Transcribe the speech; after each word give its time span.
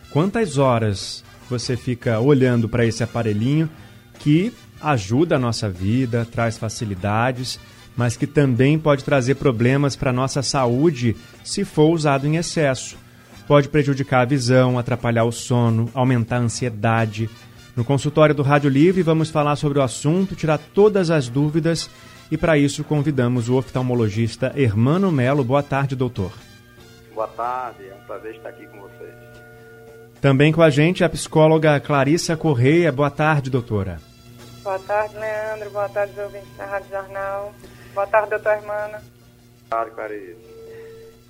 Quantas 0.10 0.58
horas 0.58 1.24
você 1.50 1.78
fica 1.78 2.20
olhando 2.20 2.68
para 2.68 2.86
esse 2.86 3.02
aparelhinho 3.02 3.70
que 4.20 4.52
ajuda 4.82 5.38
a 5.38 5.40
nossa 5.40 5.70
vida, 5.70 6.28
traz 6.30 6.58
facilidades, 6.58 7.58
mas 7.96 8.18
que 8.18 8.28
também 8.28 8.78
pode 8.78 9.06
trazer 9.06 9.36
problemas 9.36 9.96
para 9.96 10.10
a 10.10 10.14
nossa 10.14 10.44
saúde 10.44 11.16
se 11.42 11.64
for 11.64 11.90
usado 11.90 12.28
em 12.28 12.36
excesso? 12.36 12.98
Pode 13.48 13.70
prejudicar 13.70 14.24
a 14.24 14.26
visão, 14.26 14.78
atrapalhar 14.78 15.24
o 15.24 15.32
sono, 15.32 15.90
aumentar 15.94 16.36
a 16.36 16.42
ansiedade. 16.42 17.30
No 17.78 17.86
consultório 17.86 18.36
do 18.36 18.44
Rádio 18.44 18.70
Livre 18.70 19.02
vamos 19.02 19.30
falar 19.30 19.56
sobre 19.56 19.80
o 19.80 19.84
assunto, 19.84 20.36
tirar 20.36 20.58
todas 20.58 21.10
as 21.10 21.30
dúvidas 21.30 21.90
e 22.30 22.36
para 22.36 22.58
isso 22.58 22.84
convidamos 22.84 23.48
o 23.48 23.56
oftalmologista 23.56 24.52
Hermano 24.54 25.14
Melo. 25.14 25.46
Boa 25.46 25.64
tarde, 25.64 25.96
doutor. 25.96 26.34
Boa 27.16 27.30
tarde, 27.30 27.88
é 27.88 27.96
um 27.96 28.06
prazer 28.06 28.36
estar 28.36 28.50
aqui 28.50 28.68
com 28.68 28.82
vocês. 28.82 29.16
Também 30.20 30.52
com 30.52 30.62
a 30.62 30.70
gente 30.70 31.02
a 31.02 31.10
psicóloga 31.10 31.80
Clarissa 31.80 32.36
Correia. 32.36 32.92
Boa 32.92 33.10
tarde, 33.10 33.50
doutora. 33.50 34.02
Boa 34.62 34.78
tarde, 34.80 35.16
Leandro. 35.16 35.70
Boa 35.70 35.88
tarde, 35.88 36.20
ouvintes 36.20 36.58
da 36.58 36.66
Rádio 36.66 36.90
Jornal. 36.90 37.54
Boa 37.94 38.06
tarde, 38.08 38.32
doutor 38.32 38.52
Hermano. 38.52 38.92
Boa 38.92 39.02
tarde, 39.70 39.92
Clarissa. 39.92 40.56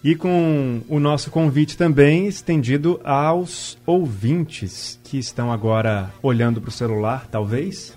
E 0.04 0.16
com 0.16 0.82
o 0.90 1.00
nosso 1.00 1.30
convite 1.30 1.78
também 1.78 2.26
estendido 2.26 3.00
aos 3.04 3.78
ouvintes 3.86 5.00
que 5.04 5.20
estão 5.20 5.52
agora 5.52 6.12
olhando 6.24 6.60
para 6.60 6.70
o 6.70 6.72
celular, 6.72 7.28
talvez. 7.30 7.96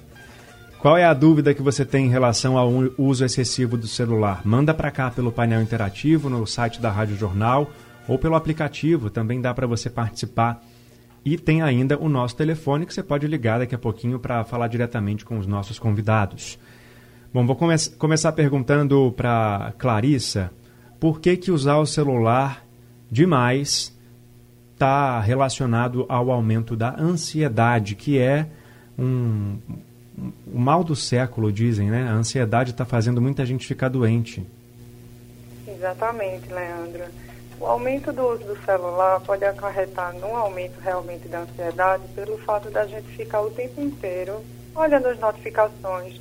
Qual 0.78 0.96
é 0.96 1.04
a 1.04 1.12
dúvida 1.12 1.52
que 1.52 1.60
você 1.60 1.84
tem 1.84 2.06
em 2.06 2.08
relação 2.08 2.56
ao 2.56 2.70
uso 2.96 3.24
excessivo 3.24 3.76
do 3.76 3.88
celular? 3.88 4.42
Manda 4.44 4.72
para 4.72 4.92
cá 4.92 5.10
pelo 5.10 5.32
painel 5.32 5.60
interativo 5.60 6.30
no 6.30 6.46
site 6.46 6.80
da 6.80 6.88
Rádio 6.88 7.16
Jornal 7.16 7.68
ou 8.06 8.16
pelo 8.16 8.36
aplicativo, 8.36 9.10
também 9.10 9.40
dá 9.40 9.52
para 9.52 9.66
você 9.66 9.90
participar. 9.90 10.62
E 11.24 11.36
tem 11.36 11.62
ainda 11.62 11.98
o 11.98 12.08
nosso 12.08 12.36
telefone 12.36 12.86
que 12.86 12.94
você 12.94 13.02
pode 13.02 13.26
ligar 13.26 13.58
daqui 13.58 13.74
a 13.74 13.78
pouquinho 13.78 14.20
para 14.20 14.44
falar 14.44 14.68
diretamente 14.68 15.24
com 15.24 15.36
os 15.36 15.48
nossos 15.48 15.80
convidados. 15.80 16.60
Bom, 17.34 17.44
vou 17.44 17.56
come 17.56 17.74
começar 17.98 18.30
perguntando 18.30 19.12
para 19.16 19.72
Clarissa 19.78 20.52
por 21.00 21.20
que, 21.20 21.36
que 21.36 21.50
usar 21.50 21.78
o 21.78 21.86
celular 21.86 22.64
demais 23.10 23.92
está 24.74 25.18
relacionado 25.18 26.06
ao 26.08 26.30
aumento 26.30 26.76
da 26.76 26.94
ansiedade, 26.96 27.96
que 27.96 28.16
é 28.16 28.48
um, 28.96 29.58
o 30.46 30.58
mal 30.58 30.82
do 30.82 30.96
século, 30.96 31.52
dizem, 31.52 31.90
né? 31.90 32.08
A 32.08 32.12
ansiedade 32.12 32.70
está 32.70 32.84
fazendo 32.84 33.20
muita 33.20 33.44
gente 33.46 33.66
ficar 33.66 33.88
doente. 33.88 34.44
Exatamente, 35.66 36.52
Leandro. 36.52 37.04
O 37.60 37.66
aumento 37.66 38.12
do 38.12 38.22
uso 38.22 38.44
do 38.44 38.56
celular 38.64 39.20
pode 39.20 39.44
acarretar 39.44 40.14
num 40.14 40.36
aumento 40.36 40.78
realmente 40.80 41.26
da 41.28 41.40
ansiedade 41.40 42.04
pelo 42.14 42.38
fato 42.38 42.70
da 42.70 42.86
gente 42.86 43.08
ficar 43.16 43.40
o 43.40 43.50
tempo 43.50 43.80
inteiro 43.80 44.40
olhando 44.74 45.08
as 45.08 45.18
notificações, 45.18 46.20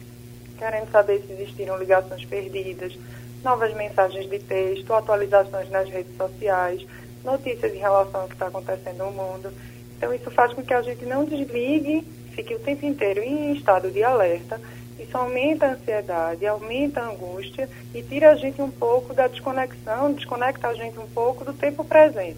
querendo 0.57 0.89
saber 0.91 1.21
se 1.21 1.33
existiram 1.33 1.77
ligações 1.77 2.25
perdidas, 2.25 2.97
novas 3.43 3.73
mensagens 3.75 4.27
de 4.27 4.39
texto, 4.39 4.93
atualizações 4.93 5.69
nas 5.69 5.87
redes 5.87 6.15
sociais, 6.17 6.85
notícias 7.23 7.73
em 7.73 7.77
relação 7.77 8.21
ao 8.21 8.27
que 8.27 8.33
está 8.33 8.47
acontecendo 8.47 8.97
no 8.97 9.11
mundo. 9.11 9.53
Então, 9.95 10.13
isso 10.13 10.29
faz 10.31 10.53
com 10.53 10.63
que 10.63 10.73
a 10.73 10.81
gente 10.81 11.05
não 11.05 11.23
desligue 11.23 12.03
fique 12.37 12.53
o 12.53 12.59
tempo 12.59 12.85
inteiro 12.85 13.23
em 13.23 13.53
estado 13.53 13.89
de 13.89 14.03
alerta, 14.03 14.61
isso 14.99 15.17
aumenta 15.17 15.65
a 15.65 15.71
ansiedade, 15.71 16.45
aumenta 16.45 17.01
a 17.01 17.09
angústia 17.09 17.67
e 17.95 18.03
tira 18.03 18.31
a 18.31 18.35
gente 18.35 18.61
um 18.61 18.69
pouco 18.69 19.11
da 19.11 19.27
desconexão, 19.27 20.13
desconecta 20.13 20.67
a 20.67 20.73
gente 20.75 20.99
um 20.99 21.07
pouco 21.07 21.43
do 21.43 21.51
tempo 21.51 21.83
presente. 21.83 22.37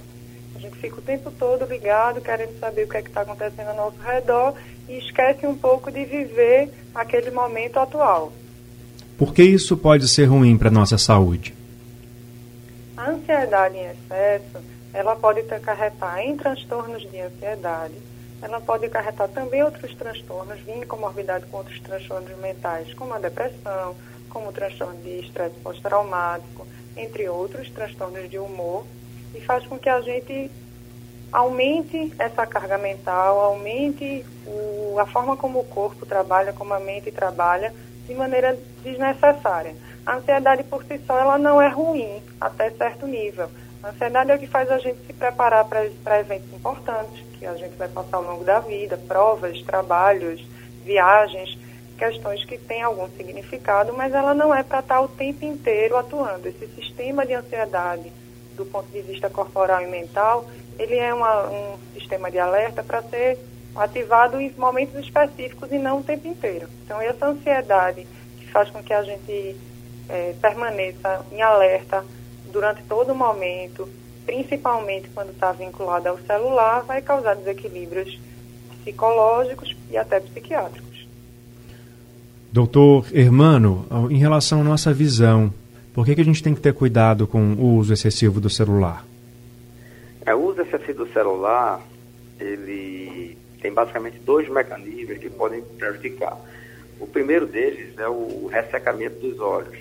A 0.56 0.60
gente 0.60 0.78
fica 0.78 1.00
o 1.00 1.02
tempo 1.02 1.30
todo 1.32 1.66
ligado, 1.66 2.22
querendo 2.22 2.58
saber 2.60 2.86
o 2.86 2.88
que 2.88 2.98
é 2.98 3.02
está 3.02 3.22
acontecendo 3.22 3.70
ao 3.70 3.76
nosso 3.76 3.98
redor 4.02 4.56
e 4.88 4.98
esquece 4.98 5.46
um 5.46 5.56
pouco 5.56 5.92
de 5.92 6.06
viver 6.06 6.70
aquele 6.96 7.30
momento 7.30 7.78
atual. 7.78 8.32
Por 9.18 9.34
que 9.34 9.44
isso 9.44 9.76
pode 9.76 10.08
ser 10.08 10.26
ruim 10.26 10.58
para 10.58 10.70
a 10.70 10.72
nossa 10.72 10.98
saúde? 10.98 11.54
A 12.96 13.10
ansiedade 13.10 13.76
em 13.76 13.86
excesso, 13.86 14.64
ela 14.94 15.16
pode 15.16 15.42
acarretar 15.42 16.20
em 16.20 16.38
transtornos 16.38 17.02
de 17.10 17.20
ansiedade, 17.20 17.96
ela 18.42 18.62
pode 18.62 18.86
acarretar 18.86 19.28
também 19.30 19.64
outros 19.64 19.94
transtornos, 19.96 20.60
vindo 20.62 20.88
comorbidade 20.88 21.46
com 21.48 21.58
outros 21.58 21.80
transtornos 21.82 22.38
mentais, 22.38 22.94
como 22.94 23.14
a 23.14 23.20
depressão, 23.20 23.96
como 24.30 24.50
o 24.50 24.54
transtorno 24.54 24.96
de 25.02 25.20
estresse 25.20 25.56
pós-traumático, 25.62 26.66
entre 26.96 27.28
outros 27.28 27.70
transtornos 27.70 28.30
de 28.30 28.38
humor, 28.38 28.86
e 29.36 29.42
faz 29.42 29.66
com 29.66 29.78
que 29.78 29.90
a 29.90 30.02
gente 30.02 30.50
aumente 31.32 32.14
essa 32.18 32.46
carga 32.46 32.78
mental, 32.78 33.40
aumente 33.40 34.26
o, 34.46 34.98
a 35.00 35.06
forma 35.06 35.38
como 35.38 35.60
o 35.60 35.66
corpo 35.66 36.06
trabalha, 36.06 36.54
como 36.54 36.74
a 36.74 36.80
mente 36.80 37.12
trabalha, 37.12 37.74
de 38.08 38.16
maneira 38.16 38.58
desnecessária. 38.84 39.76
A 40.06 40.16
ansiedade 40.16 40.64
por 40.64 40.84
si 40.86 41.00
só 41.06 41.20
ela 41.20 41.38
não 41.38 41.62
é 41.62 41.68
ruim 41.68 42.22
até 42.42 42.72
certo 42.72 43.06
nível. 43.06 43.50
A 43.82 43.90
ansiedade 43.90 44.32
é 44.32 44.36
o 44.36 44.40
que 44.40 44.48
faz 44.48 44.70
a 44.70 44.78
gente 44.78 45.00
se 45.08 45.14
preparar 45.14 45.66
para 45.66 46.20
eventos 46.20 46.52
importantes, 46.54 47.24
que 47.38 47.46
a 47.46 47.56
gente 47.56 47.78
vai 47.78 47.88
passar 47.88 48.18
ao 48.18 48.24
longo 48.24 48.44
da 48.44 48.60
vida, 48.60 48.98
provas, 49.08 49.62
trabalhos, 49.62 50.46
viagens, 50.84 51.58
questões 51.98 52.44
que 52.44 52.58
têm 52.58 52.82
algum 52.82 53.08
significado, 53.12 53.94
mas 53.94 54.14
ela 54.14 54.34
não 54.34 54.54
é 54.54 54.64
para 54.64 54.80
estar 54.80 55.00
o 55.00 55.08
tempo 55.08 55.46
inteiro 55.46 55.98
atuando. 55.98 56.48
Esse 56.48 56.68
sistema 56.76 57.26
de 57.26 57.34
ansiedade, 57.34 58.12
do 58.56 58.66
ponto 58.66 58.90
de 58.92 59.02
vista 59.02 59.30
corporal 59.30 59.82
e 59.82 59.88
mental, 59.88 60.46
ele 60.78 60.96
é 60.96 61.14
uma, 61.14 61.50
um 61.50 61.78
sistema 61.94 62.30
de 62.30 62.38
alerta 62.38 62.84
para 62.84 63.02
ser 63.04 63.38
ativado 63.76 64.42
em 64.42 64.52
momentos 64.58 64.96
específicos 64.96 65.72
e 65.72 65.78
não 65.78 66.00
o 66.00 66.04
tempo 66.04 66.28
inteiro. 66.28 66.68
Então, 66.84 67.02
essa 67.02 67.28
ansiedade 67.28 68.06
que 68.38 68.48
faz 68.48 68.70
com 68.70 68.84
que 68.84 68.94
a 68.94 69.04
gente 69.04 69.56
é, 70.10 70.34
permaneça 70.42 71.26
em 71.32 71.42
alerta 71.42 72.04
durante 72.52 72.84
todo 72.84 73.12
o 73.12 73.16
momento, 73.16 73.88
principalmente 74.26 75.10
quando 75.10 75.32
está 75.32 75.52
vinculada 75.52 76.10
ao 76.10 76.20
celular, 76.20 76.82
vai 76.82 77.02
causar 77.02 77.36
desequilíbrios 77.36 78.20
psicológicos 78.84 79.76
e 79.90 79.98
até 79.98 80.20
psiquiátricos. 80.20 81.08
Doutor 82.52 83.06
Hermano, 83.14 83.86
em 84.10 84.18
relação 84.18 84.62
à 84.62 84.64
nossa 84.64 84.92
visão, 84.92 85.54
por 85.94 86.06
que, 86.06 86.16
que 86.16 86.22
a 86.22 86.26
gente 86.26 86.42
tem 86.42 86.56
que 86.56 86.62
ter 86.62 86.74
cuidado 86.74 87.28
com 87.28 87.54
o 87.54 87.76
uso 87.76 87.94
excessivo 87.94 88.40
do 88.40 88.50
celular? 88.50 89.06
É, 90.26 90.34
o 90.34 90.40
uso 90.46 90.62
excessivo 90.62 91.06
do 91.06 91.14
celular, 91.14 91.82
ele 92.40 93.38
tem 93.62 93.74
basicamente 93.74 94.20
dois 94.20 94.50
mecanismos 94.50 95.18
que 95.18 95.30
podem 95.30 95.62
prejudicar. 95.62 96.38
O 97.00 97.08
primeiro 97.08 97.46
deles 97.46 97.98
é 97.98 98.08
o 98.08 98.48
ressecamento 98.48 99.20
dos 99.20 99.40
olhos. 99.40 99.78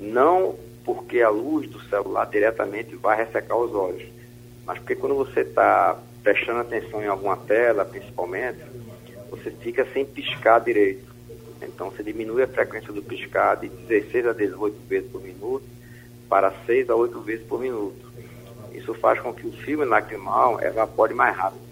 Não 0.00 0.54
porque 0.94 1.22
a 1.22 1.28
luz 1.28 1.70
do 1.70 1.80
celular 1.82 2.24
diretamente 2.24 2.96
vai 2.96 3.16
ressecar 3.16 3.56
os 3.56 3.72
olhos, 3.72 4.02
mas 4.66 4.76
porque 4.78 4.96
quando 4.96 5.14
você 5.14 5.42
está 5.42 5.96
prestando 6.20 6.58
atenção 6.58 7.00
em 7.00 7.06
alguma 7.06 7.36
tela, 7.36 7.84
principalmente, 7.84 8.58
você 9.30 9.52
fica 9.52 9.86
sem 9.92 10.04
piscar 10.04 10.58
direito. 10.58 11.08
Então 11.62 11.90
você 11.90 12.02
diminui 12.02 12.42
a 12.42 12.48
frequência 12.48 12.92
do 12.92 13.00
piscar 13.00 13.54
de 13.54 13.68
16 13.68 14.26
a 14.26 14.32
18 14.32 14.76
vezes 14.88 15.08
por 15.12 15.22
minuto 15.22 15.64
para 16.28 16.52
6 16.66 16.90
a 16.90 16.96
8 16.96 17.20
vezes 17.20 17.46
por 17.46 17.60
minuto. 17.60 18.10
Isso 18.72 18.92
faz 18.94 19.20
com 19.20 19.32
que 19.32 19.46
o 19.46 19.52
filme 19.52 19.84
lacrimal 19.84 20.60
evapore 20.60 21.14
mais 21.14 21.36
rápido. 21.36 21.70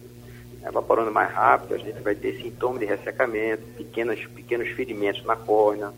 Evaporando 0.64 1.11
mais 1.11 1.32
rápido, 1.32 1.75
a 1.75 1.79
gente 1.79 2.00
vai 2.03 2.14
ter 2.14 2.41
sintomas 2.41 2.79
de 2.79 2.87
ressecamento, 2.87 3.64
pequenos, 3.76 4.25
pequenos 4.26 4.69
ferimentos 4.71 5.25
na 5.25 5.35
córnea, 5.35 5.93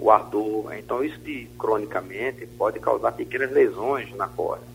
o 0.00 0.10
ardor. 0.10 0.72
Então, 0.78 1.04
isso 1.04 1.18
de, 1.18 1.46
cronicamente 1.58 2.46
pode 2.46 2.80
causar 2.80 3.12
pequenas 3.12 3.52
lesões 3.52 4.14
na 4.16 4.26
córnea. 4.26 4.66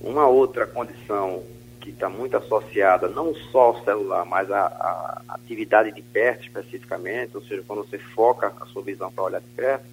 Uma 0.00 0.26
outra 0.26 0.66
condição 0.66 1.42
que 1.80 1.90
está 1.90 2.08
muito 2.08 2.36
associada 2.36 3.08
não 3.08 3.34
só 3.34 3.60
ao 3.60 3.84
celular, 3.84 4.24
mas 4.24 4.50
à, 4.50 5.22
atividade 5.28 5.92
de 5.92 6.02
perto 6.02 6.44
especificamente, 6.44 7.36
ou 7.36 7.42
seja, 7.42 7.62
quando 7.66 7.84
você 7.84 7.98
foca 7.98 8.52
a 8.60 8.66
sua 8.66 8.82
visão 8.82 9.12
para 9.12 9.24
olhar 9.24 9.40
de 9.40 9.48
perto, 9.48 9.84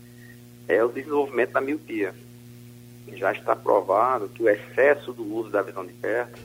é 0.68 0.84
o 0.84 0.90
desenvolvimento 0.90 1.52
da 1.54 1.62
miopia. 1.62 2.14
já 3.14 3.32
está 3.32 3.56
provado 3.56 4.30
que 4.30 4.44
o 4.44 4.50
excesso 4.50 5.14
do 5.14 5.24
uso 5.24 5.50
da 5.50 5.62
visão 5.62 5.86
de 5.86 5.94
perto 5.94 6.40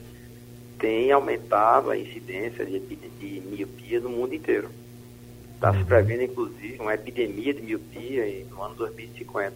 tem 0.79 1.13
aumentado 1.13 1.91
a 1.91 1.97
incidência 1.97 2.65
de, 2.65 2.79
de 2.81 3.41
miopia 3.47 4.01
no 4.01 4.11
mundo 4.11 4.35
inteiro. 4.35 4.69
Está 5.63 5.73
se 5.75 5.79
uhum. 5.79 5.85
prevendo, 5.85 6.23
inclusive, 6.25 6.77
uma 6.81 6.93
epidemia 6.93 7.55
de 7.55 7.63
miopia 7.63 8.45
no 8.51 8.65
ano 8.65 8.75
2050. 8.75 9.53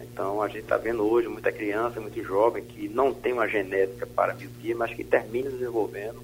Então, 0.00 0.40
a 0.40 0.48
gente 0.48 0.60
está 0.60 0.78
vendo 0.78 1.06
hoje 1.06 1.28
muita 1.28 1.52
criança, 1.52 2.00
muito 2.00 2.24
jovem, 2.24 2.64
que 2.64 2.88
não 2.88 3.12
tem 3.12 3.34
uma 3.34 3.46
genética 3.46 4.06
para 4.06 4.32
miopia, 4.32 4.74
mas 4.74 4.94
que 4.94 5.04
termina 5.04 5.50
desenvolvendo, 5.50 6.22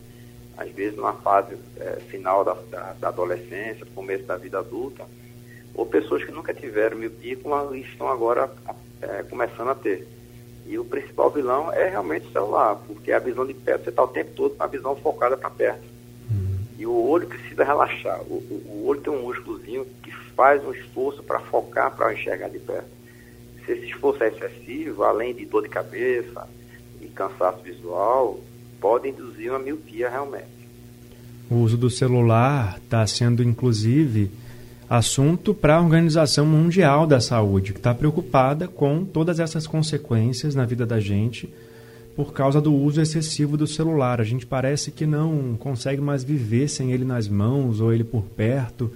às 0.56 0.70
vezes, 0.70 0.96
numa 0.96 1.12
fase 1.12 1.58
é, 1.76 1.96
final 2.08 2.42
da, 2.42 2.54
da, 2.54 2.94
da, 2.94 3.08
adolescência, 3.08 3.84
começo 3.94 4.24
da 4.24 4.38
vida 4.38 4.60
adulta, 4.60 5.04
ou 5.74 5.84
pessoas 5.84 6.24
que 6.24 6.32
nunca 6.32 6.54
tiveram 6.54 6.96
miopia 6.96 7.36
e 7.74 7.80
estão 7.82 8.08
agora 8.08 8.50
é, 9.02 9.22
começando 9.24 9.68
a 9.68 9.74
ter. 9.74 10.08
E 10.66 10.78
o 10.78 10.86
principal 10.86 11.30
vilão 11.30 11.70
é 11.70 11.86
realmente 11.90 12.28
o 12.28 12.32
celular, 12.32 12.76
porque 12.86 13.12
a 13.12 13.18
visão 13.18 13.46
de 13.46 13.52
perto, 13.52 13.84
você 13.84 13.90
está 13.90 14.02
o 14.02 14.08
tempo 14.08 14.30
todo 14.34 14.54
com 14.56 14.62
a 14.62 14.66
visão 14.66 14.96
focada 14.96 15.36
para 15.36 15.50
perto. 15.50 15.89
E 16.80 16.86
o 16.86 16.94
olho 16.94 17.26
precisa 17.26 17.62
relaxar. 17.62 18.22
O, 18.22 18.36
o, 18.36 18.62
o, 18.66 18.86
olho 18.86 19.02
tem 19.02 19.12
um 19.12 19.24
músculozinho 19.24 19.86
que 20.02 20.10
faz 20.34 20.64
um 20.64 20.72
esforço 20.72 21.22
para 21.22 21.38
focar, 21.38 21.94
para 21.94 22.14
enxergar 22.14 22.48
de 22.48 22.58
perto. 22.58 22.88
Se 23.66 23.72
esse 23.72 23.84
esforço 23.84 24.24
é 24.24 24.28
excessivo, 24.28 25.02
além 25.02 25.34
de 25.34 25.44
dor 25.44 25.62
de 25.62 25.68
cabeça 25.68 26.48
e 27.02 27.06
cansaço 27.08 27.62
visual, 27.62 28.40
pode 28.80 29.10
induzir 29.10 29.50
uma 29.50 29.58
miopia 29.58 30.08
realmente. 30.08 30.46
O 31.50 31.56
uso 31.56 31.76
do 31.76 31.90
celular 31.90 32.78
está 32.82 33.06
sendo, 33.06 33.42
inclusive, 33.42 34.30
assunto 34.88 35.52
para 35.52 35.76
a 35.76 35.82
Organização 35.82 36.46
Mundial 36.46 37.06
da 37.06 37.20
Saúde, 37.20 37.74
que 37.74 37.78
está 37.78 37.94
preocupada 37.94 38.66
com 38.66 39.04
todas 39.04 39.38
essas 39.38 39.66
consequências 39.66 40.54
na 40.54 40.64
vida 40.64 40.86
da 40.86 40.98
gente 40.98 41.46
por 42.16 42.32
causa 42.32 42.60
do 42.60 42.74
uso 42.74 43.00
excessivo 43.00 43.56
do 43.56 43.66
celular. 43.66 44.20
A 44.20 44.24
gente 44.24 44.46
parece 44.46 44.90
que 44.90 45.06
não 45.06 45.56
consegue 45.58 46.00
mais 46.00 46.24
viver 46.24 46.68
sem 46.68 46.92
ele 46.92 47.04
nas 47.04 47.28
mãos 47.28 47.80
ou 47.80 47.92
ele 47.92 48.04
por 48.04 48.22
perto. 48.22 48.90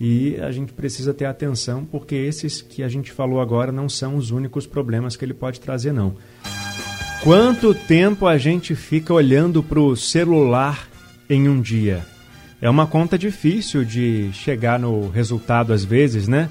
E 0.00 0.36
a 0.40 0.50
gente 0.50 0.72
precisa 0.72 1.14
ter 1.14 1.26
atenção 1.26 1.84
porque 1.84 2.14
esses 2.14 2.60
que 2.62 2.82
a 2.82 2.88
gente 2.88 3.12
falou 3.12 3.40
agora 3.40 3.70
não 3.70 3.88
são 3.88 4.16
os 4.16 4.30
únicos 4.30 4.66
problemas 4.66 5.16
que 5.16 5.24
ele 5.24 5.34
pode 5.34 5.60
trazer, 5.60 5.92
não. 5.92 6.14
Quanto 7.22 7.72
tempo 7.72 8.26
a 8.26 8.36
gente 8.36 8.74
fica 8.74 9.14
olhando 9.14 9.62
para 9.62 9.78
o 9.78 9.94
celular 9.94 10.88
em 11.30 11.48
um 11.48 11.60
dia? 11.60 12.04
É 12.60 12.68
uma 12.68 12.86
conta 12.86 13.16
difícil 13.16 13.84
de 13.84 14.30
chegar 14.32 14.78
no 14.78 15.08
resultado 15.08 15.72
às 15.72 15.84
vezes, 15.84 16.26
né? 16.26 16.50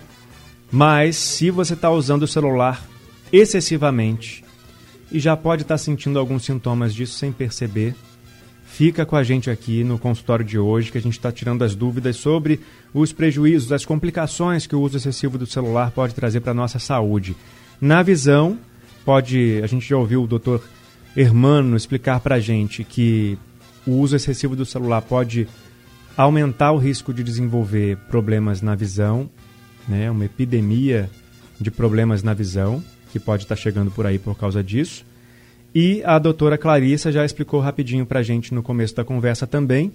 Mas 0.71 1.17
se 1.17 1.51
você 1.51 1.73
está 1.73 1.89
usando 1.89 2.23
o 2.23 2.27
celular 2.27 2.85
excessivamente 3.33 4.43
e 5.11 5.19
já 5.19 5.35
pode 5.35 5.63
estar 5.63 5.75
tá 5.75 5.77
sentindo 5.77 6.17
alguns 6.17 6.45
sintomas 6.45 6.93
disso 6.93 7.17
sem 7.17 7.31
perceber, 7.31 7.93
fica 8.65 9.05
com 9.05 9.15
a 9.15 9.23
gente 9.23 9.49
aqui 9.49 9.83
no 9.83 9.99
consultório 9.99 10.45
de 10.45 10.57
hoje 10.57 10.91
que 10.91 10.97
a 10.97 11.01
gente 11.01 11.17
está 11.17 11.31
tirando 11.31 11.63
as 11.63 11.75
dúvidas 11.75 12.15
sobre 12.15 12.59
os 12.93 13.11
prejuízos, 13.11 13.71
as 13.71 13.85
complicações 13.85 14.65
que 14.65 14.75
o 14.75 14.81
uso 14.81 14.97
excessivo 14.97 15.37
do 15.37 15.45
celular 15.45 15.91
pode 15.91 16.15
trazer 16.15 16.39
para 16.39 16.51
a 16.51 16.55
nossa 16.55 16.79
saúde. 16.79 17.35
Na 17.79 18.01
visão, 18.01 18.57
pode, 19.03 19.59
a 19.63 19.67
gente 19.67 19.87
já 19.87 19.97
ouviu 19.97 20.23
o 20.23 20.27
doutor 20.27 20.63
Hermano 21.15 21.75
explicar 21.75 22.21
para 22.21 22.35
a 22.35 22.39
gente 22.39 22.83
que 22.83 23.37
o 23.85 23.91
uso 23.91 24.15
excessivo 24.15 24.55
do 24.55 24.65
celular 24.65 25.01
pode 25.01 25.47
aumentar 26.15 26.71
o 26.71 26.77
risco 26.77 27.13
de 27.13 27.23
desenvolver 27.23 27.97
problemas 28.09 28.61
na 28.61 28.75
visão, 28.75 29.29
né, 29.87 30.09
uma 30.09 30.25
epidemia 30.25 31.09
de 31.59 31.71
problemas 31.71 32.23
na 32.23 32.33
visão, 32.33 32.83
que 33.11 33.19
pode 33.19 33.43
estar 33.43 33.55
chegando 33.55 33.91
por 33.91 34.05
aí 34.05 34.17
por 34.17 34.37
causa 34.37 34.63
disso. 34.63 35.05
E 35.73 36.01
a 36.03 36.17
doutora 36.19 36.57
Clarissa 36.57 37.11
já 37.11 37.23
explicou 37.23 37.59
rapidinho 37.59 38.05
para 38.05 38.19
a 38.19 38.23
gente 38.23 38.53
no 38.53 38.63
começo 38.63 38.95
da 38.95 39.03
conversa 39.03 39.45
também, 39.45 39.91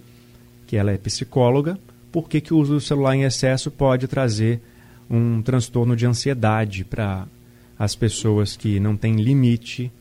que 0.66 0.76
ela 0.76 0.92
é 0.92 0.96
psicóloga, 0.96 1.78
por 2.10 2.28
que 2.28 2.42
o 2.52 2.58
uso 2.58 2.74
do 2.74 2.80
celular 2.80 3.14
em 3.14 3.24
excesso 3.24 3.70
pode 3.70 4.06
trazer 4.08 4.60
um 5.08 5.42
transtorno 5.42 5.94
de 5.94 6.06
ansiedade 6.06 6.84
para 6.84 7.26
as 7.78 7.94
pessoas 7.94 8.56
que 8.56 8.80
não 8.80 8.96
têm 8.96 9.16
limite 9.16 9.92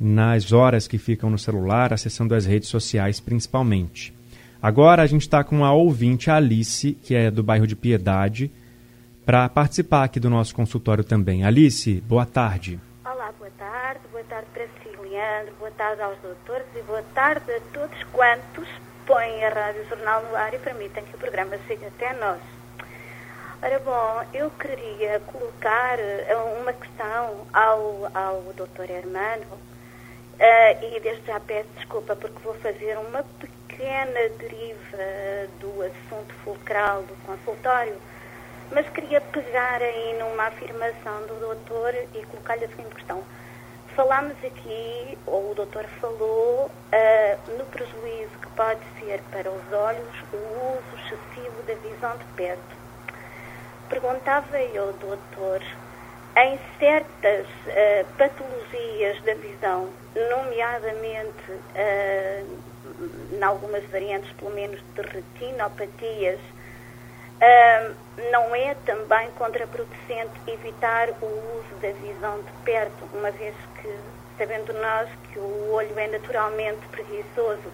nas 0.00 0.52
horas 0.52 0.86
que 0.86 0.98
ficam 0.98 1.30
no 1.30 1.38
celular, 1.38 1.92
acessando 1.92 2.34
as 2.34 2.44
redes 2.44 2.68
sociais 2.68 3.20
principalmente. 3.20 4.12
Agora 4.60 5.02
a 5.02 5.06
gente 5.06 5.22
está 5.22 5.44
com 5.44 5.64
a 5.64 5.72
ouvinte 5.72 6.30
Alice, 6.30 6.96
que 7.02 7.14
é 7.14 7.30
do 7.30 7.42
bairro 7.42 7.66
de 7.66 7.76
Piedade, 7.76 8.50
para 9.26 9.48
participar 9.48 10.04
aqui 10.04 10.20
do 10.20 10.30
nosso 10.30 10.54
consultório 10.54 11.02
também. 11.02 11.44
Alice, 11.44 12.00
boa 12.02 12.24
tarde. 12.24 12.78
Olá, 13.04 13.32
boa 13.36 13.50
tarde. 13.58 14.00
Boa 14.12 14.22
tarde 14.22 14.46
para 14.54 14.66
si, 14.66 14.96
Leandro. 15.02 15.52
Boa 15.58 15.70
tarde 15.72 16.00
aos 16.00 16.16
doutores 16.20 16.66
e 16.76 16.82
boa 16.82 17.02
tarde 17.12 17.50
a 17.50 17.60
todos 17.72 18.04
quantos 18.12 18.68
põem 19.04 19.44
a 19.44 19.48
Rádio 19.48 19.84
Jornal 19.88 20.22
no 20.30 20.36
ar 20.36 20.54
e 20.54 20.58
permitem 20.58 21.04
que 21.04 21.16
o 21.16 21.18
programa 21.18 21.58
chegue 21.66 21.86
até 21.86 22.12
nós. 22.12 22.38
Ora 23.60 23.80
bom, 23.80 24.24
eu 24.32 24.48
queria 24.50 25.18
colocar 25.26 25.98
eh, 25.98 26.36
uma 26.60 26.72
questão 26.72 27.46
ao, 27.52 28.08
ao 28.14 28.42
doutor 28.54 28.88
Hermano 28.88 29.46
uh, 29.54 30.84
e 30.84 31.00
desde 31.00 31.26
já 31.26 31.40
peço 31.40 31.68
desculpa 31.76 32.14
porque 32.14 32.38
vou 32.44 32.54
fazer 32.56 32.96
uma 32.98 33.24
pequena 33.40 34.28
deriva 34.38 35.48
do 35.58 35.82
assunto 35.82 36.32
fulcral 36.44 37.02
do 37.02 37.14
consultório, 37.24 37.96
mas 38.70 38.88
queria 38.90 39.20
pegar 39.20 39.80
aí 39.82 40.18
numa 40.18 40.44
afirmação 40.44 41.26
do 41.26 41.40
doutor 41.40 41.94
e 42.14 42.22
colocar-lhe 42.26 42.64
a 42.64 42.68
seguinte 42.68 42.94
questão. 42.94 43.22
Falámos 43.94 44.36
aqui, 44.44 45.18
ou 45.26 45.52
o 45.52 45.54
doutor 45.54 45.84
falou, 46.00 46.66
uh, 46.66 47.50
no 47.56 47.64
prejuízo 47.66 48.38
que 48.42 48.48
pode 48.48 48.80
ser 49.00 49.22
para 49.30 49.50
os 49.50 49.72
olhos 49.72 50.14
o 50.32 50.36
uso 50.36 51.06
excessivo 51.06 51.62
da 51.66 51.74
visão 51.74 52.16
de 52.18 52.24
perto. 52.36 52.76
Perguntava 53.88 54.60
eu, 54.60 54.92
doutor, 54.94 55.62
em 56.36 56.58
certas 56.78 57.46
uh, 57.46 58.06
patologias 58.18 59.22
da 59.22 59.34
visão, 59.34 59.88
nomeadamente 60.14 61.50
uh, 61.50 62.58
em 63.32 63.42
algumas 63.42 63.82
variantes, 63.84 64.30
pelo 64.32 64.50
menos 64.50 64.78
de 64.94 65.02
retinopatias, 65.02 66.40
não 68.30 68.54
é 68.54 68.74
também 68.86 69.30
contraproducente 69.32 70.32
evitar 70.46 71.10
o 71.20 71.26
uso 71.26 71.74
da 71.80 71.90
visão 71.92 72.40
de 72.40 72.52
perto, 72.64 73.04
uma 73.12 73.30
vez 73.30 73.54
que, 73.80 73.94
sabendo 74.38 74.72
nós 74.72 75.08
que 75.30 75.38
o 75.38 75.72
olho 75.72 75.98
é 75.98 76.06
naturalmente 76.08 76.86
preguiçoso, 76.88 77.70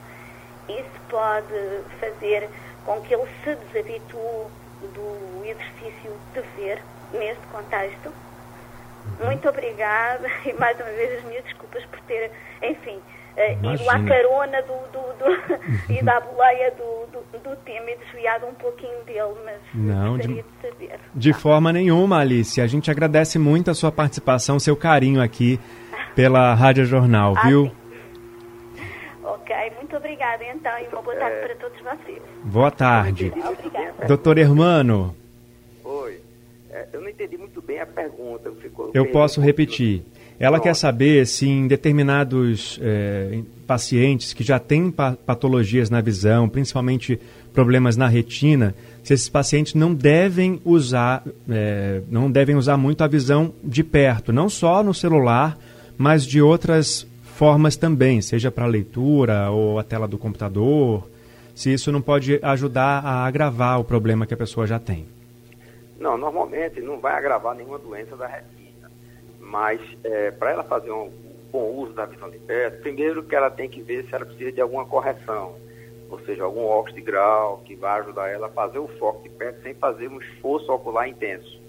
isso 0.68 1.00
pode 1.08 1.82
fazer 2.00 2.48
com 2.84 3.00
que 3.02 3.14
ele 3.14 3.28
se 3.44 3.54
desabitue 3.54 4.46
do 4.94 5.44
exercício 5.44 6.12
de 6.34 6.40
ver 6.56 6.82
neste 7.12 7.46
contexto. 7.48 8.08
Uhum. 8.08 9.26
Muito 9.26 9.48
obrigada 9.48 10.28
e 10.44 10.52
mais 10.54 10.78
uma 10.78 10.90
vez 10.90 11.18
as 11.18 11.24
minhas 11.24 11.44
desculpas 11.44 11.84
por 11.86 12.00
ter, 12.00 12.30
enfim, 12.62 13.00
uh, 13.36 13.74
ido 13.74 13.90
à 13.90 14.02
carona 14.04 14.62
do, 14.62 14.74
do, 14.92 15.02
do 15.18 15.92
e 15.92 16.02
da 16.02 16.20
boleia 16.20 16.70
do, 16.72 17.06
do, 17.12 17.38
do, 17.38 17.56
tema 17.64 17.90
e 17.90 17.96
desviado 17.96 18.46
um 18.46 18.54
pouquinho 18.54 19.02
dele, 19.04 19.34
mas 19.44 19.60
Não, 19.74 20.16
gostaria 20.16 20.42
de, 20.42 20.48
de 20.48 20.68
saber. 20.68 21.00
De 21.14 21.32
tá. 21.32 21.38
forma 21.38 21.72
nenhuma, 21.72 22.18
Alice. 22.20 22.60
A 22.60 22.66
gente 22.66 22.90
agradece 22.90 23.38
muito 23.38 23.70
a 23.70 23.74
sua 23.74 23.92
participação, 23.92 24.58
seu 24.58 24.76
carinho 24.76 25.22
aqui 25.22 25.58
pela 26.14 26.54
Rádio 26.54 26.84
Jornal, 26.84 27.34
ah, 27.38 27.46
viu? 27.46 27.66
Sim. 27.66 27.82
Ok, 29.24 29.56
muito 29.76 29.96
obrigada 29.96 30.44
então 30.44 30.72
e 30.78 30.88
uma 30.88 31.02
boa 31.02 31.16
tarde 31.16 31.36
é... 31.36 31.46
para 31.46 31.54
todos 31.56 31.80
vocês. 31.80 32.22
Boa 32.44 32.70
tarde. 32.70 33.32
Obrigada. 33.36 34.06
Doutor 34.06 34.38
Hermano. 34.38 35.16
Oi. 35.84 36.20
É, 36.70 36.88
eu 36.92 37.00
não 37.00 37.08
entendi 37.08 37.36
muito 37.36 37.62
bem 37.62 37.80
a 37.80 37.86
pergunta. 37.86 38.50
Ficou 38.60 38.90
eu 38.94 39.10
posso 39.10 39.40
repetir. 39.40 40.04
Ela 40.42 40.58
quer 40.58 40.74
saber 40.74 41.24
se 41.24 41.48
em 41.48 41.68
determinados 41.68 42.76
é, 42.82 43.42
pacientes 43.64 44.32
que 44.32 44.42
já 44.42 44.58
têm 44.58 44.90
patologias 44.90 45.88
na 45.88 46.00
visão, 46.00 46.48
principalmente 46.48 47.16
problemas 47.54 47.96
na 47.96 48.08
retina, 48.08 48.74
se 49.04 49.14
esses 49.14 49.28
pacientes 49.28 49.74
não 49.74 49.94
devem 49.94 50.60
usar, 50.64 51.22
é, 51.48 52.02
não 52.10 52.28
devem 52.28 52.56
usar 52.56 52.76
muito 52.76 53.04
a 53.04 53.06
visão 53.06 53.54
de 53.62 53.84
perto, 53.84 54.32
não 54.32 54.48
só 54.48 54.82
no 54.82 54.92
celular, 54.92 55.56
mas 55.96 56.26
de 56.26 56.42
outras 56.42 57.06
formas 57.22 57.76
também, 57.76 58.20
seja 58.20 58.50
para 58.50 58.66
leitura 58.66 59.48
ou 59.48 59.78
a 59.78 59.84
tela 59.84 60.08
do 60.08 60.18
computador, 60.18 61.08
se 61.54 61.72
isso 61.72 61.92
não 61.92 62.02
pode 62.02 62.40
ajudar 62.42 63.04
a 63.04 63.24
agravar 63.26 63.78
o 63.78 63.84
problema 63.84 64.26
que 64.26 64.34
a 64.34 64.36
pessoa 64.36 64.66
já 64.66 64.80
tem. 64.80 65.06
Não, 66.00 66.18
normalmente 66.18 66.80
não 66.80 66.98
vai 66.98 67.16
agravar 67.16 67.54
nenhuma 67.54 67.78
doença 67.78 68.16
da 68.16 68.26
retina 68.26 68.61
mas 69.52 69.78
é, 70.02 70.30
para 70.30 70.50
ela 70.52 70.64
fazer 70.64 70.90
um 70.90 71.12
bom 71.52 71.70
uso 71.72 71.92
da 71.92 72.06
visão 72.06 72.30
de 72.30 72.38
perto, 72.38 72.80
primeiro 72.80 73.22
que 73.22 73.36
ela 73.36 73.50
tem 73.50 73.68
que 73.68 73.82
ver 73.82 74.02
se 74.06 74.14
ela 74.14 74.24
precisa 74.24 74.50
de 74.50 74.62
alguma 74.62 74.86
correção, 74.86 75.54
ou 76.08 76.18
seja, 76.20 76.42
algum 76.42 76.64
óculos 76.64 76.94
de 76.94 77.02
grau 77.02 77.58
que 77.58 77.76
vai 77.76 78.00
ajudar 78.00 78.30
ela 78.30 78.46
a 78.46 78.50
fazer 78.50 78.78
o 78.78 78.88
foco 78.98 79.22
de 79.22 79.28
perto 79.28 79.62
sem 79.62 79.74
fazer 79.74 80.08
um 80.08 80.18
esforço 80.18 80.72
ocular 80.72 81.06
intenso. 81.06 81.60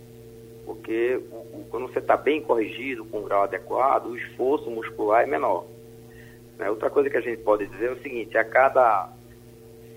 porque 0.66 1.22
o, 1.30 1.36
o, 1.36 1.68
quando 1.70 1.92
você 1.92 2.00
está 2.00 2.16
bem 2.16 2.42
corrigido, 2.42 3.04
com 3.04 3.20
um 3.20 3.24
grau 3.24 3.44
adequado, 3.44 4.06
o 4.06 4.16
esforço 4.16 4.72
muscular 4.72 5.24
é 5.24 5.26
menor. 5.26 5.66
Né? 6.58 6.70
Outra 6.70 6.90
coisa 6.90 7.10
que 7.10 7.18
a 7.18 7.22
gente 7.22 7.44
pode 7.44 7.68
dizer 7.68 7.88
é 7.88 7.92
o 7.92 8.02
seguinte, 8.02 8.38
a 8.38 8.46
cada, 8.46 9.10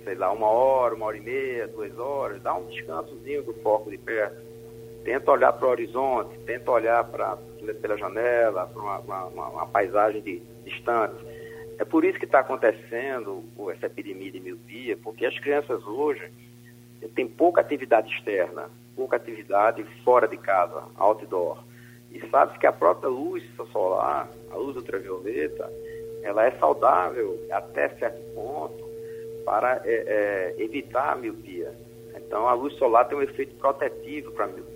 sei 0.02 0.16
lá, 0.16 0.32
uma 0.32 0.48
hora, 0.48 0.96
uma 0.96 1.06
hora 1.06 1.16
e 1.16 1.20
meia, 1.20 1.68
duas 1.68 1.96
horas, 1.96 2.42
dá 2.42 2.52
um 2.52 2.66
descansozinho 2.66 3.44
do 3.44 3.54
foco 3.62 3.88
de 3.88 3.98
perto. 3.98 4.44
Tenta 5.04 5.30
olhar 5.30 5.52
para 5.52 5.68
o 5.68 5.70
horizonte, 5.70 6.36
tenta 6.40 6.68
olhar 6.68 7.04
para 7.04 7.38
pela 7.74 7.96
janela, 7.96 8.66
para 8.66 8.82
uma, 8.82 8.98
uma, 8.98 9.48
uma, 9.48 9.66
paisagem 9.66 10.20
de, 10.20 10.40
distante. 10.64 11.24
É 11.78 11.84
por 11.84 12.04
isso 12.04 12.18
que 12.18 12.24
está 12.24 12.40
acontecendo 12.40 13.44
essa 13.70 13.86
epidemia 13.86 14.30
de 14.30 14.40
miopia, 14.40 14.96
porque 14.96 15.26
as 15.26 15.38
crianças 15.38 15.84
hoje 15.86 16.30
têm 17.14 17.28
pouca 17.28 17.60
atividade 17.60 18.12
externa, 18.12 18.70
pouca 18.94 19.16
atividade 19.16 19.84
fora 20.04 20.26
de 20.26 20.36
casa, 20.36 20.82
outdoor. 20.96 21.62
E 22.10 22.20
sabe 22.30 22.58
que 22.58 22.66
a 22.66 22.72
própria 22.72 23.10
luz 23.10 23.42
solar, 23.72 24.28
a 24.50 24.56
luz 24.56 24.76
ultravioleta, 24.76 25.70
ela 26.22 26.44
é 26.46 26.50
saudável 26.52 27.38
até 27.50 27.88
certo 27.90 28.20
ponto 28.34 28.84
para 29.44 29.80
é, 29.84 30.54
é, 30.58 30.62
evitar 30.62 31.12
a 31.12 31.16
miopia. 31.16 31.72
Então, 32.16 32.48
a 32.48 32.54
luz 32.54 32.74
solar 32.74 33.06
tem 33.06 33.16
um 33.16 33.22
efeito 33.22 33.54
protetivo 33.56 34.32
para 34.32 34.46
a 34.46 34.48
miopia. 34.48 34.75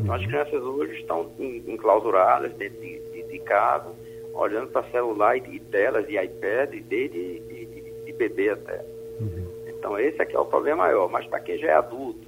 Então, 0.00 0.14
as 0.14 0.22
uhum. 0.22 0.28
crianças 0.28 0.62
hoje 0.62 1.00
estão 1.00 1.30
enclausuradas 1.38 2.52
dentro 2.54 2.80
de, 2.80 2.98
de, 3.12 3.22
de 3.24 3.38
casa, 3.40 3.92
olhando 4.32 4.68
para 4.68 4.88
celular 4.90 5.36
e, 5.36 5.56
e, 5.56 5.60
telas 5.60 6.08
e 6.08 6.16
iPad, 6.16 6.70
desde 6.88 7.40
de, 7.40 7.66
de, 7.66 8.04
de, 8.04 8.12
bebê 8.12 8.50
até. 8.50 8.84
Uhum. 9.20 9.46
Então, 9.68 9.98
esse 9.98 10.20
aqui 10.20 10.34
é 10.34 10.38
o 10.38 10.46
problema 10.46 10.84
maior. 10.84 11.10
Mas 11.10 11.26
para 11.26 11.40
quem 11.40 11.58
já 11.58 11.68
é 11.68 11.74
adulto, 11.74 12.26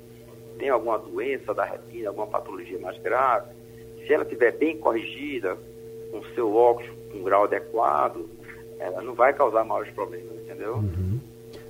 tem 0.58 0.68
alguma 0.68 0.98
doença 0.98 1.54
da 1.54 1.64
retina, 1.64 2.10
alguma 2.10 2.26
patologia 2.26 2.78
mais 2.78 2.98
grave, 2.98 3.50
se 4.06 4.12
ela 4.12 4.24
estiver 4.24 4.52
bem 4.52 4.76
corrigida, 4.78 5.56
com 6.10 6.22
seu 6.34 6.54
óculos 6.54 6.90
com 7.10 7.22
grau 7.22 7.44
adequado, 7.44 8.28
ela 8.78 9.00
não 9.02 9.14
vai 9.14 9.32
causar 9.32 9.64
maiores 9.64 9.92
problemas, 9.94 10.34
entendeu? 10.42 10.76
Uhum. 10.76 11.20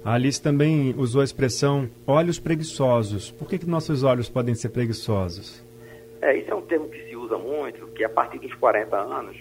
A 0.05 0.15
Alice 0.15 0.41
também 0.41 0.95
usou 0.97 1.21
a 1.21 1.25
expressão 1.25 1.89
olhos 2.07 2.39
preguiçosos. 2.39 3.31
Por 3.31 3.49
que, 3.49 3.59
que 3.59 3.67
nossos 3.67 4.03
olhos 4.03 4.29
podem 4.29 4.55
ser 4.55 4.71
preguiçosos? 4.71 5.63
É, 6.23 6.37
isso 6.37 6.53
é 6.53 6.55
um 6.55 6.63
termo 6.63 6.89
que 6.89 7.03
se 7.09 7.17
usa 7.17 7.37
muito, 7.37 7.89
que 7.89 8.05
a 8.05 8.09
partir 8.09 8.39
dos 8.39 8.55
40 8.55 8.97
anos, 8.97 9.37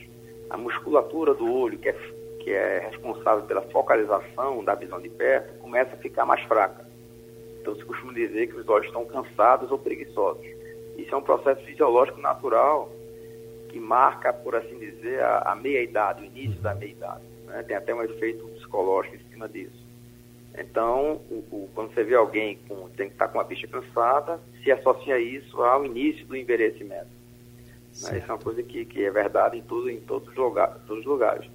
a 0.49 0.57
musculatura 0.57 1.31
do 1.35 1.49
olho, 1.53 1.77
que 1.77 1.89
é, 1.89 1.95
que 2.39 2.51
é 2.51 2.79
responsável 2.89 3.45
pela 3.45 3.61
focalização 3.61 4.63
da 4.63 4.73
visão 4.73 4.99
de 4.99 5.07
perto, 5.07 5.59
começa 5.59 5.93
a 5.93 5.97
ficar 5.99 6.25
mais 6.25 6.41
fraca. 6.45 6.83
Então 7.61 7.75
se 7.75 7.85
costuma 7.85 8.11
dizer 8.13 8.47
que 8.47 8.55
os 8.55 8.67
olhos 8.67 8.87
estão 8.87 9.05
cansados 9.05 9.71
ou 9.71 9.77
preguiçosos. 9.77 10.43
Isso 10.97 11.13
é 11.13 11.17
um 11.17 11.21
processo 11.21 11.63
fisiológico 11.63 12.19
natural 12.19 12.91
que 13.69 13.79
marca, 13.79 14.33
por 14.33 14.55
assim 14.55 14.79
dizer, 14.79 15.21
a, 15.21 15.51
a 15.51 15.55
meia-idade, 15.55 16.23
o 16.23 16.25
início 16.25 16.59
da 16.61 16.73
meia-idade. 16.73 17.21
Né? 17.45 17.61
Tem 17.61 17.75
até 17.75 17.93
um 17.93 18.01
efeito 18.01 18.43
psicológico 18.55 19.17
em 19.17 19.29
cima 19.29 19.47
disso. 19.47 19.80
Então, 20.57 21.21
o, 21.29 21.35
o, 21.51 21.69
quando 21.73 21.93
você 21.93 22.03
vê 22.03 22.15
alguém 22.15 22.57
com, 22.67 22.89
tem 22.89 23.07
que 23.07 23.13
estar 23.13 23.29
com 23.29 23.39
a 23.39 23.43
vista 23.43 23.67
cansada, 23.67 24.39
se 24.63 24.71
associa 24.71 25.17
isso 25.19 25.61
ao 25.61 25.85
início 25.85 26.25
do 26.25 26.35
envelhecimento. 26.35 27.07
Né? 28.03 28.17
Isso 28.17 28.31
é 28.31 28.33
uma 28.33 28.37
coisa 28.37 28.61
que, 28.61 28.85
que 28.85 29.03
é 29.03 29.11
verdade 29.11 29.57
em, 29.57 29.61
tudo, 29.61 29.89
em 29.89 29.99
todos, 30.01 30.27
os 30.29 30.35
lugar, 30.35 30.79
todos 30.87 30.99
os 30.99 31.05
lugares. 31.05 31.49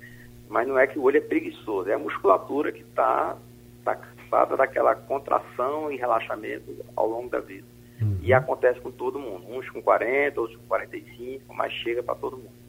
Mas 0.49 0.67
não 0.67 0.79
é 0.79 0.87
que 0.87 0.99
o 0.99 1.03
olho 1.03 1.19
é 1.19 1.21
preguiçoso, 1.21 1.89
é 1.91 1.95
a 1.95 1.99
musculatura 1.99 2.73
que 2.73 2.83
está 2.83 3.37
tá 3.85 3.97
cansada 3.97 4.57
daquela 4.57 4.95
contração 4.95 5.91
e 5.91 5.97
relaxamento 5.97 6.85
ao 6.95 7.09
longo 7.09 7.29
da 7.29 7.41
vida. 7.41 7.67
Uhum. 8.01 8.19
E 8.23 8.33
acontece 8.33 8.81
com 8.81 8.91
todo 8.91 9.19
mundo, 9.19 9.47
uns 9.49 9.69
com 9.71 9.83
40, 9.83 10.41
outros 10.41 10.59
com 10.59 10.67
45, 10.67 11.55
mas 11.55 11.73
chega 11.73 12.03
para 12.03 12.15
todo 12.15 12.37
mundo. 12.37 12.66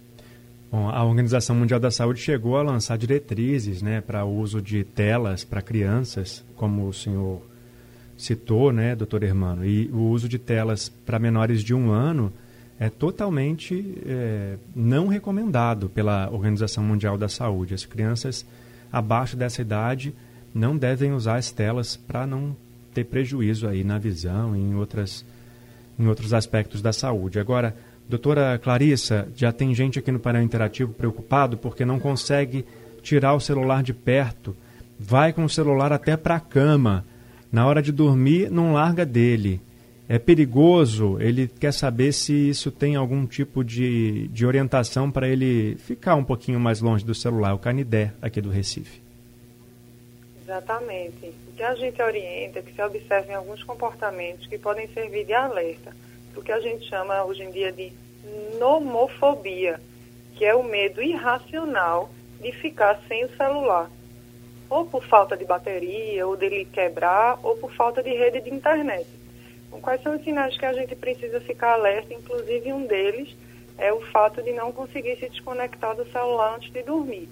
Bom, 0.69 0.89
a 0.89 1.01
Organização 1.03 1.55
Mundial 1.55 1.79
da 1.79 1.89
Saúde 1.89 2.19
chegou 2.19 2.57
a 2.57 2.61
lançar 2.61 2.97
diretrizes 2.97 3.81
né, 3.81 4.01
para 4.01 4.25
o 4.25 4.37
uso 4.37 4.61
de 4.61 4.83
telas 4.83 5.45
para 5.45 5.61
crianças, 5.61 6.43
como 6.57 6.87
o 6.87 6.93
senhor 6.93 7.41
citou, 8.17 8.73
né, 8.73 8.93
doutor 8.93 9.23
Hermano, 9.23 9.65
e 9.65 9.87
o 9.93 10.09
uso 10.09 10.27
de 10.27 10.37
telas 10.37 10.89
para 10.89 11.19
menores 11.19 11.63
de 11.63 11.73
um 11.73 11.89
ano 11.89 12.33
é 12.77 12.89
totalmente 12.89 13.97
é, 14.05 14.57
não 14.75 15.07
recomendado 15.07 15.87
pela 15.87 16.29
Organização 16.29 16.83
Mundial 16.83 17.17
da 17.17 17.29
Saúde. 17.29 17.73
As 17.73 17.85
crianças 17.85 18.45
abaixo 18.91 19.37
dessa 19.37 19.61
idade 19.61 20.13
não 20.53 20.77
devem 20.77 21.13
usar 21.13 21.37
as 21.37 21.49
telas 21.49 21.95
para 21.95 22.27
não 22.27 22.55
ter 22.93 23.05
prejuízo 23.05 23.67
aí 23.67 23.85
na 23.85 23.97
visão 23.97 24.55
e 24.55 24.59
em, 24.59 24.75
outras, 24.75 25.23
em 25.97 26.07
outros 26.07 26.33
aspectos 26.33 26.81
da 26.81 26.91
saúde. 26.91 27.39
Agora, 27.39 27.75
Doutora 28.09 28.57
Clarissa, 28.57 29.27
já 29.35 29.51
tem 29.51 29.75
gente 29.75 29.99
aqui 29.99 30.11
no 30.11 30.19
painel 30.19 30.41
interativo 30.41 30.93
preocupado 30.93 31.57
porque 31.57 31.83
não 31.83 31.99
consegue 31.99 32.65
tirar 33.01 33.33
o 33.33 33.39
celular 33.39 33.83
de 33.83 33.93
perto, 33.93 34.55
vai 34.97 35.33
com 35.33 35.43
o 35.43 35.49
celular 35.49 35.91
até 35.91 36.15
para 36.15 36.35
a 36.35 36.39
cama. 36.39 37.05
Na 37.51 37.67
hora 37.67 37.81
de 37.81 37.91
dormir, 37.91 38.49
não 38.49 38.73
larga 38.73 39.05
dele. 39.05 39.59
É 40.07 40.17
perigoso, 40.17 41.17
ele 41.19 41.49
quer 41.49 41.73
saber 41.73 42.13
se 42.13 42.33
isso 42.33 42.71
tem 42.71 42.95
algum 42.95 43.25
tipo 43.25 43.61
de, 43.61 44.29
de 44.29 44.45
orientação 44.45 45.11
para 45.11 45.27
ele 45.27 45.75
ficar 45.75 46.15
um 46.15 46.23
pouquinho 46.23 46.61
mais 46.61 46.79
longe 46.79 47.03
do 47.03 47.13
celular, 47.13 47.53
o 47.53 47.59
Canidé, 47.59 48.13
aqui 48.21 48.39
do 48.39 48.49
Recife. 48.49 49.01
Exatamente. 50.43 51.33
O 51.49 51.57
que 51.57 51.63
a 51.63 51.75
gente 51.75 52.01
orienta 52.01 52.59
é 52.59 52.61
que 52.61 52.73
se 52.73 52.81
observem 52.81 53.35
alguns 53.35 53.61
comportamentos 53.63 54.47
que 54.47 54.57
podem 54.57 54.87
servir 54.93 55.25
de 55.25 55.33
alerta 55.33 55.93
o 56.37 56.41
que 56.41 56.51
a 56.51 56.59
gente 56.59 56.87
chama 56.87 57.23
hoje 57.23 57.43
em 57.43 57.51
dia 57.51 57.71
de 57.71 57.91
nomofobia, 58.59 59.79
que 60.35 60.45
é 60.45 60.53
o 60.55 60.63
medo 60.63 61.01
irracional 61.01 62.09
de 62.39 62.51
ficar 62.51 63.01
sem 63.07 63.25
o 63.25 63.35
celular, 63.35 63.89
ou 64.69 64.85
por 64.85 65.03
falta 65.03 65.35
de 65.35 65.45
bateria, 65.45 66.27
ou 66.27 66.37
dele 66.37 66.65
quebrar, 66.65 67.39
ou 67.41 67.57
por 67.57 67.71
falta 67.71 68.03
de 68.03 68.11
rede 68.11 68.41
de 68.41 68.53
internet. 68.53 69.07
Então, 69.67 69.81
quais 69.81 70.01
são 70.01 70.15
os 70.15 70.23
sinais 70.23 70.57
que 70.57 70.65
a 70.65 70.73
gente 70.73 70.95
precisa 70.95 71.41
ficar 71.41 71.73
alerta? 71.73 72.13
Inclusive, 72.13 72.71
um 72.71 72.85
deles 72.85 73.35
é 73.77 73.91
o 73.91 73.99
fato 74.01 74.41
de 74.41 74.51
não 74.53 74.71
conseguir 74.71 75.17
se 75.17 75.29
desconectar 75.29 75.95
do 75.95 76.05
celular 76.11 76.55
antes 76.55 76.71
de 76.71 76.83
dormir. 76.83 77.27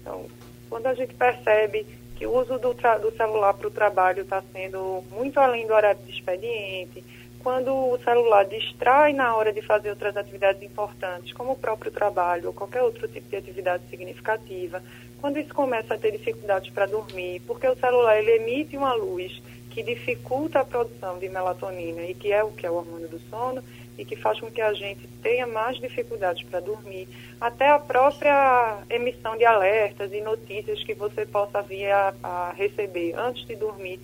Então, 0.00 0.26
quando 0.68 0.86
a 0.86 0.94
gente 0.94 1.14
percebe 1.14 1.86
que 2.16 2.26
o 2.26 2.32
uso 2.32 2.58
do, 2.58 2.72
do 2.72 3.16
celular 3.16 3.54
para 3.54 3.68
o 3.68 3.70
trabalho 3.70 4.22
está 4.22 4.42
sendo 4.52 5.04
muito 5.10 5.38
além 5.38 5.66
do 5.66 5.74
horário 5.74 6.00
de 6.02 6.12
expediente, 6.12 7.04
quando 7.46 7.72
o 7.72 7.96
celular 8.02 8.44
distrai 8.44 9.12
na 9.12 9.36
hora 9.36 9.52
de 9.52 9.62
fazer 9.62 9.90
outras 9.90 10.16
atividades 10.16 10.60
importantes, 10.64 11.32
como 11.32 11.52
o 11.52 11.56
próprio 11.56 11.92
trabalho 11.92 12.48
ou 12.48 12.52
qualquer 12.52 12.82
outro 12.82 13.06
tipo 13.06 13.30
de 13.30 13.36
atividade 13.36 13.84
significativa, 13.88 14.82
quando 15.20 15.38
isso 15.38 15.54
começa 15.54 15.94
a 15.94 15.96
ter 15.96 16.10
dificuldades 16.10 16.70
para 16.70 16.86
dormir, 16.86 17.40
porque 17.46 17.68
o 17.68 17.76
celular 17.76 18.18
ele 18.18 18.32
emite 18.32 18.76
uma 18.76 18.94
luz 18.94 19.40
que 19.70 19.80
dificulta 19.80 20.58
a 20.58 20.64
produção 20.64 21.20
de 21.20 21.28
melatonina 21.28 22.02
e 22.02 22.14
que 22.14 22.32
é 22.32 22.42
o 22.42 22.50
que? 22.50 22.66
É 22.66 22.70
o 22.70 22.74
hormônio 22.74 23.06
do 23.06 23.20
sono 23.30 23.62
e 23.96 24.04
que 24.04 24.16
faz 24.16 24.40
com 24.40 24.50
que 24.50 24.60
a 24.60 24.72
gente 24.72 25.06
tenha 25.22 25.46
mais 25.46 25.78
dificuldades 25.78 26.42
para 26.48 26.58
dormir, 26.58 27.08
até 27.40 27.68
a 27.70 27.78
própria 27.78 28.78
emissão 28.90 29.36
de 29.36 29.44
alertas 29.44 30.12
e 30.12 30.20
notícias 30.20 30.82
que 30.82 30.94
você 30.94 31.24
possa 31.24 31.62
vir 31.62 31.92
a, 31.92 32.12
a 32.24 32.52
receber 32.56 33.14
antes 33.16 33.46
de 33.46 33.54
dormir 33.54 34.00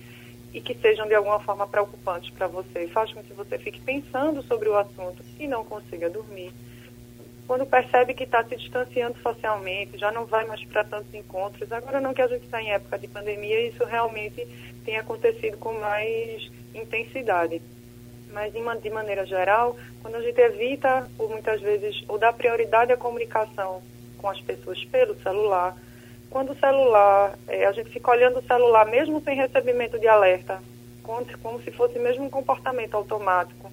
e 0.53 0.61
que 0.61 0.75
sejam 0.75 1.07
de 1.07 1.15
alguma 1.15 1.39
forma 1.39 1.67
preocupantes 1.67 2.29
para 2.29 2.47
você, 2.47 2.87
faz 2.87 3.11
com 3.11 3.23
que 3.23 3.33
você 3.33 3.57
fique 3.57 3.81
pensando 3.81 4.43
sobre 4.43 4.69
o 4.69 4.77
assunto 4.77 5.23
e 5.39 5.47
não 5.47 5.65
consiga 5.65 6.09
dormir. 6.09 6.53
Quando 7.47 7.65
percebe 7.65 8.13
que 8.13 8.23
está 8.23 8.43
se 8.43 8.55
distanciando 8.55 9.17
socialmente, 9.21 9.97
já 9.97 10.11
não 10.11 10.25
vai 10.25 10.45
mais 10.45 10.63
para 10.65 10.83
tantos 10.83 11.13
encontros, 11.13 11.71
agora 11.71 11.99
não 11.99 12.13
que 12.13 12.21
a 12.21 12.27
gente 12.27 12.45
está 12.45 12.61
em 12.61 12.71
época 12.71 12.97
de 12.97 13.07
pandemia, 13.07 13.67
isso 13.67 13.83
realmente 13.83 14.47
tem 14.85 14.97
acontecido 14.97 15.57
com 15.57 15.73
mais 15.73 16.49
intensidade. 16.73 17.61
Mas 18.31 18.53
de 18.53 18.89
maneira 18.89 19.25
geral, 19.25 19.77
quando 20.01 20.15
a 20.15 20.21
gente 20.21 20.39
evita, 20.39 21.07
ou 21.19 21.29
muitas 21.29 21.61
vezes, 21.61 22.03
ou 22.07 22.17
dá 22.17 22.31
prioridade 22.31 22.91
à 22.91 22.97
comunicação 22.97 23.81
com 24.17 24.29
as 24.29 24.39
pessoas 24.39 24.83
pelo 24.85 25.15
celular, 25.21 25.75
quando 26.33 26.51
o 26.51 26.59
celular, 26.59 27.37
é, 27.47 27.63
a 27.63 27.71
gente 27.71 27.91
fica 27.91 28.09
olhando 28.09 28.39
o 28.39 28.43
celular 28.43 28.87
mesmo 28.87 29.21
sem 29.21 29.35
recebimento 29.35 29.99
de 29.99 30.07
alerta, 30.07 30.59
como, 31.03 31.23
como 31.43 31.61
se 31.61 31.69
fosse 31.69 31.99
mesmo 31.99 32.25
um 32.25 32.29
comportamento 32.29 32.95
automático. 32.95 33.71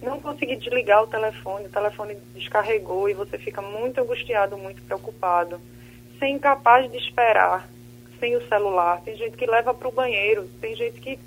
Não 0.00 0.18
conseguir 0.18 0.56
desligar 0.56 1.02
o 1.02 1.06
telefone, 1.06 1.66
o 1.66 1.70
telefone 1.70 2.16
descarregou 2.34 3.06
e 3.06 3.12
você 3.12 3.36
fica 3.36 3.60
muito 3.60 4.00
angustiado, 4.00 4.56
muito 4.56 4.80
preocupado. 4.80 5.60
Ser 6.18 6.28
incapaz 6.28 6.90
de 6.90 6.96
esperar 6.96 7.68
sem 8.18 8.34
o 8.34 8.48
celular. 8.48 9.02
Tem 9.02 9.14
gente 9.14 9.36
que 9.36 9.44
leva 9.44 9.74
para 9.74 9.88
o 9.88 9.92
banheiro, 9.92 10.48
tem 10.58 10.74
gente 10.74 10.98
que 11.02 11.18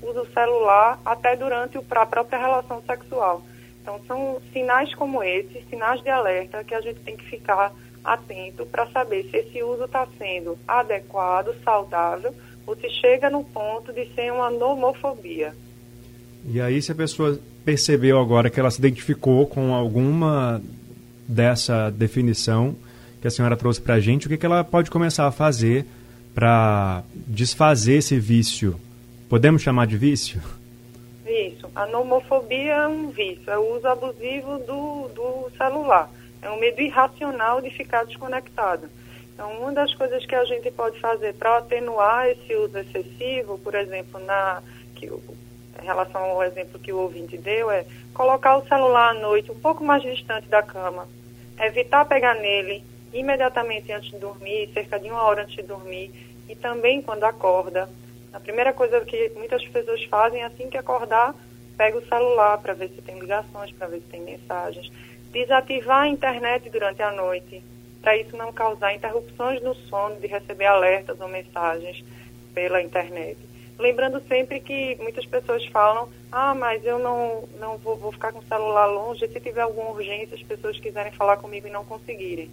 usa 0.00 0.22
o 0.22 0.32
celular 0.32 0.98
até 1.04 1.36
durante 1.36 1.76
a 1.76 2.06
própria 2.06 2.38
relação 2.38 2.82
sexual. 2.86 3.42
Então, 3.82 4.00
são 4.06 4.40
sinais 4.54 4.94
como 4.94 5.22
esse, 5.22 5.62
sinais 5.68 6.00
de 6.00 6.08
alerta, 6.08 6.64
que 6.64 6.74
a 6.74 6.80
gente 6.80 7.00
tem 7.00 7.14
que 7.14 7.26
ficar 7.26 7.74
atento 8.04 8.66
para 8.66 8.86
saber 8.88 9.28
se 9.30 9.38
esse 9.38 9.62
uso 9.62 9.84
está 9.84 10.06
sendo 10.18 10.58
adequado, 10.68 11.54
saudável, 11.64 12.34
ou 12.66 12.76
se 12.76 12.88
chega 12.90 13.30
no 13.30 13.42
ponto 13.44 13.92
de 13.92 14.06
ser 14.14 14.32
uma 14.32 14.50
nomofobia. 14.50 15.54
E 16.46 16.60
aí, 16.60 16.80
se 16.82 16.92
a 16.92 16.94
pessoa 16.94 17.38
percebeu 17.64 18.18
agora 18.18 18.50
que 18.50 18.60
ela 18.60 18.70
se 18.70 18.78
identificou 18.78 19.46
com 19.46 19.74
alguma 19.74 20.60
dessa 21.26 21.90
definição 21.90 22.76
que 23.20 23.26
a 23.26 23.30
senhora 23.30 23.56
trouxe 23.56 23.80
para 23.80 23.94
a 23.94 24.00
gente, 24.00 24.26
o 24.26 24.28
que, 24.28 24.36
que 24.36 24.44
ela 24.44 24.62
pode 24.62 24.90
começar 24.90 25.26
a 25.26 25.32
fazer 25.32 25.86
para 26.34 27.02
desfazer 27.14 27.94
esse 27.94 28.18
vício? 28.18 28.78
Podemos 29.30 29.62
chamar 29.62 29.86
de 29.86 29.96
vício? 29.96 30.42
Isso. 31.26 31.66
A 31.74 31.86
nomofobia 31.86 32.74
é 32.74 32.86
um 32.86 33.08
vício, 33.08 33.50
é 33.50 33.56
o 33.56 33.76
uso 33.76 33.86
abusivo 33.86 34.58
do, 34.58 35.08
do 35.14 35.50
celular. 35.56 36.10
É 36.44 36.50
um 36.50 36.58
medo 36.58 36.78
irracional 36.82 37.62
de 37.62 37.70
ficar 37.70 38.04
desconectado. 38.04 38.86
Então, 39.32 39.50
uma 39.60 39.72
das 39.72 39.94
coisas 39.94 40.26
que 40.26 40.34
a 40.34 40.44
gente 40.44 40.70
pode 40.70 41.00
fazer 41.00 41.32
para 41.34 41.56
atenuar 41.56 42.28
esse 42.28 42.54
uso 42.54 42.76
excessivo, 42.78 43.58
por 43.58 43.74
exemplo, 43.74 44.20
na 44.20 44.62
que, 44.94 45.06
em 45.06 45.84
relação 45.84 46.22
ao 46.22 46.42
exemplo 46.44 46.78
que 46.78 46.92
o 46.92 46.98
ouvinte 46.98 47.38
deu, 47.38 47.70
é 47.70 47.86
colocar 48.12 48.58
o 48.58 48.68
celular 48.68 49.10
à 49.10 49.14
noite 49.14 49.50
um 49.50 49.58
pouco 49.58 49.82
mais 49.82 50.02
distante 50.02 50.46
da 50.48 50.62
cama, 50.62 51.08
evitar 51.58 52.04
pegar 52.04 52.34
nele 52.34 52.84
imediatamente 53.14 53.90
antes 53.90 54.10
de 54.10 54.18
dormir, 54.18 54.68
cerca 54.74 55.00
de 55.00 55.08
uma 55.08 55.22
hora 55.22 55.44
antes 55.44 55.56
de 55.56 55.62
dormir, 55.62 56.12
e 56.46 56.54
também 56.54 57.00
quando 57.00 57.24
acorda. 57.24 57.88
A 58.34 58.38
primeira 58.38 58.72
coisa 58.72 59.00
que 59.00 59.32
muitas 59.34 59.66
pessoas 59.68 60.04
fazem 60.04 60.42
assim 60.42 60.68
que 60.68 60.76
acordar, 60.76 61.34
pega 61.76 61.96
o 61.96 62.06
celular 62.06 62.58
para 62.58 62.74
ver 62.74 62.90
se 62.90 63.00
tem 63.00 63.18
ligações, 63.18 63.72
para 63.72 63.86
ver 63.86 64.00
se 64.00 64.08
tem 64.08 64.20
mensagens. 64.20 64.92
Desativar 65.34 66.02
a 66.02 66.08
internet 66.08 66.70
durante 66.70 67.02
a 67.02 67.10
noite, 67.10 67.60
para 68.00 68.16
isso 68.16 68.36
não 68.36 68.52
causar 68.52 68.94
interrupções 68.94 69.60
no 69.62 69.74
sono 69.74 70.14
de 70.20 70.28
receber 70.28 70.66
alertas 70.66 71.20
ou 71.20 71.26
mensagens 71.26 72.04
pela 72.54 72.80
internet. 72.80 73.36
Lembrando 73.76 74.22
sempre 74.28 74.60
que 74.60 74.94
muitas 75.00 75.26
pessoas 75.26 75.66
falam, 75.66 76.08
ah, 76.30 76.54
mas 76.54 76.84
eu 76.84 77.00
não, 77.00 77.48
não 77.58 77.76
vou, 77.78 77.96
vou 77.96 78.12
ficar 78.12 78.32
com 78.32 78.38
o 78.38 78.44
celular 78.44 78.86
longe, 78.86 79.26
se 79.26 79.40
tiver 79.40 79.62
alguma 79.62 79.90
urgência, 79.90 80.36
as 80.36 80.42
pessoas 80.44 80.78
quiserem 80.78 81.10
falar 81.10 81.38
comigo 81.38 81.66
e 81.66 81.70
não 81.70 81.84
conseguirem. 81.84 82.48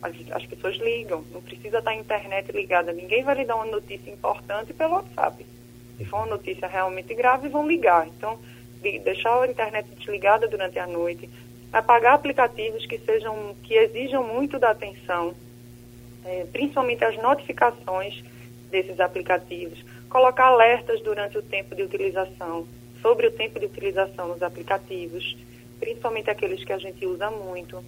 As, 0.00 0.14
as 0.32 0.46
pessoas 0.46 0.78
ligam, 0.78 1.22
não 1.30 1.42
precisa 1.42 1.80
estar 1.80 1.90
a 1.90 1.94
internet 1.94 2.50
ligada, 2.50 2.94
ninguém 2.94 3.22
vai 3.22 3.34
lhe 3.34 3.44
dar 3.44 3.56
uma 3.56 3.66
notícia 3.66 4.10
importante 4.10 4.72
pelo 4.72 4.94
WhatsApp. 4.94 5.44
Se 5.98 6.06
for 6.06 6.16
uma 6.16 6.28
notícia 6.28 6.66
realmente 6.66 7.14
grave, 7.14 7.50
vão 7.50 7.68
ligar. 7.68 8.08
Então, 8.08 8.38
de, 8.80 8.98
deixar 9.00 9.42
a 9.42 9.46
internet 9.46 9.86
desligada 9.94 10.48
durante 10.48 10.78
a 10.78 10.86
noite, 10.86 11.28
apagar 11.72 12.14
aplicativos 12.14 12.84
que 12.86 12.98
sejam 12.98 13.54
que 13.62 13.74
exijam 13.74 14.26
muito 14.26 14.58
da 14.58 14.70
atenção, 14.70 15.34
é, 16.24 16.46
principalmente 16.52 17.04
as 17.04 17.16
notificações 17.16 18.22
desses 18.70 19.00
aplicativos, 19.00 19.84
colocar 20.08 20.46
alertas 20.46 21.00
durante 21.02 21.38
o 21.38 21.42
tempo 21.42 21.74
de 21.74 21.82
utilização, 21.82 22.66
sobre 23.00 23.26
o 23.26 23.30
tempo 23.30 23.58
de 23.58 23.66
utilização 23.66 24.28
nos 24.28 24.42
aplicativos, 24.42 25.36
principalmente 25.78 26.30
aqueles 26.30 26.62
que 26.64 26.72
a 26.72 26.78
gente 26.78 27.06
usa 27.06 27.30
muito. 27.30 27.82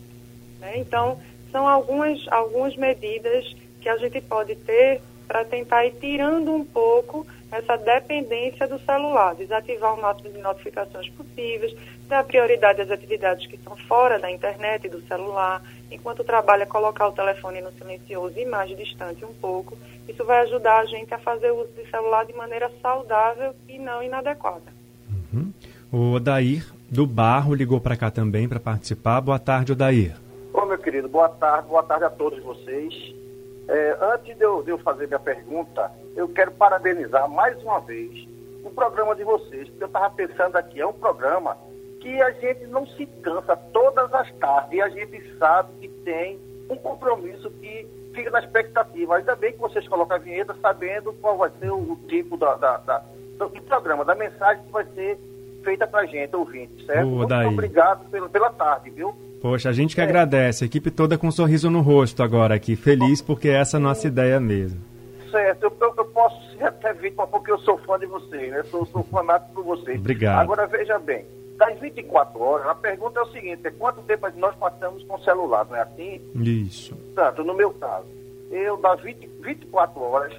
Né? 0.61 0.79
Então, 0.79 1.21
são 1.51 1.69
algumas, 1.69 2.27
algumas 2.29 2.75
medidas 2.77 3.55
que 3.81 3.89
a 3.89 3.97
gente 3.97 4.21
pode 4.23 4.55
ter 4.57 5.01
para 5.27 5.45
tentar 5.45 5.85
ir 5.85 5.93
tirando 6.01 6.55
um 6.55 6.65
pouco 6.65 7.27
essa 7.53 7.77
dependência 7.77 8.67
do 8.67 8.79
celular, 8.79 9.35
desativar 9.35 9.95
o 9.95 10.01
máximo 10.01 10.31
de 10.31 10.39
notificações 10.39 11.09
possíveis, 11.11 11.77
dar 12.09 12.25
prioridade 12.25 12.81
às 12.81 12.91
atividades 12.91 13.47
que 13.47 13.59
são 13.59 13.77
fora 13.77 14.19
da 14.19 14.31
internet 14.31 14.87
e 14.87 14.91
do 14.91 15.03
celular, 15.03 15.63
enquanto 15.91 16.25
trabalha 16.25 16.67
colocar 16.67 17.09
o 17.09 17.13
telefone 17.13 17.61
no 17.61 17.71
silencioso 17.73 18.39
e 18.39 18.47
mais 18.47 18.75
distante 18.75 19.23
um 19.23 19.35
pouco. 19.35 19.77
Isso 20.09 20.25
vai 20.25 20.41
ajudar 20.41 20.79
a 20.79 20.87
gente 20.87 21.13
a 21.13 21.19
fazer 21.19 21.51
o 21.51 21.61
uso 21.61 21.73
do 21.73 21.91
celular 21.91 22.25
de 22.25 22.33
maneira 22.33 22.71
saudável 22.81 23.55
e 23.69 23.79
não 23.79 24.03
inadequada. 24.03 24.73
Uhum. 25.33 25.53
O 25.93 26.13
Odair 26.15 26.67
do 26.91 27.07
Barro 27.07 27.55
ligou 27.55 27.81
para 27.81 27.97
cá 27.97 28.11
também 28.11 28.49
para 28.49 28.59
participar. 28.59 29.21
Boa 29.21 29.39
tarde, 29.39 29.73
Odair. 29.73 30.17
Ô, 30.55 30.65
meu 30.65 30.79
querido, 30.79 31.09
boa 31.09 31.29
tarde, 31.29 31.69
boa 31.69 31.83
tarde 31.83 32.05
a 32.05 32.11
todos 32.11 32.43
vocês. 32.43 33.22
É, 33.69 33.97
antes 34.00 34.37
de 34.37 34.45
eu, 34.45 34.62
de 34.62 34.71
eu 34.71 34.78
fazer 34.78 35.07
minha 35.07 35.19
pergunta, 35.19 35.90
eu 36.16 36.28
quero 36.28 36.50
parabenizar 36.52 37.29
mais 37.29 37.61
uma 37.62 37.81
vez 37.81 38.27
o 38.64 38.70
programa 38.70 39.14
de 39.14 39.25
vocês, 39.25 39.68
porque 39.68 39.85
eu 39.85 39.88
estava 39.88 40.11
pensando 40.11 40.57
aqui, 40.57 40.81
é 40.81 40.87
um 40.87 40.92
programa 40.92 41.57
que 42.01 42.20
a 42.20 42.31
gente 42.33 42.66
não 42.66 42.87
se 42.87 43.07
cansa 43.22 43.57
todas 43.72 44.12
as 44.12 44.31
tardes 44.35 44.72
e 44.72 44.83
a 44.83 44.88
gente 44.88 45.38
sabe 45.38 45.72
que 45.81 45.88
tem 45.88 46.40
um 46.68 46.77
compromisso 46.77 47.51
que 47.51 47.87
fica 48.12 48.31
na 48.31 48.40
expectativa. 48.40 49.16
Ainda 49.16 49.37
bem 49.37 49.53
que 49.53 49.59
vocês 49.59 49.87
colocam 49.87 50.16
a 50.16 50.20
vinheta 50.20 50.55
sabendo 50.61 51.12
qual 51.14 51.37
vai 51.37 51.51
ser 51.61 51.70
o, 51.70 51.92
o 51.92 51.96
tipo 52.09 52.37
da, 52.37 52.55
da, 52.57 52.77
da, 52.79 53.05
do 53.38 53.62
programa, 53.62 54.05
da 54.05 54.14
mensagem 54.14 54.64
que 54.64 54.72
vai 54.72 54.85
ser 54.94 55.18
feita 55.62 55.87
para 55.87 56.01
a 56.01 56.07
gente, 56.07 56.35
ouvinte, 56.35 56.85
certo? 56.85 57.07
Muito 57.07 57.29
daí. 57.29 57.46
obrigado 57.46 58.09
pela, 58.11 58.29
pela 58.29 58.51
tarde, 58.51 58.90
viu? 58.90 59.14
Poxa, 59.42 59.70
a 59.70 59.72
gente 59.72 59.96
que 59.96 60.00
é. 60.00 60.05
agradece, 60.05 60.62
a 60.62 60.66
equipe 60.66 60.88
toda 60.88 61.18
com 61.18 61.26
um 61.26 61.33
sorriso 61.33 61.68
no 61.68 61.81
rosto 61.81 62.22
agora 62.22 62.55
aqui, 62.55 62.76
feliz 62.76 63.20
porque 63.20 63.48
essa 63.48 63.76
é 63.76 63.78
a 63.78 63.81
nossa 63.81 64.07
ideia 64.07 64.38
mesmo. 64.38 64.81
Certo, 65.33 65.64
eu, 65.64 65.76
eu, 65.81 65.94
eu 65.98 66.05
posso 66.05 66.57
ser 66.57 66.64
até 66.64 66.92
vítima 66.92 67.26
porque 67.26 67.50
eu 67.50 67.59
sou 67.59 67.76
fã 67.78 67.98
de 67.98 68.07
vocês, 68.07 68.52
né? 68.52 68.62
Sou, 68.70 68.87
sou 68.87 69.02
fanático 69.02 69.52
por 69.52 69.64
vocês. 69.64 69.98
Obrigado. 69.98 70.42
Agora 70.42 70.68
veja 70.68 70.96
bem, 71.00 71.24
das 71.57 71.76
24 71.81 72.40
horas, 72.40 72.66
a 72.68 72.74
pergunta 72.76 73.18
é 73.18 73.22
o 73.24 73.33
seguinte, 73.33 73.61
é 73.64 73.70
quanto 73.72 74.00
tempo 74.02 74.28
nós 74.37 74.55
passamos 74.55 75.02
com 75.02 75.16
o 75.16 75.24
celular, 75.24 75.66
não 75.68 75.76
é 75.76 75.83
assim? 75.83 76.20
Isso. 76.37 76.96
Tanto, 77.16 77.42
no 77.42 77.52
meu 77.52 77.72
caso, 77.72 78.07
eu 78.48 78.76
das 78.76 79.00
20, 79.00 79.28
24 79.40 80.00
horas, 80.00 80.33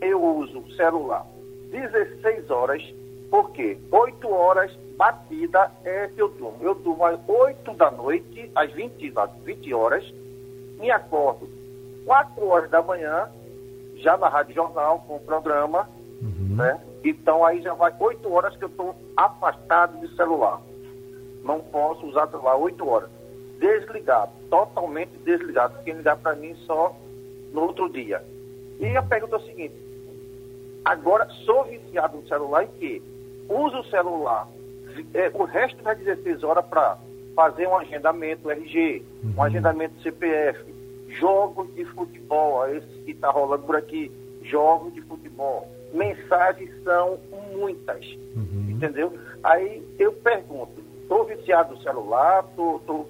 eu 0.00 0.20
uso 0.20 0.64
celular 0.76 1.24
16 1.70 2.50
horas, 2.50 2.82
por 3.30 3.50
quê? 3.52 3.78
8 3.90 4.28
horas 4.28 4.72
batida 4.98 5.70
é 5.84 6.08
que 6.08 6.20
eu 6.20 6.28
durmo. 6.28 6.58
Eu 6.60 6.74
durmo 6.74 7.04
às 7.04 7.20
8 7.26 7.72
da 7.74 7.88
noite, 7.88 8.50
às 8.54 8.70
20, 8.72 9.12
às 9.16 9.30
20 9.44 9.72
horas, 9.72 10.12
me 10.78 10.90
acordo 10.90 11.48
4 12.04 12.46
horas 12.46 12.68
da 12.68 12.82
manhã, 12.82 13.28
já 13.96 14.16
na 14.16 14.28
Rádio 14.28 14.56
Jornal, 14.56 15.04
com 15.06 15.16
o 15.16 15.20
programa, 15.20 15.88
uhum. 16.20 16.56
né? 16.56 16.80
Então 17.04 17.44
aí 17.44 17.62
já 17.62 17.72
vai 17.74 17.94
8 17.98 18.30
horas 18.32 18.56
que 18.56 18.64
eu 18.64 18.68
estou 18.68 18.94
afastado 19.16 20.00
de 20.00 20.14
celular. 20.16 20.60
Não 21.44 21.60
posso 21.60 22.04
usar 22.06 22.26
celular 22.28 22.56
8 22.56 22.88
horas. 22.88 23.10
Desligado, 23.60 24.32
totalmente 24.50 25.16
desligado. 25.24 25.74
Porque 25.74 25.92
ligar 25.92 26.16
para 26.16 26.34
mim 26.34 26.56
só 26.66 26.94
no 27.52 27.62
outro 27.62 27.88
dia. 27.88 28.22
E 28.80 28.96
a 28.96 29.02
pergunta 29.02 29.36
é 29.36 29.38
a 29.38 29.42
seguinte, 29.42 29.74
agora 30.84 31.28
sou 31.44 31.64
viciado 31.64 32.16
no 32.16 32.26
celular 32.26 32.64
em 32.64 32.68
que 32.78 33.02
uso 33.48 33.78
o 33.78 33.84
celular 33.86 34.48
é, 35.14 35.30
o 35.34 35.44
resto 35.44 35.82
das 35.82 35.98
16 35.98 36.42
horas 36.44 36.64
para 36.66 36.98
fazer 37.34 37.68
um 37.68 37.76
agendamento 37.76 38.50
RG, 38.50 39.02
uhum. 39.22 39.34
um 39.36 39.42
agendamento 39.42 40.00
CPF, 40.02 40.58
jogos 41.08 41.72
de 41.74 41.84
futebol, 41.84 42.66
esse 42.68 42.86
que 43.04 43.12
está 43.12 43.30
rolando 43.30 43.62
por 43.62 43.76
aqui, 43.76 44.10
jogos 44.42 44.92
de 44.92 45.00
futebol. 45.02 45.68
Mensagens 45.92 46.70
são 46.82 47.18
muitas, 47.52 48.04
uhum. 48.36 48.66
entendeu? 48.70 49.16
Aí 49.42 49.82
eu 49.98 50.12
pergunto, 50.12 50.82
estou 51.02 51.24
viciado 51.24 51.74
no 51.74 51.82
celular, 51.82 52.42
tô, 52.54 52.80
tô, 52.86 53.06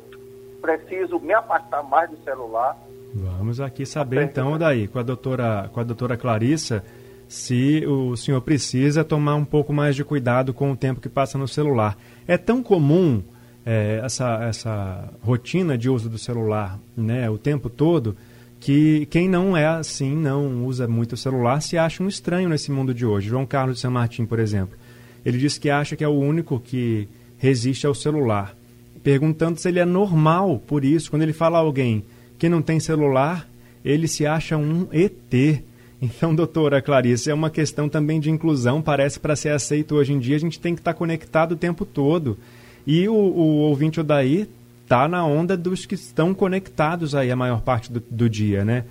preciso 0.60 1.18
me 1.20 1.32
afastar 1.32 1.82
mais 1.82 2.10
do 2.10 2.16
celular. 2.22 2.76
Vamos 3.14 3.60
aqui 3.60 3.86
saber 3.86 4.22
então 4.22 4.58
daí 4.58 4.86
com 4.86 4.98
a 4.98 5.02
doutora, 5.02 5.70
com 5.72 5.80
a 5.80 5.84
doutora 5.84 6.16
Clarissa 6.16 6.84
se 7.28 7.84
o 7.86 8.16
senhor 8.16 8.40
precisa 8.40 9.04
tomar 9.04 9.34
um 9.34 9.44
pouco 9.44 9.72
mais 9.72 9.94
de 9.94 10.02
cuidado 10.02 10.54
com 10.54 10.72
o 10.72 10.76
tempo 10.76 11.00
que 11.00 11.08
passa 11.08 11.36
no 11.36 11.46
celular. 11.46 11.96
É 12.26 12.38
tão 12.38 12.62
comum 12.62 13.22
é, 13.66 14.00
essa, 14.02 14.44
essa 14.44 15.12
rotina 15.22 15.76
de 15.76 15.90
uso 15.90 16.08
do 16.08 16.16
celular 16.16 16.78
né, 16.96 17.28
o 17.28 17.36
tempo 17.36 17.68
todo 17.68 18.16
que 18.60 19.06
quem 19.10 19.28
não 19.28 19.56
é 19.56 19.66
assim, 19.66 20.16
não 20.16 20.64
usa 20.64 20.88
muito 20.88 21.12
o 21.12 21.16
celular, 21.16 21.60
se 21.60 21.78
acha 21.78 22.02
um 22.02 22.08
estranho 22.08 22.48
nesse 22.48 22.72
mundo 22.72 22.92
de 22.92 23.06
hoje. 23.06 23.28
João 23.28 23.46
Carlos 23.46 23.76
de 23.76 23.82
São 23.82 23.90
Martin, 23.90 24.24
por 24.24 24.38
exemplo, 24.38 24.76
ele 25.24 25.38
diz 25.38 25.58
que 25.58 25.70
acha 25.70 25.94
que 25.94 26.02
é 26.02 26.08
o 26.08 26.18
único 26.18 26.58
que 26.58 27.08
resiste 27.36 27.86
ao 27.86 27.94
celular, 27.94 28.56
perguntando 29.02 29.60
se 29.60 29.68
ele 29.68 29.78
é 29.78 29.84
normal 29.84 30.60
por 30.66 30.84
isso. 30.84 31.10
Quando 31.10 31.22
ele 31.22 31.32
fala 31.32 31.58
a 31.58 31.60
alguém 31.60 32.04
que 32.38 32.48
não 32.48 32.60
tem 32.60 32.80
celular, 32.80 33.48
ele 33.84 34.08
se 34.08 34.26
acha 34.26 34.56
um 34.56 34.88
ET. 34.92 35.62
Então, 36.00 36.34
doutora 36.34 36.80
Clarice, 36.80 37.30
é 37.30 37.34
uma 37.34 37.50
questão 37.50 37.88
também 37.88 38.20
de 38.20 38.30
inclusão, 38.30 38.80
parece 38.80 39.18
para 39.18 39.34
ser 39.34 39.50
aceito 39.50 39.96
hoje 39.96 40.12
em 40.12 40.18
dia, 40.18 40.36
a 40.36 40.40
gente 40.40 40.60
tem 40.60 40.74
que 40.74 40.80
estar 40.80 40.92
tá 40.92 40.98
conectado 40.98 41.52
o 41.52 41.56
tempo 41.56 41.84
todo. 41.84 42.38
E 42.86 43.08
o, 43.08 43.14
o 43.14 43.58
ouvinte 43.62 44.00
Odaí 44.00 44.48
está 44.82 45.08
na 45.08 45.26
onda 45.26 45.56
dos 45.56 45.84
que 45.84 45.94
estão 45.94 46.32
conectados 46.32 47.14
aí 47.14 47.30
a 47.30 47.36
maior 47.36 47.60
parte 47.60 47.92
do, 47.92 48.00
do 48.00 48.30
dia, 48.30 48.64
né? 48.64 48.84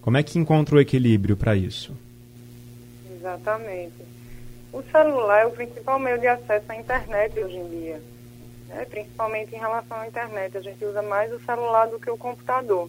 Como 0.00 0.16
é 0.16 0.22
que 0.22 0.38
encontra 0.38 0.76
o 0.76 0.80
equilíbrio 0.80 1.36
para 1.36 1.56
isso? 1.56 1.96
Exatamente. 3.10 3.94
O 4.72 4.82
celular 4.82 5.42
é 5.42 5.46
o 5.46 5.50
principal 5.50 5.98
meio 5.98 6.18
de 6.18 6.26
acesso 6.26 6.64
à 6.68 6.76
internet 6.76 7.38
hoje 7.38 7.56
em 7.56 7.68
dia. 7.68 8.02
Né? 8.68 8.86
Principalmente 8.88 9.54
em 9.54 9.58
relação 9.58 9.98
à 9.98 10.06
internet. 10.06 10.56
A 10.56 10.60
gente 10.60 10.84
usa 10.84 11.02
mais 11.02 11.32
o 11.32 11.40
celular 11.40 11.86
do 11.88 11.98
que 11.98 12.08
o 12.08 12.16
computador. 12.16 12.88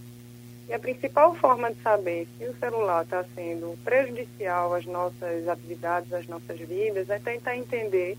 E 0.72 0.74
a 0.74 0.80
principal 0.80 1.36
forma 1.36 1.70
de 1.74 1.82
saber 1.82 2.26
se 2.38 2.46
o 2.46 2.56
celular 2.56 3.04
está 3.04 3.26
sendo 3.36 3.78
prejudicial 3.84 4.74
às 4.74 4.86
nossas 4.86 5.46
atividades, 5.46 6.14
às 6.14 6.26
nossas 6.28 6.58
vidas, 6.62 7.10
é 7.10 7.20
tentar 7.20 7.58
entender 7.58 8.18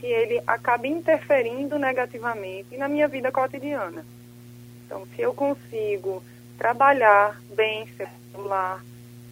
que 0.00 0.06
ele 0.06 0.42
acabe 0.44 0.88
interferindo 0.88 1.78
negativamente 1.78 2.76
na 2.76 2.88
minha 2.88 3.06
vida 3.06 3.30
cotidiana. 3.30 4.04
Então, 4.84 5.06
se 5.14 5.22
eu 5.22 5.32
consigo 5.32 6.20
trabalhar 6.58 7.40
bem 7.54 7.86
celular, 8.32 8.84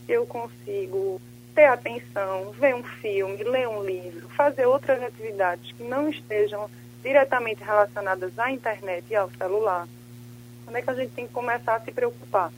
se 0.07 0.13
eu 0.13 0.25
consigo 0.25 1.21
ter 1.53 1.65
atenção, 1.65 2.53
ver 2.53 2.77
um 2.77 2.85
filme, 2.85 3.43
ler 3.43 3.67
um 3.67 3.83
livro, 3.83 4.29
fazer 4.29 4.67
outras 4.67 5.03
atividades 5.03 5.73
que 5.73 5.83
não 5.83 6.09
estejam 6.09 6.71
diretamente 7.03 7.65
relacionadas 7.65 8.39
à 8.39 8.53
internet 8.53 9.05
e 9.11 9.17
ao 9.17 9.29
celular, 9.33 9.89
quando 10.67 10.77
é 10.77 10.83
que 10.83 10.91
a 10.91 10.95
gente 10.95 11.13
tem 11.13 11.29
que 11.29 11.33
começar 11.33 11.77
a 11.77 11.81
se 11.81 11.93
preocupar? 11.93 12.53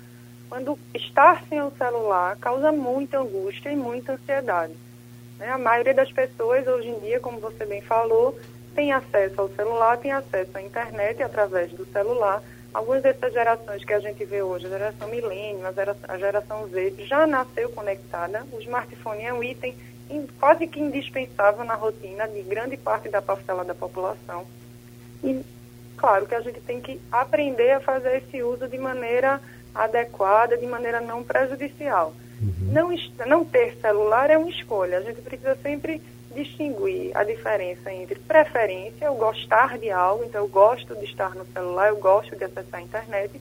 Quando 0.49 0.79
estar 0.95 1.45
sem 1.47 1.61
o 1.61 1.71
celular 1.73 2.37
causa 2.39 2.73
muita 2.73 3.21
angústia 3.21 3.71
e 3.71 3.77
muita 3.77 4.15
ansiedade. 4.15 4.73
Né? 5.39 5.51
A 5.51 5.59
maioria 5.59 5.93
das 5.93 6.11
pessoas 6.11 6.67
hoje 6.67 6.89
em 6.89 6.99
dia, 7.01 7.21
como 7.21 7.39
você 7.39 7.67
bem 7.67 7.83
falou, 7.83 8.39
tem 8.75 8.93
acesso 8.93 9.43
ao 9.43 9.49
celular, 9.51 9.99
tem 9.99 10.11
acesso 10.11 10.57
à 10.57 10.63
internet 10.63 11.23
através 11.23 11.71
do 11.73 11.85
celular. 11.93 12.43
Algumas 12.73 13.03
dessas 13.03 13.33
gerações 13.33 13.85
que 13.85 13.93
a 13.93 14.01
gente 14.01 14.25
vê 14.25 14.41
hoje, 14.41 14.67
a 14.67 14.71
geração 14.71 15.09
milênio, 15.09 15.67
a 15.67 15.73
geração, 15.73 16.05
a 16.09 16.19
geração 16.19 16.69
Z, 16.69 16.95
já 17.01 17.27
nasceu 17.27 17.69
conectada. 17.71 18.47
O 18.53 18.59
smartphone 18.61 19.25
é 19.25 19.33
um 19.33 19.43
item 19.43 19.77
quase 20.41 20.67
que 20.67 20.81
indispensável 20.81 21.63
na 21.65 21.75
rotina 21.75 22.27
de 22.27 22.41
grande 22.43 22.79
parte 22.79 23.11
da 23.11 23.21
parcela 23.21 23.65
da 23.65 23.75
população. 23.75 24.47
E 25.23 25.45
claro 25.99 26.27
que 26.27 26.35
a 26.35 26.41
gente 26.41 26.61
tem 26.61 26.81
que 26.81 27.01
aprender 27.11 27.73
a 27.73 27.81
fazer 27.81 28.19
esse 28.19 28.43
uso 28.43 28.69
de 28.69 28.79
maneira 28.79 29.41
adequada, 29.75 30.57
de 30.57 30.67
maneira 30.67 31.01
não 31.01 31.23
prejudicial. 31.23 32.15
Uhum. 32.41 32.73
Não, 32.73 32.89
não 33.27 33.45
ter 33.45 33.77
celular 33.81 34.31
é 34.31 34.39
uma 34.39 34.49
escolha. 34.49 34.99
A 34.99 35.03
gente 35.03 35.21
precisa 35.21 35.57
sempre 35.57 36.01
distinguir 36.35 37.17
a 37.17 37.25
diferença 37.25 37.93
entre 37.93 38.19
preferência, 38.21 39.07
eu 39.07 39.15
gostar 39.15 39.79
de 39.79 39.91
algo, 39.91 40.25
então 40.25 40.43
eu 40.43 40.49
gosto 40.49 40.95
de 40.95 41.05
estar 41.05 41.35
no 41.35 41.45
celular, 41.47 41.89
eu 41.89 41.97
gosto 41.97 42.37
de 42.37 42.45
acessar 42.45 42.81
a 42.81 42.83
internet, 42.83 43.41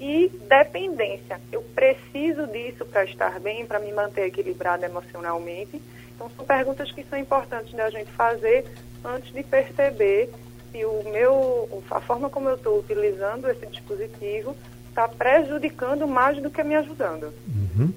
e 0.00 0.28
dependência. 0.48 1.40
Eu 1.52 1.62
preciso 1.62 2.46
disso 2.48 2.84
para 2.84 3.04
estar 3.04 3.38
bem, 3.40 3.64
para 3.66 3.78
me 3.78 3.92
manter 3.92 4.26
equilibrada 4.26 4.86
emocionalmente. 4.86 5.80
Então, 6.14 6.30
são 6.36 6.44
perguntas 6.44 6.90
que 6.92 7.04
são 7.04 7.18
importantes 7.18 7.72
da 7.74 7.90
gente 7.90 8.10
fazer 8.12 8.64
antes 9.04 9.32
de 9.32 9.42
perceber 9.42 10.30
se 10.74 10.84
o 10.84 11.04
meu, 11.08 11.68
a 11.88 12.00
forma 12.00 12.28
como 12.28 12.48
eu 12.48 12.56
estou 12.56 12.80
utilizando 12.80 13.48
esse 13.48 13.64
dispositivo 13.66 14.56
está 14.88 15.06
prejudicando 15.06 16.06
mais 16.08 16.42
do 16.42 16.50
que 16.50 16.64
me 16.64 16.74
ajudando. 16.74 17.32
Uhum. 17.46 17.92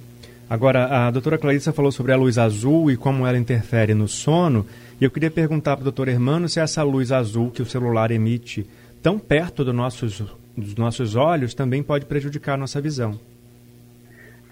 Agora, 0.48 0.86
a 0.86 1.10
doutora 1.10 1.36
Clarissa 1.36 1.72
falou 1.72 1.90
sobre 1.90 2.12
a 2.12 2.16
luz 2.16 2.38
azul 2.38 2.88
e 2.90 2.96
como 2.96 3.26
ela 3.26 3.36
interfere 3.36 3.94
no 3.94 4.06
sono. 4.06 4.64
E 5.00 5.04
eu 5.04 5.10
queria 5.10 5.30
perguntar 5.30 5.76
para 5.76 5.82
o 5.82 5.84
doutor 5.84 6.08
Hermano 6.08 6.48
se 6.48 6.60
essa 6.60 6.82
luz 6.84 7.10
azul 7.10 7.50
que 7.50 7.60
o 7.60 7.66
celular 7.66 8.12
emite 8.12 8.64
tão 9.02 9.18
perto 9.18 9.64
do 9.64 9.72
nossos, 9.72 10.20
dos 10.56 10.76
nossos 10.76 11.16
olhos 11.16 11.54
também 11.54 11.82
pode 11.82 12.06
prejudicar 12.06 12.54
a 12.54 12.58
nossa 12.58 12.80
visão. 12.80 13.18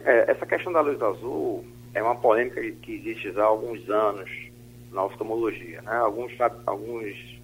É, 0.05 0.33
essa 0.33 0.45
questão 0.45 0.73
da 0.73 0.81
luz 0.81 1.01
azul 1.01 1.65
é 1.95 2.03
uma 2.03 2.17
polêmica 2.17 2.61
que 2.83 2.95
existe 2.97 3.33
já 3.33 3.43
há 3.43 3.47
alguns 3.47 3.89
anos 3.89 4.31
na 4.93 5.05
oftalmologia. 5.05 5.81
Né? 5.83 5.97
Alguns, 5.97 6.33
alguns 6.67 7.36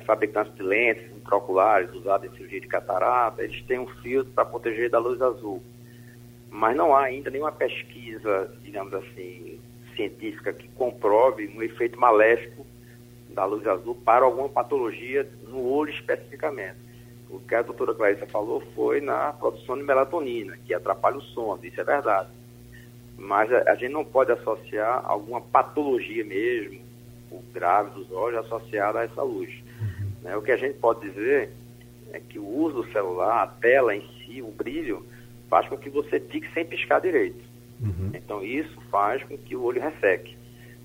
fabricantes 0.00 0.54
de 0.54 0.62
lentes 0.62 1.04
intraoculares 1.14 1.92
usados 1.92 2.26
em 2.26 2.34
cirurgia 2.34 2.60
de 2.60 2.66
catarata, 2.66 3.42
eles 3.42 3.62
têm 3.64 3.78
um 3.78 3.86
filtro 3.86 4.32
para 4.32 4.44
proteger 4.44 4.90
da 4.90 4.98
luz 4.98 5.20
azul. 5.20 5.62
Mas 6.50 6.76
não 6.76 6.94
há 6.94 7.04
ainda 7.04 7.30
nenhuma 7.30 7.52
pesquisa, 7.52 8.50
digamos 8.62 8.92
assim, 8.94 9.60
científica 9.94 10.52
que 10.52 10.68
comprove 10.68 11.48
um 11.48 11.62
efeito 11.62 11.98
maléfico 11.98 12.66
da 13.30 13.44
luz 13.44 13.66
azul 13.66 13.94
para 14.04 14.24
alguma 14.24 14.48
patologia 14.48 15.28
no 15.48 15.64
olho 15.66 15.90
especificamente. 15.90 16.76
O 17.30 17.40
que 17.40 17.54
a 17.54 17.62
doutora 17.62 17.94
Clarissa 17.94 18.26
falou 18.26 18.62
foi 18.74 19.00
na 19.00 19.32
produção 19.32 19.76
de 19.76 19.82
melatonina, 19.82 20.58
que 20.66 20.74
atrapalha 20.74 21.16
o 21.16 21.22
sono, 21.22 21.64
isso 21.64 21.80
é 21.80 21.84
verdade. 21.84 22.28
Mas 23.16 23.50
a, 23.50 23.70
a 23.70 23.74
gente 23.74 23.92
não 23.92 24.04
pode 24.04 24.32
associar 24.32 25.02
alguma 25.04 25.40
patologia 25.40 26.24
mesmo, 26.24 26.80
o 27.30 27.42
grave 27.52 27.90
dos 27.90 28.10
olhos, 28.12 28.44
associada 28.44 29.00
a 29.00 29.04
essa 29.04 29.22
luz. 29.22 29.61
Né? 30.22 30.36
O 30.36 30.42
que 30.42 30.52
a 30.52 30.56
gente 30.56 30.78
pode 30.78 31.00
dizer 31.00 31.50
é 32.12 32.20
que 32.20 32.38
o 32.38 32.46
uso 32.46 32.82
do 32.82 32.92
celular, 32.92 33.42
a 33.42 33.46
tela 33.46 33.94
em 33.94 34.06
si, 34.18 34.40
o 34.42 34.50
brilho, 34.50 35.04
faz 35.48 35.68
com 35.68 35.76
que 35.76 35.90
você 35.90 36.20
fique 36.20 36.50
sem 36.52 36.64
piscar 36.64 37.00
direito. 37.00 37.42
Uhum. 37.80 38.10
Então 38.14 38.44
isso 38.44 38.80
faz 38.90 39.22
com 39.24 39.36
que 39.36 39.56
o 39.56 39.62
olho 39.62 39.82
resseque. 39.82 40.36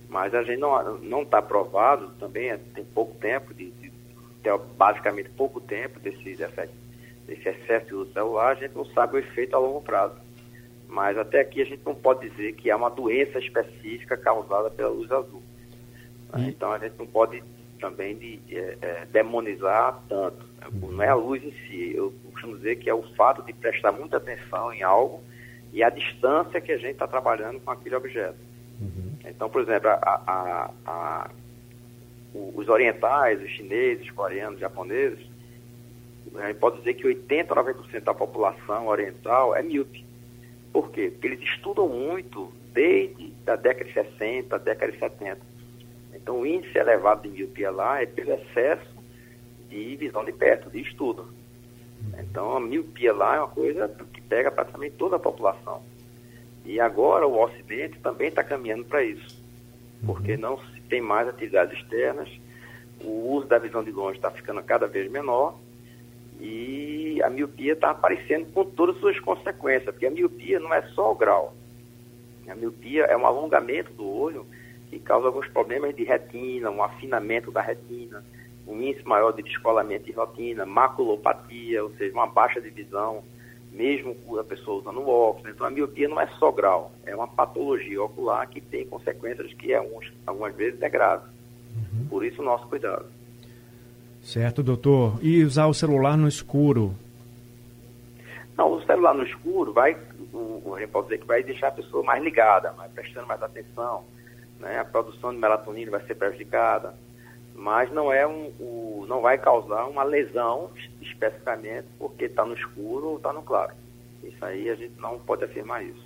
Mas 0.09 0.33
a 0.33 0.43
gente 0.43 0.59
não 0.59 1.21
está 1.21 1.41
provado, 1.41 2.09
também 2.19 2.49
é, 2.49 2.57
tem 2.73 2.83
pouco 2.83 3.15
tempo, 3.15 3.53
de, 3.53 3.71
de, 3.71 3.89
de, 3.89 4.57
basicamente 4.77 5.29
pouco 5.29 5.59
tempo 5.59 5.99
desse, 5.99 6.35
desse, 6.35 6.69
desse 7.27 7.49
excesso 7.49 7.87
de 7.87 7.93
uso 7.93 8.13
celular, 8.13 8.51
a 8.51 8.55
gente 8.55 8.73
não 8.75 8.85
sabe 8.85 9.15
o 9.15 9.19
efeito 9.19 9.55
a 9.55 9.59
longo 9.59 9.81
prazo. 9.81 10.15
Mas 10.87 11.17
até 11.17 11.41
aqui 11.41 11.61
a 11.61 11.65
gente 11.65 11.81
não 11.85 11.93
pode 11.93 12.29
dizer 12.29 12.53
que 12.53 12.69
é 12.69 12.75
uma 12.75 12.89
doença 12.89 13.37
específica 13.39 14.15
causada 14.15 14.69
pela 14.69 14.89
luz 14.89 15.11
azul. 15.11 15.43
Uhum. 16.33 16.47
Então 16.47 16.71
a 16.71 16.79
gente 16.79 16.95
não 16.97 17.05
pode 17.05 17.43
também 17.77 18.15
de 18.15 18.39
é, 18.49 18.77
é, 18.81 19.05
demonizar 19.05 20.01
tanto. 20.07 20.45
Não 20.73 21.01
é 21.01 21.07
a 21.07 21.15
luz 21.15 21.43
em 21.43 21.51
si. 21.51 21.93
Eu 21.95 22.13
costumo 22.31 22.57
dizer 22.57 22.77
que 22.77 22.89
é 22.89 22.93
o 22.93 23.03
fato 23.15 23.41
de 23.43 23.53
prestar 23.53 23.91
muita 23.91 24.17
atenção 24.17 24.73
em 24.73 24.83
algo 24.83 25.23
e 25.71 25.83
a 25.83 25.89
distância 25.89 26.59
que 26.59 26.71
a 26.71 26.77
gente 26.77 26.93
está 26.93 27.07
trabalhando 27.07 27.59
com 27.59 27.71
aquele 27.71 27.95
objeto. 27.95 28.37
Uhum. 28.81 29.13
Então, 29.25 29.49
por 29.49 29.61
exemplo, 29.61 29.89
a, 29.89 29.97
a, 30.27 30.71
a, 30.85 31.29
os 32.33 32.67
orientais, 32.67 33.41
os 33.41 33.49
chineses, 33.51 34.05
os 34.05 34.11
coreanos, 34.11 34.55
os 34.55 34.61
japoneses, 34.61 35.25
a 36.35 36.47
gente 36.47 36.57
pode 36.57 36.77
dizer 36.79 36.93
que 36.95 37.03
80% 37.03 37.51
a 37.51 37.55
90% 37.55 38.03
da 38.03 38.13
população 38.13 38.87
oriental 38.87 39.55
é 39.55 39.61
míope. 39.61 40.05
Por 40.71 40.91
quê? 40.91 41.09
Porque 41.09 41.27
eles 41.27 41.41
estudam 41.41 41.87
muito 41.87 42.51
desde 42.73 43.33
a 43.47 43.55
década 43.55 43.85
de 43.85 43.93
60, 43.93 44.55
a 44.55 44.59
década 44.59 44.91
de 44.91 44.99
70 44.99 45.56
então, 46.27 46.41
o 46.41 46.45
índice 46.45 46.77
elevado 46.77 47.21
de 47.21 47.29
miopia 47.29 47.71
lá 47.71 48.01
é 48.01 48.05
pelo 48.05 48.33
excesso 48.33 48.85
de 49.69 49.95
visão 49.95 50.25
de 50.25 50.33
perto, 50.33 50.69
de 50.69 50.81
estudo. 50.81 51.29
Então, 52.19 52.57
a 52.57 52.59
miopia 52.59 53.13
lá 53.13 53.37
é 53.37 53.39
uma 53.39 53.47
coisa 53.47 53.87
que 54.13 54.19
pega 54.19 54.51
praticamente 54.51 54.97
toda 54.97 55.15
a 55.15 55.19
população. 55.19 55.81
E 56.65 56.81
agora 56.81 57.25
o 57.25 57.41
Ocidente 57.41 57.97
também 57.99 58.27
está 58.27 58.43
caminhando 58.43 58.83
para 58.83 59.05
isso, 59.05 59.41
porque 60.05 60.33
uhum. 60.33 60.41
não 60.41 60.57
se 60.59 60.81
tem 60.89 60.99
mais 60.99 61.29
atividades 61.29 61.79
externas, 61.79 62.29
o 62.99 63.31
uso 63.31 63.47
da 63.47 63.57
visão 63.57 63.81
de 63.81 63.91
longe 63.91 64.17
está 64.17 64.29
ficando 64.29 64.61
cada 64.61 64.85
vez 64.85 65.09
menor 65.09 65.57
e 66.41 67.21
a 67.23 67.29
miopia 67.29 67.71
está 67.71 67.91
aparecendo 67.91 68.51
com 68.51 68.65
todas 68.65 68.95
as 68.95 69.01
suas 69.01 69.19
consequências, 69.21 69.85
porque 69.85 70.07
a 70.07 70.11
miopia 70.11 70.59
não 70.59 70.73
é 70.73 70.81
só 70.89 71.09
o 71.09 71.15
grau. 71.15 71.55
A 72.49 72.53
miopia 72.53 73.05
é 73.05 73.15
um 73.15 73.25
alongamento 73.25 73.93
do 73.93 74.05
olho 74.05 74.45
que 74.89 74.99
causa 74.99 75.27
alguns 75.27 75.47
problemas 75.49 75.95
de 75.95 76.03
retina, 76.03 76.69
um 76.71 76.83
afinamento 76.83 77.51
da 77.51 77.61
retina, 77.61 78.23
um 78.65 78.81
índice 78.81 79.05
maior 79.07 79.31
de 79.31 79.43
descolamento 79.43 80.05
de 80.05 80.11
retina, 80.11 80.65
maculopatia, 80.65 81.83
ou 81.83 81.91
seja, 81.91 82.13
uma 82.13 82.27
baixa 82.27 82.61
de 82.61 82.69
visão, 82.69 83.23
mesmo 83.71 84.15
a 84.39 84.43
pessoa 84.43 84.79
usando 84.79 85.07
óculos. 85.07 85.53
Então, 85.53 85.67
a 85.67 85.69
miopia 85.69 86.07
não 86.07 86.19
é 86.19 86.27
só 86.39 86.51
grau, 86.51 86.91
é 87.05 87.15
uma 87.15 87.27
patologia 87.27 88.01
ocular 88.01 88.47
que 88.47 88.61
tem 88.61 88.85
consequências 88.85 89.53
que 89.53 89.73
alguns, 89.73 90.11
algumas 90.25 90.55
vezes 90.55 90.81
é 90.81 90.89
grave. 90.89 91.25
Uhum. 91.75 92.07
Por 92.09 92.25
isso, 92.25 92.41
o 92.41 92.45
nosso 92.45 92.67
cuidado. 92.67 93.05
Certo, 94.21 94.63
doutor. 94.63 95.19
E 95.21 95.43
usar 95.43 95.67
o 95.67 95.73
celular 95.73 96.17
no 96.17 96.27
escuro? 96.27 96.93
Não, 98.57 98.73
o 98.73 98.81
celular 98.83 99.13
no 99.13 99.23
escuro 99.23 99.71
vai, 99.71 99.95
o, 100.33 100.73
a 100.75 100.79
gente 100.79 100.89
pode 100.89 101.07
dizer 101.07 101.19
que 101.19 101.27
vai 101.27 101.43
deixar 101.43 101.67
a 101.67 101.71
pessoa 101.71 102.03
mais 102.03 102.23
ligada, 102.23 102.73
mais, 102.73 102.91
prestando 102.91 103.27
mais 103.27 103.41
atenção 103.41 104.03
né? 104.59 104.79
a 104.79 104.85
produção 104.85 105.31
de 105.31 105.37
melatonina 105.37 105.91
vai 105.91 106.05
ser 106.05 106.15
prejudicada, 106.15 106.93
mas 107.55 107.91
não 107.91 108.11
é 108.11 108.25
um, 108.27 108.51
o, 108.59 109.05
não 109.07 109.21
vai 109.21 109.37
causar 109.37 109.85
uma 109.85 110.03
lesão 110.03 110.69
especificamente 111.01 111.87
porque 111.97 112.25
está 112.25 112.45
no 112.45 112.53
escuro 112.53 113.07
ou 113.07 113.17
está 113.17 113.33
no 113.33 113.41
claro. 113.41 113.73
Isso 114.23 114.43
aí 114.43 114.69
a 114.69 114.75
gente 114.75 114.93
não 114.99 115.17
pode 115.19 115.43
afirmar 115.43 115.83
isso. 115.83 116.05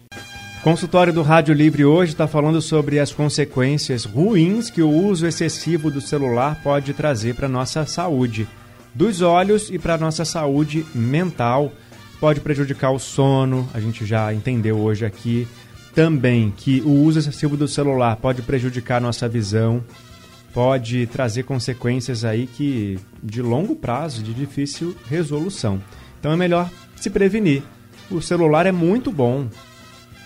Consultório 0.64 1.12
do 1.12 1.24
Rádio 1.24 1.56
Livre 1.56 1.84
hoje 1.84 2.12
está 2.12 2.28
falando 2.28 2.62
sobre 2.62 3.00
as 3.00 3.12
consequências 3.12 4.06
ruins 4.06 4.70
que 4.70 4.82
o 4.82 4.90
uso 4.90 5.26
excessivo 5.26 5.90
do 5.90 6.00
celular 6.00 6.62
pode 6.62 6.94
trazer 6.94 7.36
para 7.36 7.48
nossa 7.48 7.84
saúde 7.86 8.48
dos 8.94 9.22
olhos 9.22 9.70
e 9.72 9.80
para 9.80 9.98
nossa 9.98 10.24
saúde 10.24 10.86
mental. 10.94 11.72
Pode 12.20 12.42
prejudicar 12.42 12.92
o 12.92 13.00
sono, 13.00 13.68
a 13.74 13.80
gente 13.80 14.06
já 14.06 14.32
entendeu 14.32 14.78
hoje 14.78 15.04
aqui 15.04 15.48
também 15.94 16.54
que 16.56 16.82
o 16.82 16.92
uso 16.92 17.20
excessivo 17.20 17.58
do 17.58 17.68
celular 17.68 18.16
pode 18.16 18.42
prejudicar 18.42 19.02
nossa 19.02 19.28
visão, 19.28 19.84
pode 20.54 21.06
trazer 21.08 21.44
consequências 21.44 22.24
aí 22.24 22.48
que 22.48 23.00
de 23.24 23.42
longo 23.42 23.76
prazo, 23.76 24.24
de 24.24 24.34
difícil 24.34 24.96
resolução. 25.08 25.82
Então 26.20 26.32
é 26.32 26.36
melhor 26.36 26.70
se 26.96 27.10
prevenir. 27.10 27.64
O 28.10 28.22
celular 28.22 28.66
é 28.66 28.72
muito 28.72 29.12
bom, 29.12 29.48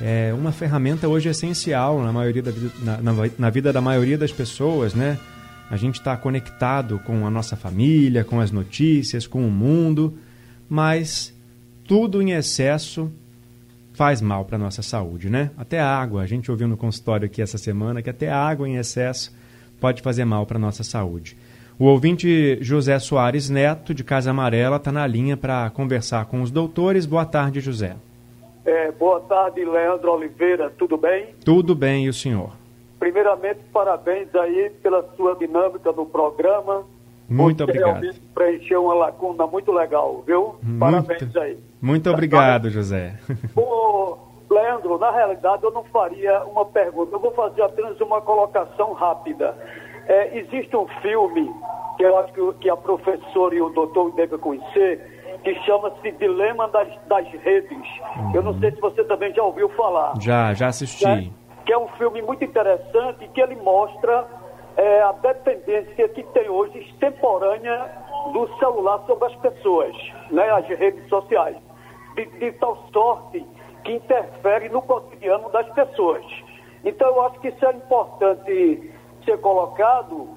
é 0.02 0.34
uma 0.34 0.52
ferramenta 0.52 1.08
hoje 1.08 1.30
essencial 1.30 2.02
na 2.02 2.12
maioria 2.12 2.42
da, 2.42 2.52
na, 2.82 3.02
na, 3.02 3.30
na 3.38 3.50
vida 3.50 3.72
da 3.72 3.82
maioria 3.82 4.18
das 4.18 4.32
pessoas, 4.32 4.94
né? 4.94 5.18
a 5.70 5.78
gente 5.78 5.96
está 5.96 6.16
conectado 6.16 7.00
com 7.00 7.26
a 7.26 7.30
nossa 7.30 7.56
família, 7.56 8.24
com 8.24 8.40
as 8.40 8.52
notícias, 8.52 9.26
com 9.26 9.46
o 9.48 9.52
mundo, 9.52 10.18
mas 10.70 11.34
tudo 11.88 12.22
em 12.22 12.32
excesso 12.32 13.12
faz 13.96 14.22
mal 14.22 14.44
para 14.46 14.58
a 14.58 14.60
nossa 14.60 14.82
saúde, 14.82 15.30
né? 15.30 15.52
Até 15.58 15.80
a 15.80 15.88
água, 15.88 16.22
a 16.22 16.26
gente 16.26 16.52
ouviu 16.52 16.68
no 16.68 16.76
consultório 16.76 17.26
aqui 17.26 17.42
essa 17.42 17.58
semana 17.58 18.02
que 18.02 18.10
até 18.10 18.30
a 18.30 18.38
água 18.38 18.68
em 18.68 18.76
excesso 18.76 19.34
pode 19.80 20.02
fazer 20.02 20.26
mal 20.26 20.46
para 20.46 20.58
a 20.58 20.60
nossa 20.60 20.84
saúde. 20.84 21.38
O 21.80 21.86
ouvinte 21.86 22.58
José 22.62 22.98
Soares 23.00 23.50
Neto, 23.50 23.94
de 23.94 24.04
Casa 24.04 24.32
Amarela, 24.32 24.78
está 24.78 24.92
na 24.92 25.06
linha 25.06 25.36
para 25.36 25.70
conversar 25.70 26.26
com 26.26 26.42
os 26.42 26.52
doutores. 26.52 27.06
Boa 27.06 27.26
tarde, 27.26 27.60
José. 27.60 27.96
É, 28.66 28.92
boa 28.92 29.20
tarde, 29.22 29.64
Leandro 29.64 30.14
Oliveira. 30.14 30.70
Tudo 30.78 30.98
bem? 30.98 31.36
Tudo 31.44 31.76
bem, 31.76 32.06
e 32.06 32.10
o 32.10 32.14
senhor? 32.14 32.52
Primeiramente, 33.00 33.60
parabéns 33.72 34.34
aí 34.36 34.72
pela 34.82 35.04
sua 35.16 35.36
dinâmica 35.36 35.92
no 35.92 36.06
programa. 36.06 36.84
Muito 37.28 37.64
obrigado. 37.64 38.02
preencheu 38.34 38.84
uma 38.86 38.94
lacuna 38.94 39.48
muito 39.48 39.72
legal, 39.72 40.24
viu? 40.26 40.56
Muito, 40.62 40.80
Parabéns 40.80 41.36
aí. 41.36 41.58
Muito 41.82 42.10
obrigado, 42.10 42.70
José. 42.70 43.18
Ô, 43.56 44.18
Leandro, 44.50 44.98
na 45.00 45.12
realidade 45.12 45.64
eu 45.64 45.72
não 45.72 45.84
faria 45.86 46.44
uma 46.46 46.66
pergunta, 46.66 47.16
eu 47.16 47.20
vou 47.20 47.32
fazer 47.32 47.62
apenas 47.64 48.00
uma 48.00 48.22
colocação 48.22 48.94
rápida. 48.94 49.56
É, 50.08 50.38
existe 50.38 50.76
um 50.78 50.88
filme 51.02 51.52
que 51.98 52.04
eu 52.04 52.18
acho 52.20 52.34
que, 52.34 52.54
que 52.62 52.70
a 52.70 52.78
professora 52.78 53.56
e 53.56 53.62
o 53.62 53.70
doutor 53.70 54.12
devem 54.16 54.38
conhecer, 54.38 55.40
que 55.44 55.56
chama-se 55.64 56.12
Dilema 56.12 56.68
das, 56.70 56.88
das 57.08 57.28
Redes. 57.44 57.88
Eu 58.34 58.44
não 58.44 58.60
sei 58.60 58.72
se 58.72 58.80
você 58.80 59.04
também 59.06 59.34
já 59.34 59.44
ouviu 59.44 59.70
falar. 59.70 60.14
Já, 60.20 60.54
já 60.54 60.68
assisti. 60.68 61.06
né? 61.06 61.30
Que 61.66 61.74
é 61.74 61.78
um 61.78 61.88
filme 61.98 62.22
muito 62.22 62.44
interessante 62.44 63.28
que 63.34 63.42
ele 63.42 63.56
mostra 63.56 64.28
é, 64.78 65.02
a 65.02 65.12
dependência 65.14 66.10
que 66.10 66.24
tem 66.24 66.50
hoje 66.50 66.80
extemporânea 66.80 67.92
do 68.34 68.48
celular 68.58 69.04
sobre 69.06 69.26
as 69.26 69.36
pessoas, 69.36 69.96
né, 70.32 70.50
as 70.50 70.68
redes 70.68 71.08
sociais, 71.08 71.58
de, 72.16 72.26
de 72.26 72.52
tal 72.54 72.78
sorte 72.92 73.46
que 73.84 73.94
interfere 73.94 74.70
no 74.70 74.82
cotidiano 74.82 75.50
das 75.52 75.68
pessoas. 75.74 76.26
Então 76.84 77.08
eu 77.08 77.22
acho 77.26 77.40
que 77.40 77.50
isso 77.50 77.66
é 77.66 77.72
importante 77.72 78.92
ser 79.24 79.40
colocado 79.40 80.30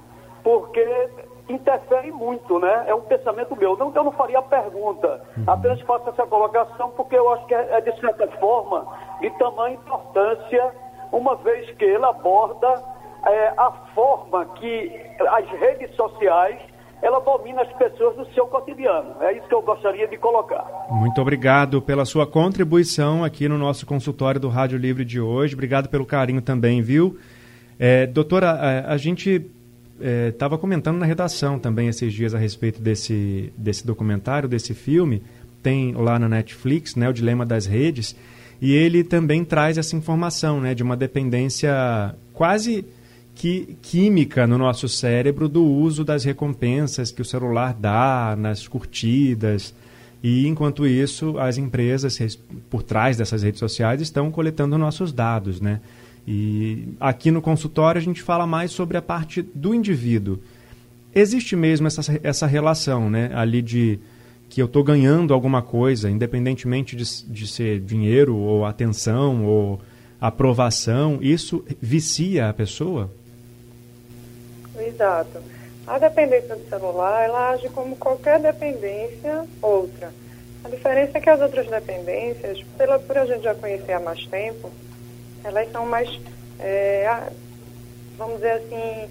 porque 0.42 1.08
interfere 1.48 2.12
muito, 2.12 2.58
né? 2.58 2.84
É 2.86 2.94
um 2.94 3.00
pensamento 3.00 3.56
meu. 3.56 3.76
Não 3.76 3.90
que 3.90 3.98
eu 3.98 4.04
não 4.04 4.12
faria 4.12 4.38
a 4.38 4.42
pergunta, 4.42 5.22
apenas 5.46 5.80
faço 5.82 6.10
essa 6.10 6.26
colocação 6.26 6.90
porque 6.90 7.16
eu 7.16 7.30
acho 7.32 7.46
que 7.46 7.54
é, 7.54 7.68
é 7.72 7.80
de 7.80 7.98
certa 8.00 8.28
forma 8.38 8.86
de 9.20 9.30
tamanha 9.38 9.74
importância, 9.74 10.74
uma 11.10 11.36
vez 11.36 11.70
que 11.72 11.84
ele 11.84 12.04
aborda 12.04 12.82
é, 13.30 13.54
a 13.56 13.70
forma 13.94 14.46
que 14.56 14.92
as 15.20 15.46
redes 15.60 15.94
sociais 15.94 16.58
ela 17.00 17.20
domina 17.20 17.62
as 17.62 17.72
pessoas 17.74 18.16
no 18.16 18.26
seu 18.32 18.46
cotidiano. 18.46 19.14
É 19.20 19.36
isso 19.36 19.46
que 19.46 19.54
eu 19.54 19.62
gostaria 19.62 20.08
de 20.08 20.16
colocar. 20.16 20.66
Muito 20.90 21.20
obrigado 21.20 21.80
pela 21.80 22.04
sua 22.04 22.26
contribuição 22.26 23.22
aqui 23.22 23.48
no 23.48 23.56
nosso 23.56 23.86
consultório 23.86 24.40
do 24.40 24.48
Rádio 24.48 24.78
Livre 24.78 25.04
de 25.04 25.20
hoje. 25.20 25.54
Obrigado 25.54 25.88
pelo 25.88 26.04
carinho 26.04 26.42
também, 26.42 26.82
viu? 26.82 27.16
É, 27.78 28.06
doutora, 28.06 28.50
a, 28.50 28.94
a 28.94 28.96
gente 28.96 29.46
estava 30.28 30.56
é, 30.56 30.58
comentando 30.58 30.98
na 30.98 31.06
redação 31.06 31.58
também 31.58 31.88
esses 31.88 32.12
dias 32.12 32.34
a 32.34 32.38
respeito 32.38 32.80
desse, 32.80 33.52
desse 33.56 33.86
documentário, 33.86 34.48
desse 34.48 34.74
filme. 34.74 35.22
Tem 35.62 35.92
lá 35.92 36.18
na 36.18 36.28
Netflix, 36.28 36.96
né, 36.96 37.08
o 37.08 37.12
Dilema 37.12 37.46
das 37.46 37.66
Redes, 37.66 38.16
e 38.60 38.74
ele 38.74 39.04
também 39.04 39.44
traz 39.44 39.78
essa 39.78 39.94
informação 39.94 40.60
né, 40.60 40.74
de 40.74 40.82
uma 40.82 40.96
dependência 40.96 42.14
quase 42.32 42.84
que, 43.38 43.78
química 43.80 44.48
no 44.48 44.58
nosso 44.58 44.88
cérebro 44.88 45.48
do 45.48 45.64
uso 45.64 46.04
das 46.04 46.24
recompensas 46.24 47.12
que 47.12 47.22
o 47.22 47.24
celular 47.24 47.72
dá 47.72 48.34
nas 48.36 48.66
curtidas. 48.66 49.72
E 50.20 50.48
enquanto 50.48 50.84
isso, 50.84 51.38
as 51.38 51.56
empresas 51.56 52.36
por 52.68 52.82
trás 52.82 53.16
dessas 53.16 53.44
redes 53.44 53.60
sociais 53.60 54.00
estão 54.00 54.28
coletando 54.32 54.76
nossos 54.76 55.12
dados, 55.12 55.60
né? 55.60 55.80
E 56.26 56.88
aqui 56.98 57.30
no 57.30 57.40
consultório 57.40 58.00
a 58.00 58.02
gente 58.02 58.20
fala 58.22 58.44
mais 58.44 58.72
sobre 58.72 58.96
a 58.96 59.02
parte 59.02 59.40
do 59.40 59.72
indivíduo. 59.72 60.40
Existe 61.14 61.54
mesmo 61.54 61.86
essa, 61.86 62.20
essa 62.24 62.46
relação, 62.46 63.08
né? 63.08 63.30
Ali 63.32 63.62
de 63.62 64.00
que 64.48 64.60
eu 64.60 64.66
estou 64.66 64.82
ganhando 64.82 65.32
alguma 65.32 65.62
coisa, 65.62 66.10
independentemente 66.10 66.96
de, 66.96 67.04
de 67.24 67.46
ser 67.46 67.78
dinheiro 67.80 68.34
ou 68.34 68.64
atenção 68.64 69.44
ou 69.44 69.80
aprovação, 70.20 71.20
isso 71.22 71.64
vicia 71.80 72.48
a 72.48 72.52
pessoa? 72.52 73.12
Exato. 74.88 75.42
A 75.86 75.98
dependência 75.98 76.56
do 76.56 76.68
celular, 76.68 77.24
ela 77.24 77.50
age 77.50 77.68
como 77.70 77.96
qualquer 77.96 78.40
dependência 78.40 79.44
outra. 79.62 80.12
A 80.64 80.68
diferença 80.68 81.18
é 81.18 81.20
que 81.20 81.30
as 81.30 81.40
outras 81.40 81.66
dependências, 81.66 82.62
pela, 82.76 82.98
por 82.98 83.16
a 83.16 83.26
gente 83.26 83.42
já 83.42 83.54
conhecer 83.54 83.92
há 83.92 84.00
mais 84.00 84.26
tempo, 84.26 84.70
elas 85.44 85.70
são 85.70 85.86
mais, 85.86 86.20
é, 86.58 87.30
vamos 88.16 88.36
dizer 88.36 88.52
assim, 88.52 89.08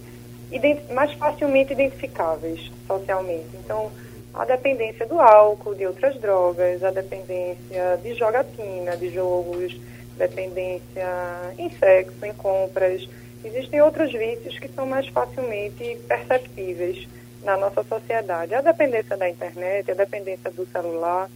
mais 0.93 1.13
facilmente 1.13 1.73
identificáveis 1.73 2.71
socialmente. 2.85 3.49
Então, 3.55 3.91
a 4.33 4.45
dependência 4.45 5.05
do 5.07 5.19
álcool, 5.19 5.73
de 5.73 5.87
outras 5.87 6.19
drogas, 6.19 6.83
a 6.83 6.91
dependência 6.91 7.97
de 8.03 8.13
jogatina, 8.13 8.95
de 8.97 9.09
jogos, 9.09 9.75
dependência 10.15 11.53
em 11.57 11.69
sexo, 11.71 12.23
em 12.23 12.33
compras. 12.33 13.07
Existem 13.47 13.81
outros 13.81 14.11
vícios 14.11 14.59
que 14.59 14.67
são 14.67 14.85
mais 14.85 15.07
facilmente 15.07 15.97
perceptíveis 16.05 17.07
na 17.43 17.55
nossa 17.55 17.81
sociedade. 17.83 18.53
A 18.53 18.59
dependência 18.59 19.15
da 19.15 19.29
internet, 19.29 19.89
a 19.89 19.93
dependência 19.93 20.51
do 20.51 20.65
celular, 20.65 21.29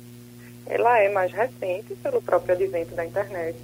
ela 0.67 0.99
é 0.99 1.07
mais 1.07 1.31
recente 1.31 1.95
pelo 2.03 2.21
próprio 2.21 2.53
advento 2.53 2.93
da 2.95 3.05
internet. 3.05 3.57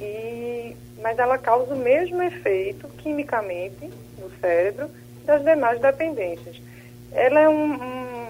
E, 0.00 0.76
mas 1.02 1.18
ela 1.18 1.36
causa 1.36 1.74
o 1.74 1.78
mesmo 1.78 2.22
efeito 2.22 2.86
quimicamente 2.98 3.90
no 4.18 4.30
cérebro 4.40 4.88
das 5.24 5.42
demais 5.42 5.80
dependências. 5.80 6.62
Ela 7.10 7.40
é 7.40 7.48
um, 7.48 7.74
um, 7.74 8.26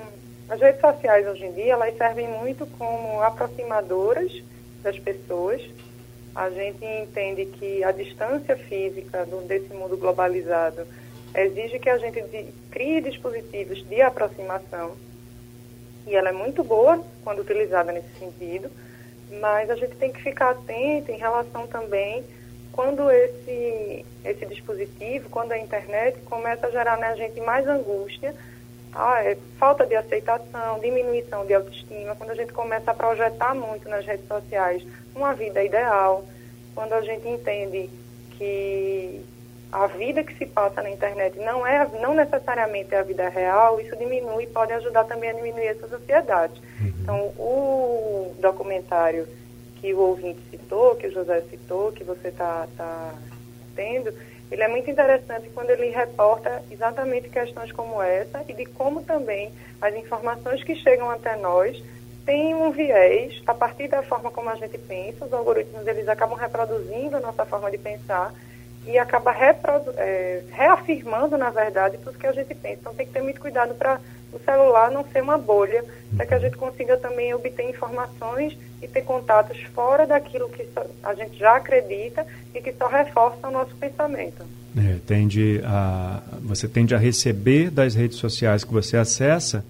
as 0.48 0.58
redes 0.58 0.80
sociais 0.80 1.26
hoje 1.26 1.44
em 1.44 1.52
dia 1.52 1.74
elas 1.74 1.94
servem 1.98 2.28
muito 2.28 2.66
como 2.78 3.20
aproximadoras 3.20 4.32
das 4.82 4.98
pessoas. 4.98 5.60
A 6.38 6.50
gente 6.50 6.84
entende 6.84 7.46
que 7.46 7.82
a 7.82 7.90
distância 7.90 8.56
física 8.56 9.26
do, 9.26 9.42
desse 9.42 9.74
mundo 9.74 9.96
globalizado 9.96 10.86
exige 11.34 11.78
que 11.78 11.90
a 11.90 11.98
gente 11.98 12.20
de, 12.22 12.46
crie 12.70 13.00
dispositivos 13.00 13.84
de 13.88 14.00
aproximação. 14.00 14.92
E 16.06 16.14
ela 16.14 16.28
é 16.28 16.32
muito 16.32 16.62
boa 16.62 17.04
quando 17.24 17.40
utilizada 17.40 17.90
nesse 17.92 18.18
sentido 18.18 18.70
mas 19.30 19.68
a 19.70 19.76
gente 19.76 19.94
tem 19.96 20.12
que 20.12 20.22
ficar 20.22 20.50
atento 20.50 21.10
em 21.10 21.18
relação 21.18 21.66
também 21.66 22.24
quando 22.72 23.10
esse, 23.10 24.04
esse 24.24 24.46
dispositivo, 24.46 25.28
quando 25.28 25.52
a 25.52 25.58
internet 25.58 26.18
começa 26.20 26.66
a 26.66 26.70
gerar 26.70 26.96
na 26.96 27.14
gente 27.16 27.40
mais 27.40 27.66
angústia, 27.66 28.34
ah, 28.94 29.22
é, 29.22 29.36
falta 29.58 29.84
de 29.84 29.96
aceitação, 29.96 30.78
diminuição 30.78 31.44
de 31.44 31.54
autoestima, 31.54 32.14
quando 32.14 32.30
a 32.30 32.34
gente 32.34 32.52
começa 32.52 32.90
a 32.90 32.94
projetar 32.94 33.54
muito 33.54 33.88
nas 33.88 34.06
redes 34.06 34.26
sociais 34.26 34.82
uma 35.18 35.34
vida 35.34 35.62
ideal, 35.62 36.24
quando 36.74 36.94
a 36.94 37.02
gente 37.02 37.28
entende 37.28 37.90
que 38.36 39.20
a 39.70 39.86
vida 39.86 40.24
que 40.24 40.34
se 40.38 40.46
passa 40.46 40.80
na 40.82 40.90
internet 40.90 41.38
não 41.38 41.66
é 41.66 41.86
não 42.00 42.14
necessariamente 42.14 42.94
é 42.94 42.98
a 42.98 43.02
vida 43.02 43.28
real, 43.28 43.80
isso 43.80 43.94
diminui 43.96 44.44
e 44.44 44.46
pode 44.46 44.72
ajudar 44.72 45.04
também 45.04 45.30
a 45.30 45.34
diminuir 45.34 45.66
essa 45.66 45.94
ansiedade. 45.94 46.60
Uhum. 46.80 46.92
Então, 47.02 47.18
o 47.36 48.34
documentário 48.40 49.28
que 49.80 49.92
o 49.92 49.98
ouvinte 49.98 50.40
citou, 50.50 50.96
que 50.96 51.06
o 51.06 51.12
José 51.12 51.42
citou, 51.50 51.92
que 51.92 52.02
você 52.02 52.28
está 52.28 52.66
tá 52.76 53.14
tendo, 53.76 54.12
ele 54.50 54.62
é 54.62 54.68
muito 54.68 54.90
interessante 54.90 55.50
quando 55.54 55.70
ele 55.70 55.90
reporta 55.90 56.62
exatamente 56.70 57.28
questões 57.28 57.70
como 57.70 58.02
essa 58.02 58.42
e 58.48 58.54
de 58.54 58.64
como 58.64 59.02
também 59.02 59.52
as 59.80 59.94
informações 59.94 60.64
que 60.64 60.74
chegam 60.74 61.10
até 61.10 61.36
nós 61.36 61.80
têm 62.28 62.54
um 62.54 62.70
viés 62.70 63.40
a 63.46 63.54
partir 63.54 63.88
da 63.88 64.02
forma 64.02 64.30
como 64.30 64.50
a 64.50 64.54
gente 64.54 64.76
pensa, 64.76 65.24
os 65.24 65.32
algoritmos 65.32 65.86
eles 65.86 66.06
acabam 66.06 66.36
reproduzindo 66.36 67.16
a 67.16 67.20
nossa 67.20 67.46
forma 67.46 67.70
de 67.70 67.78
pensar 67.78 68.34
e 68.86 68.98
acaba 68.98 69.34
é, 69.96 70.42
reafirmando, 70.50 71.38
na 71.38 71.48
verdade, 71.48 71.96
tudo 72.04 72.18
que 72.18 72.26
a 72.26 72.32
gente 72.32 72.54
pensa. 72.54 72.80
Então 72.82 72.94
tem 72.94 73.06
que 73.06 73.14
ter 73.14 73.22
muito 73.22 73.40
cuidado 73.40 73.74
para 73.74 73.98
o 74.30 74.38
celular 74.40 74.90
não 74.90 75.06
ser 75.10 75.22
uma 75.22 75.38
bolha, 75.38 75.82
para 76.14 76.26
que 76.26 76.34
a 76.34 76.38
gente 76.38 76.58
consiga 76.58 76.98
também 76.98 77.32
obter 77.32 77.66
informações 77.66 78.54
e 78.82 78.86
ter 78.86 79.00
contatos 79.04 79.58
fora 79.74 80.06
daquilo 80.06 80.50
que 80.50 80.68
a 81.02 81.14
gente 81.14 81.38
já 81.38 81.56
acredita 81.56 82.26
e 82.54 82.60
que 82.60 82.74
só 82.74 82.88
reforça 82.88 83.48
o 83.48 83.50
nosso 83.50 83.74
pensamento. 83.76 84.44
É, 84.76 84.98
tende 85.06 85.62
a, 85.64 86.22
você 86.42 86.68
tende 86.68 86.94
a 86.94 86.98
receber 86.98 87.70
das 87.70 87.94
redes 87.94 88.18
sociais 88.18 88.64
que 88.64 88.72
você 88.72 88.98
acessa 88.98 89.64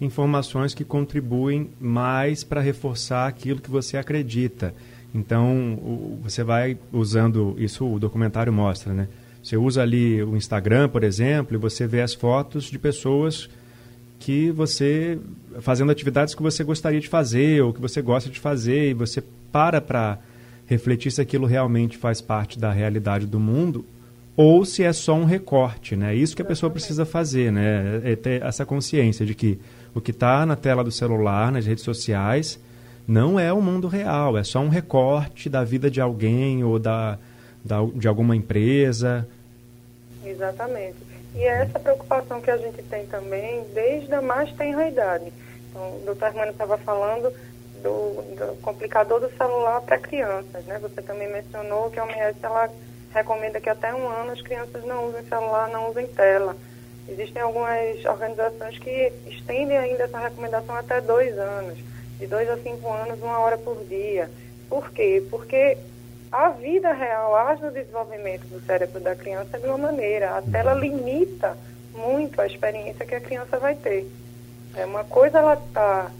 informações 0.00 0.74
que 0.74 0.84
contribuem 0.84 1.70
mais 1.80 2.42
para 2.44 2.60
reforçar 2.60 3.26
aquilo 3.26 3.60
que 3.60 3.70
você 3.70 3.96
acredita. 3.96 4.74
Então, 5.14 6.18
você 6.22 6.42
vai 6.42 6.76
usando, 6.92 7.54
isso 7.58 7.86
o 7.86 7.98
documentário 7.98 8.52
mostra, 8.52 8.92
né? 8.92 9.08
Você 9.42 9.56
usa 9.56 9.82
ali 9.82 10.22
o 10.22 10.36
Instagram, 10.36 10.88
por 10.88 11.04
exemplo, 11.04 11.54
e 11.54 11.58
você 11.58 11.86
vê 11.86 12.00
as 12.00 12.14
fotos 12.14 12.64
de 12.64 12.78
pessoas 12.78 13.48
que 14.18 14.50
você 14.50 15.18
fazendo 15.60 15.92
atividades 15.92 16.34
que 16.34 16.42
você 16.42 16.64
gostaria 16.64 16.98
de 16.98 17.08
fazer 17.08 17.62
ou 17.62 17.72
que 17.72 17.80
você 17.80 18.00
gosta 18.00 18.30
de 18.30 18.40
fazer 18.40 18.90
e 18.90 18.94
você 18.94 19.22
para 19.52 19.82
para 19.82 20.18
refletir 20.66 21.12
se 21.12 21.20
aquilo 21.20 21.46
realmente 21.46 21.98
faz 21.98 22.22
parte 22.22 22.58
da 22.58 22.72
realidade 22.72 23.26
do 23.26 23.38
mundo 23.38 23.84
ou 24.36 24.64
se 24.64 24.82
é 24.82 24.92
só 24.92 25.14
um 25.14 25.24
recorte, 25.24 25.94
né? 25.94 26.14
Isso 26.14 26.34
que 26.34 26.42
a 26.42 26.44
pessoa 26.44 26.70
precisa 26.70 27.04
fazer, 27.04 27.52
né? 27.52 28.00
É 28.02 28.16
ter 28.16 28.42
essa 28.42 28.64
consciência 28.64 29.24
de 29.24 29.34
que 29.34 29.58
o 29.94 30.00
que 30.00 30.10
está 30.10 30.44
na 30.44 30.56
tela 30.56 30.82
do 30.82 30.90
celular, 30.90 31.52
nas 31.52 31.66
redes 31.66 31.84
sociais, 31.84 32.58
não 33.06 33.38
é 33.38 33.52
o 33.52 33.60
mundo 33.60 33.86
real, 33.86 34.36
é 34.36 34.42
só 34.42 34.60
um 34.60 34.68
recorte 34.68 35.48
da 35.48 35.62
vida 35.62 35.90
de 35.90 36.00
alguém 36.00 36.64
ou 36.64 36.78
da, 36.78 37.18
da 37.64 37.76
de 37.94 38.08
alguma 38.08 38.34
empresa. 38.34 39.28
Exatamente. 40.24 40.96
E 41.34 41.42
é 41.42 41.62
essa 41.62 41.78
preocupação 41.78 42.40
que 42.40 42.50
a 42.50 42.56
gente 42.56 42.82
tem 42.84 43.06
também 43.06 43.64
desde 43.74 44.12
a 44.14 44.22
mais 44.22 44.50
tenra 44.52 44.88
idade. 44.88 45.32
Então, 45.68 45.96
o 45.96 46.02
doutor 46.04 46.26
Armando 46.26 46.50
estava 46.50 46.78
falando 46.78 47.32
do, 47.82 48.22
do, 48.36 48.56
complicador 48.62 49.20
do 49.20 49.36
celular 49.36 49.80
para 49.82 49.98
crianças, 49.98 50.64
né? 50.64 50.78
Você 50.80 51.02
também 51.02 51.30
mencionou 51.30 51.90
que 51.90 51.98
a 51.98 52.04
OMS 52.04 52.38
ela 52.42 52.70
recomenda 53.12 53.60
que 53.60 53.68
até 53.68 53.92
um 53.94 54.08
ano 54.08 54.32
as 54.32 54.40
crianças 54.40 54.84
não 54.84 55.08
usem 55.08 55.24
celular, 55.24 55.68
não 55.68 55.90
usem 55.90 56.06
tela. 56.06 56.56
Existem 57.08 57.42
algumas 57.42 58.04
organizações 58.04 58.78
que 58.78 59.12
estendem 59.26 59.76
ainda 59.76 60.04
essa 60.04 60.18
recomendação 60.18 60.74
até 60.74 61.00
dois 61.00 61.36
anos, 61.38 61.78
de 62.18 62.26
dois 62.26 62.48
a 62.48 62.56
cinco 62.58 62.90
anos, 62.90 63.20
uma 63.20 63.38
hora 63.40 63.58
por 63.58 63.76
dia. 63.84 64.30
Por 64.68 64.90
quê? 64.90 65.22
Porque 65.30 65.76
a 66.32 66.48
vida 66.48 66.92
real 66.92 67.36
age 67.36 67.62
no 67.62 67.70
desenvolvimento 67.70 68.46
do 68.46 68.60
cérebro 68.66 69.00
da 69.00 69.14
criança 69.14 69.58
de 69.58 69.66
uma 69.66 69.78
maneira. 69.78 70.36
A 70.36 70.42
tela 70.42 70.74
limita 70.74 71.56
muito 71.94 72.40
a 72.40 72.46
experiência 72.46 73.06
que 73.06 73.14
a 73.14 73.20
criança 73.20 73.58
vai 73.58 73.74
ter. 73.74 74.06
É 74.76 74.84
uma 74.84 75.04
coisa 75.04 75.38
ela 75.38 75.54
está 75.54 76.10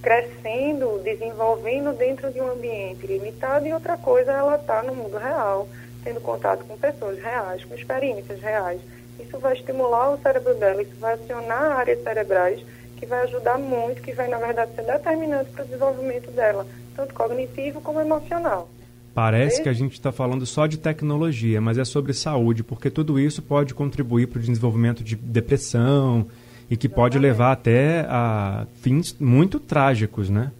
crescendo, 0.00 1.00
desenvolvendo 1.02 1.92
dentro 1.96 2.30
de 2.32 2.40
um 2.40 2.52
ambiente 2.52 3.06
limitado 3.06 3.66
e 3.66 3.72
outra 3.72 3.96
coisa 3.96 4.32
ela 4.32 4.56
está 4.56 4.82
no 4.82 4.94
mundo 4.94 5.16
real, 5.16 5.68
tendo 6.04 6.20
contato 6.20 6.64
com 6.64 6.76
pessoas 6.76 7.18
reais, 7.18 7.64
com 7.64 7.74
experiências 7.74 8.40
reais. 8.40 8.80
Isso 9.22 9.38
vai 9.38 9.54
estimular 9.54 10.14
o 10.14 10.18
cérebro 10.18 10.54
dela, 10.54 10.82
isso 10.82 10.94
vai 10.98 11.14
acionar 11.14 11.78
áreas 11.78 12.02
cerebrais 12.02 12.62
que 12.96 13.06
vai 13.06 13.22
ajudar 13.24 13.58
muito, 13.58 14.00
que 14.00 14.12
vai, 14.12 14.28
na 14.28 14.38
verdade, 14.38 14.74
ser 14.76 14.82
determinante 14.82 15.50
para 15.50 15.62
o 15.62 15.66
desenvolvimento 15.66 16.30
dela, 16.30 16.64
tanto 16.94 17.12
cognitivo 17.12 17.80
como 17.80 18.00
emocional. 18.00 18.68
Parece 19.14 19.60
que 19.60 19.68
a 19.68 19.72
gente 19.72 19.92
está 19.92 20.10
falando 20.10 20.46
só 20.46 20.66
de 20.66 20.78
tecnologia, 20.78 21.60
mas 21.60 21.76
é 21.76 21.84
sobre 21.84 22.14
saúde, 22.14 22.62
porque 22.62 22.88
tudo 22.88 23.18
isso 23.18 23.42
pode 23.42 23.74
contribuir 23.74 24.28
para 24.28 24.38
o 24.38 24.40
desenvolvimento 24.40 25.02
de 25.04 25.16
depressão 25.16 26.26
e 26.70 26.76
que 26.76 26.86
Exatamente. 26.86 26.94
pode 26.94 27.18
levar 27.18 27.52
até 27.52 28.06
a 28.08 28.66
fins 28.80 29.14
muito 29.18 29.60
trágicos, 29.60 30.30
né? 30.30 30.50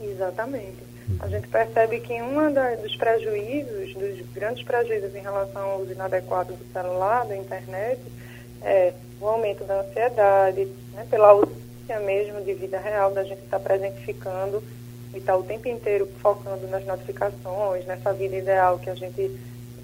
Exatamente. 0.00 0.85
A 1.20 1.28
gente 1.28 1.46
percebe 1.48 2.00
que 2.00 2.12
um 2.20 2.52
dos 2.82 2.96
prejuízos, 2.96 3.94
dos 3.94 4.20
grandes 4.34 4.64
prejuízos 4.64 5.14
em 5.14 5.20
relação 5.20 5.62
ao 5.62 5.80
uso 5.80 5.92
inadequado 5.92 6.54
do 6.54 6.72
celular, 6.72 7.24
da 7.26 7.36
internet, 7.36 8.00
é 8.62 8.92
o 9.20 9.26
aumento 9.28 9.64
da 9.64 9.80
ansiedade, 9.80 10.66
né, 10.92 11.06
pela 11.08 11.28
ausência 11.28 12.00
mesmo 12.04 12.40
de 12.42 12.54
vida 12.54 12.78
real, 12.78 13.12
da 13.12 13.22
gente 13.22 13.42
estar 13.42 13.58
tá 13.58 13.64
presentificando 13.64 14.62
e 15.14 15.18
estar 15.18 15.34
tá 15.34 15.38
o 15.38 15.44
tempo 15.44 15.68
inteiro 15.68 16.08
focando 16.20 16.66
nas 16.66 16.84
notificações, 16.84 17.86
nessa 17.86 18.12
vida 18.12 18.36
ideal 18.36 18.78
que 18.78 18.90
a 18.90 18.94
gente 18.94 19.30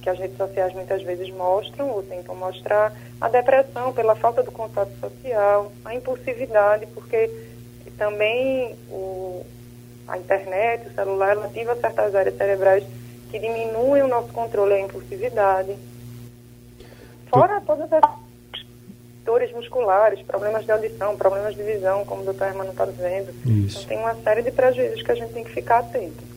que 0.02 0.10
as 0.10 0.18
redes 0.18 0.36
sociais 0.36 0.74
muitas 0.74 1.00
vezes 1.04 1.30
mostram 1.30 1.88
ou 1.90 2.02
tentam 2.02 2.34
mostrar, 2.34 2.92
a 3.20 3.28
depressão 3.28 3.92
pela 3.92 4.16
falta 4.16 4.42
do 4.42 4.50
contato 4.50 4.90
social, 4.98 5.72
a 5.84 5.94
impulsividade, 5.94 6.86
porque 6.88 7.30
também 7.96 8.74
o, 8.90 9.46
a 10.08 10.18
internet, 10.18 10.88
o 10.88 10.94
celular, 10.94 11.32
ela 11.32 11.46
ativa 11.46 11.74
certas 11.76 12.14
áreas 12.14 12.36
cerebrais 12.36 12.84
que 13.30 13.38
diminuem 13.38 14.02
o 14.02 14.08
nosso 14.08 14.28
controle 14.28 14.72
e 14.72 14.74
a 14.74 14.80
impulsividade. 14.80 15.74
Fora 17.30 17.60
todas 17.62 17.90
as 17.92 18.02
dores 19.24 19.52
musculares, 19.52 20.20
problemas 20.22 20.64
de 20.64 20.72
audição, 20.72 21.16
problemas 21.16 21.54
de 21.54 21.62
visão, 21.62 22.04
como 22.04 22.22
o 22.22 22.24
doutor 22.24 22.48
Hermano 22.48 22.70
está 22.70 22.84
dizendo. 22.84 23.32
Isso. 23.46 23.78
Então 23.78 23.88
tem 23.88 23.98
uma 23.98 24.14
série 24.16 24.42
de 24.42 24.50
prejuízos 24.50 25.02
que 25.02 25.10
a 25.10 25.14
gente 25.14 25.32
tem 25.32 25.44
que 25.44 25.50
ficar 25.50 25.78
atento. 25.78 26.32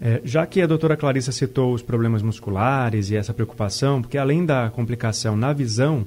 É, 0.00 0.20
já 0.22 0.46
que 0.46 0.62
a 0.62 0.66
doutora 0.66 0.96
Clarissa 0.96 1.32
citou 1.32 1.72
os 1.72 1.82
problemas 1.82 2.22
musculares 2.22 3.10
e 3.10 3.16
essa 3.16 3.34
preocupação, 3.34 4.00
porque 4.00 4.16
além 4.16 4.46
da 4.46 4.70
complicação 4.70 5.36
na 5.36 5.52
visão, 5.52 6.06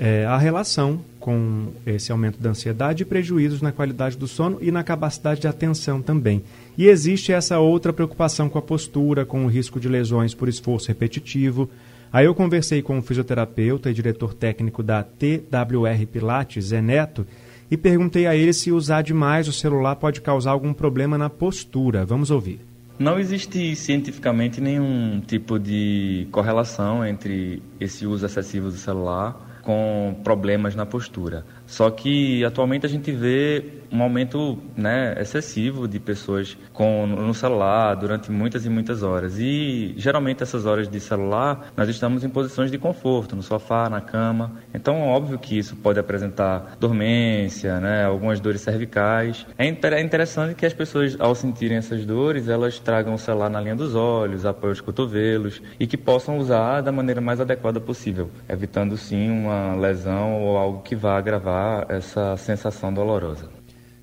é, 0.00 0.24
a 0.24 0.38
relação 0.38 0.98
com 1.20 1.68
esse 1.84 2.10
aumento 2.10 2.40
da 2.40 2.48
ansiedade 2.48 3.02
e 3.02 3.06
prejuízos 3.06 3.60
na 3.60 3.70
qualidade 3.70 4.16
do 4.16 4.26
sono 4.26 4.56
e 4.62 4.70
na 4.70 4.82
capacidade 4.82 5.42
de 5.42 5.46
atenção 5.46 6.00
também. 6.00 6.42
E 6.78 6.86
existe 6.86 7.32
essa 7.32 7.58
outra 7.58 7.92
preocupação 7.92 8.48
com 8.48 8.58
a 8.58 8.62
postura, 8.62 9.26
com 9.26 9.44
o 9.44 9.48
risco 9.48 9.78
de 9.78 9.90
lesões 9.90 10.32
por 10.32 10.48
esforço 10.48 10.88
repetitivo. 10.88 11.68
Aí 12.10 12.24
eu 12.24 12.34
conversei 12.34 12.80
com 12.80 12.98
o 12.98 13.02
fisioterapeuta 13.02 13.90
e 13.90 13.94
diretor 13.94 14.32
técnico 14.32 14.82
da 14.82 15.02
TWR 15.02 16.06
Pilates, 16.10 16.64
Zé 16.68 16.80
Neto, 16.80 17.26
e 17.70 17.76
perguntei 17.76 18.26
a 18.26 18.34
ele 18.34 18.54
se 18.54 18.72
usar 18.72 19.02
demais 19.02 19.48
o 19.48 19.52
celular 19.52 19.96
pode 19.96 20.22
causar 20.22 20.52
algum 20.52 20.72
problema 20.72 21.18
na 21.18 21.28
postura. 21.28 22.06
Vamos 22.06 22.30
ouvir. 22.30 22.58
Não 22.98 23.18
existe 23.18 23.76
cientificamente 23.76 24.62
nenhum 24.62 25.20
tipo 25.20 25.58
de 25.58 26.26
correlação 26.32 27.04
entre 27.04 27.62
esse 27.78 28.06
uso 28.06 28.24
excessivo 28.24 28.68
do 28.68 28.76
celular 28.76 29.49
com 29.70 30.16
problemas 30.24 30.74
na 30.74 30.84
postura. 30.84 31.44
Só 31.70 31.88
que 31.88 32.44
atualmente 32.44 32.84
a 32.84 32.88
gente 32.88 33.12
vê 33.12 33.64
um 33.92 34.02
aumento 34.02 34.58
né, 34.76 35.14
excessivo 35.20 35.86
de 35.86 36.00
pessoas 36.00 36.58
com, 36.72 37.06
no 37.06 37.32
celular 37.32 37.94
durante 37.94 38.30
muitas 38.30 38.66
e 38.66 38.68
muitas 38.68 39.04
horas. 39.04 39.38
E 39.38 39.94
geralmente 39.96 40.42
essas 40.42 40.66
horas 40.66 40.88
de 40.88 40.98
celular 40.98 41.70
nós 41.76 41.88
estamos 41.88 42.24
em 42.24 42.28
posições 42.28 42.72
de 42.72 42.78
conforto, 42.78 43.36
no 43.36 43.42
sofá, 43.42 43.88
na 43.88 44.00
cama. 44.00 44.56
Então, 44.74 45.00
óbvio 45.02 45.38
que 45.38 45.56
isso 45.56 45.76
pode 45.76 46.00
apresentar 46.00 46.76
dormência, 46.80 47.78
né, 47.78 48.04
algumas 48.04 48.40
dores 48.40 48.62
cervicais. 48.62 49.46
É, 49.56 49.68
é 49.68 50.00
interessante 50.00 50.56
que 50.56 50.66
as 50.66 50.74
pessoas, 50.74 51.16
ao 51.20 51.36
sentirem 51.36 51.78
essas 51.78 52.04
dores, 52.04 52.48
elas 52.48 52.80
tragam 52.80 53.14
o 53.14 53.18
celular 53.18 53.48
na 53.48 53.60
linha 53.60 53.76
dos 53.76 53.94
olhos, 53.94 54.44
apoio 54.44 54.72
os 54.72 54.80
cotovelos 54.80 55.62
e 55.78 55.86
que 55.86 55.96
possam 55.96 56.36
usar 56.36 56.80
da 56.80 56.90
maneira 56.90 57.20
mais 57.20 57.40
adequada 57.40 57.80
possível, 57.80 58.28
evitando 58.48 58.96
sim 58.96 59.30
uma 59.30 59.76
lesão 59.76 60.42
ou 60.42 60.56
algo 60.56 60.82
que 60.82 60.96
vá 60.96 61.16
agravar 61.16 61.59
essa 61.88 62.36
sensação 62.36 62.92
dolorosa. 62.92 63.48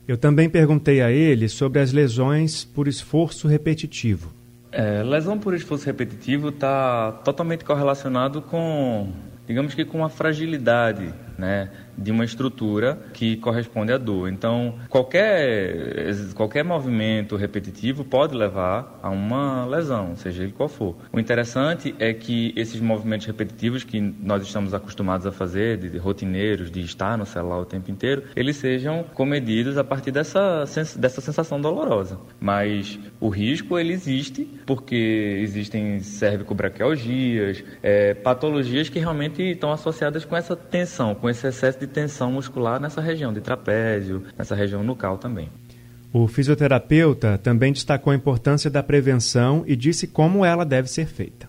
Eu 0.07 0.17
também 0.17 0.49
perguntei 0.49 1.01
a 1.01 1.11
ele 1.11 1.49
sobre 1.49 1.79
as 1.79 1.91
lesões 1.91 2.63
por 2.63 2.87
esforço 2.87 3.47
repetitivo. 3.47 4.33
É, 4.71 5.03
lesão 5.03 5.37
por 5.37 5.53
esforço 5.53 5.85
repetitivo 5.85 6.49
está 6.49 7.11
totalmente 7.23 7.65
correlacionado 7.65 8.41
com, 8.41 9.11
digamos 9.45 9.73
que 9.73 9.83
com 9.83 10.03
a 10.03 10.09
fragilidade 10.09 11.13
né, 11.37 11.69
de 11.97 12.11
uma 12.11 12.23
estrutura 12.23 12.97
que 13.13 13.37
corresponde 13.37 13.91
à 13.91 13.97
dor. 13.97 14.29
Então, 14.29 14.75
qualquer, 14.89 16.13
qualquer 16.35 16.63
movimento 16.63 17.35
repetitivo 17.35 18.03
pode 18.03 18.35
levar 18.35 18.99
a 19.01 19.09
uma 19.09 19.65
lesão, 19.65 20.15
seja 20.15 20.43
ele 20.43 20.51
qual 20.51 20.69
for. 20.69 20.95
O 21.11 21.19
interessante 21.19 21.95
é 21.99 22.13
que 22.13 22.53
esses 22.55 22.79
movimentos 22.79 23.25
repetitivos 23.25 23.83
que 23.83 23.99
nós 23.99 24.43
estamos 24.43 24.73
acostumados 24.73 25.25
a 25.25 25.31
fazer, 25.31 25.77
de, 25.77 25.89
de 25.89 25.97
rotineiros, 25.97 26.71
de 26.71 26.81
estar 26.81 27.17
no 27.17 27.25
celular 27.25 27.59
o 27.59 27.65
tempo 27.65 27.89
inteiro, 27.91 28.23
eles 28.35 28.57
sejam 28.57 29.03
comedidos 29.13 29.77
a 29.77 29.83
partir 29.83 30.11
dessa, 30.11 30.63
dessa 30.95 31.21
sensação 31.21 31.59
dolorosa. 31.59 32.19
Mas 32.39 32.99
o 33.19 33.29
risco, 33.29 33.77
ele 33.77 33.93
existe, 33.93 34.45
porque 34.65 35.39
existem 35.41 35.99
cervicobraquialgias, 35.99 37.63
é, 37.81 38.13
patologias 38.13 38.89
que 38.89 38.99
realmente 38.99 39.41
estão 39.41 39.71
associadas 39.71 40.25
com 40.25 40.35
essa 40.35 40.55
tensão, 40.55 41.15
com 41.15 41.26
esse 41.29 41.47
excesso 41.47 41.79
de 41.79 41.87
tensão 41.87 42.31
muscular 42.31 42.79
nessa 42.79 43.01
região 43.01 43.33
de 43.33 43.41
trapézio, 43.41 44.23
nessa 44.37 44.55
região 44.55 44.83
nucal 44.83 45.17
também. 45.17 45.49
O 46.13 46.27
fisioterapeuta 46.27 47.37
também 47.37 47.73
destacou 47.73 48.11
a 48.11 48.15
importância 48.15 48.69
da 48.69 48.81
prevenção 48.81 49.63
e 49.67 49.75
disse 49.75 50.07
como 50.07 50.45
ela 50.45 50.65
deve 50.65 50.87
ser 50.89 51.05
feita. 51.05 51.47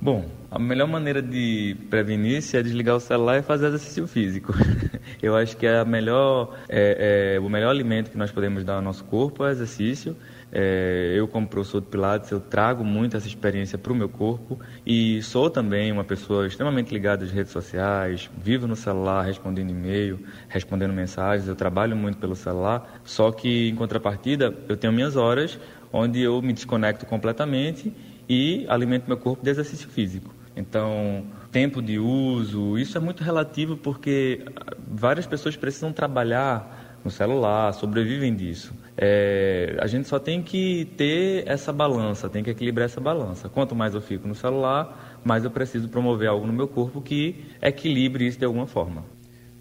Bom, 0.00 0.24
a 0.50 0.58
melhor 0.58 0.86
maneira 0.86 1.20
de 1.20 1.76
prevenir 1.90 2.40
se 2.40 2.56
é 2.56 2.62
desligar 2.62 2.96
o 2.96 3.00
celular 3.00 3.38
e 3.38 3.42
fazer 3.42 3.66
exercício 3.66 4.06
físico. 4.06 4.54
Eu 5.20 5.36
acho 5.36 5.56
que 5.56 5.66
é 5.66 5.84
melhor, 5.84 6.56
é, 6.68 7.34
é, 7.34 7.40
o 7.40 7.48
melhor 7.48 7.70
alimento 7.70 8.10
que 8.10 8.16
nós 8.16 8.30
podemos 8.30 8.64
dar 8.64 8.76
ao 8.76 8.82
nosso 8.82 9.04
corpo 9.04 9.44
é 9.44 9.50
exercício. 9.50 10.16
É, 10.50 11.12
eu, 11.14 11.28
como 11.28 11.46
professor 11.46 11.80
de 11.80 11.88
Pilates, 11.88 12.30
eu 12.30 12.40
trago 12.40 12.82
muito 12.82 13.16
essa 13.16 13.26
experiência 13.26 13.76
para 13.76 13.92
o 13.92 13.96
meu 13.96 14.08
corpo 14.08 14.58
e 14.84 15.22
sou 15.22 15.50
também 15.50 15.92
uma 15.92 16.04
pessoa 16.04 16.46
extremamente 16.46 16.92
ligada 16.92 17.24
às 17.24 17.30
redes 17.30 17.52
sociais, 17.52 18.30
vivo 18.36 18.66
no 18.66 18.74
celular, 18.74 19.22
respondendo 19.24 19.70
e-mail, 19.70 20.18
respondendo 20.48 20.92
mensagens, 20.92 21.48
eu 21.48 21.54
trabalho 21.54 21.94
muito 21.96 22.18
pelo 22.18 22.34
celular, 22.34 23.00
só 23.04 23.30
que, 23.30 23.68
em 23.68 23.74
contrapartida, 23.74 24.54
eu 24.68 24.76
tenho 24.76 24.92
minhas 24.92 25.16
horas 25.16 25.58
onde 25.92 26.20
eu 26.20 26.40
me 26.40 26.52
desconecto 26.52 27.04
completamente 27.06 27.94
e 28.28 28.66
alimento 28.68 29.06
meu 29.06 29.16
corpo 29.16 29.42
de 29.42 29.50
exercício 29.50 29.88
físico. 29.88 30.34
Então, 30.56 31.26
tempo 31.52 31.80
de 31.80 31.98
uso, 31.98 32.76
isso 32.78 32.98
é 32.98 33.00
muito 33.00 33.22
relativo 33.22 33.76
porque 33.76 34.44
várias 34.76 35.26
pessoas 35.26 35.56
precisam 35.56 35.92
trabalhar 35.92 36.98
no 37.04 37.10
celular, 37.10 37.72
sobrevivem 37.72 38.34
disso. 38.34 38.74
É, 39.00 39.76
a 39.78 39.86
gente 39.86 40.08
só 40.08 40.18
tem 40.18 40.42
que 40.42 40.86
ter 40.96 41.44
essa 41.46 41.72
balança, 41.72 42.28
tem 42.28 42.42
que 42.42 42.50
equilibrar 42.50 42.86
essa 42.86 43.00
balança. 43.00 43.48
Quanto 43.48 43.72
mais 43.72 43.94
eu 43.94 44.00
fico 44.00 44.26
no 44.26 44.34
celular, 44.34 45.20
mais 45.24 45.44
eu 45.44 45.52
preciso 45.52 45.88
promover 45.88 46.28
algo 46.28 46.44
no 46.44 46.52
meu 46.52 46.66
corpo 46.66 47.00
que 47.00 47.44
equilibre 47.62 48.26
isso 48.26 48.40
de 48.40 48.44
alguma 48.44 48.66
forma. 48.66 49.04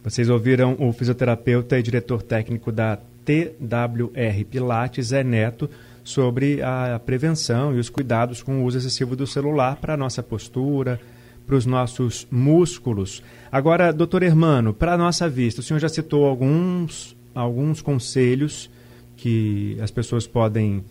Vocês 0.04 0.28
ouviram 0.28 0.76
o 0.80 0.92
fisioterapeuta 0.92 1.78
e 1.78 1.84
diretor 1.84 2.24
técnico 2.24 2.72
da 2.72 2.98
TWR 3.24 4.46
Pilates, 4.50 5.08
Zé 5.08 5.24
Neto, 5.24 5.70
sobre 6.04 6.64
a 6.64 7.00
prevenção 7.06 7.76
e 7.76 7.80
os 7.80 7.90
cuidados 7.90 8.42
com 8.42 8.64
o 8.64 8.66
uso 8.66 8.80
excessivo 8.80 9.16
do 9.16 9.28
celular 9.28 9.76
para 9.76 9.94
a 9.94 9.98
nossa 9.98 10.24
postura, 10.24 11.00
para 11.46 11.56
os 11.56 11.66
nossos 11.66 12.26
músculos. 12.32 13.22
Agora, 13.52 13.94
doutor 13.94 14.24
Hermano, 14.24 14.74
para 14.74 14.94
a 14.94 14.98
nossa 14.98 15.30
vista, 15.30 15.62
o 15.62 15.64
senhor 15.64 15.80
já 15.80 15.90
citou 15.90 16.26
alguns, 16.26 17.16
alguns 17.36 17.82
conselhos 17.82 18.70
que 19.18 19.78
as 19.82 19.92
pessoas 19.92 20.26
podem 20.26 20.86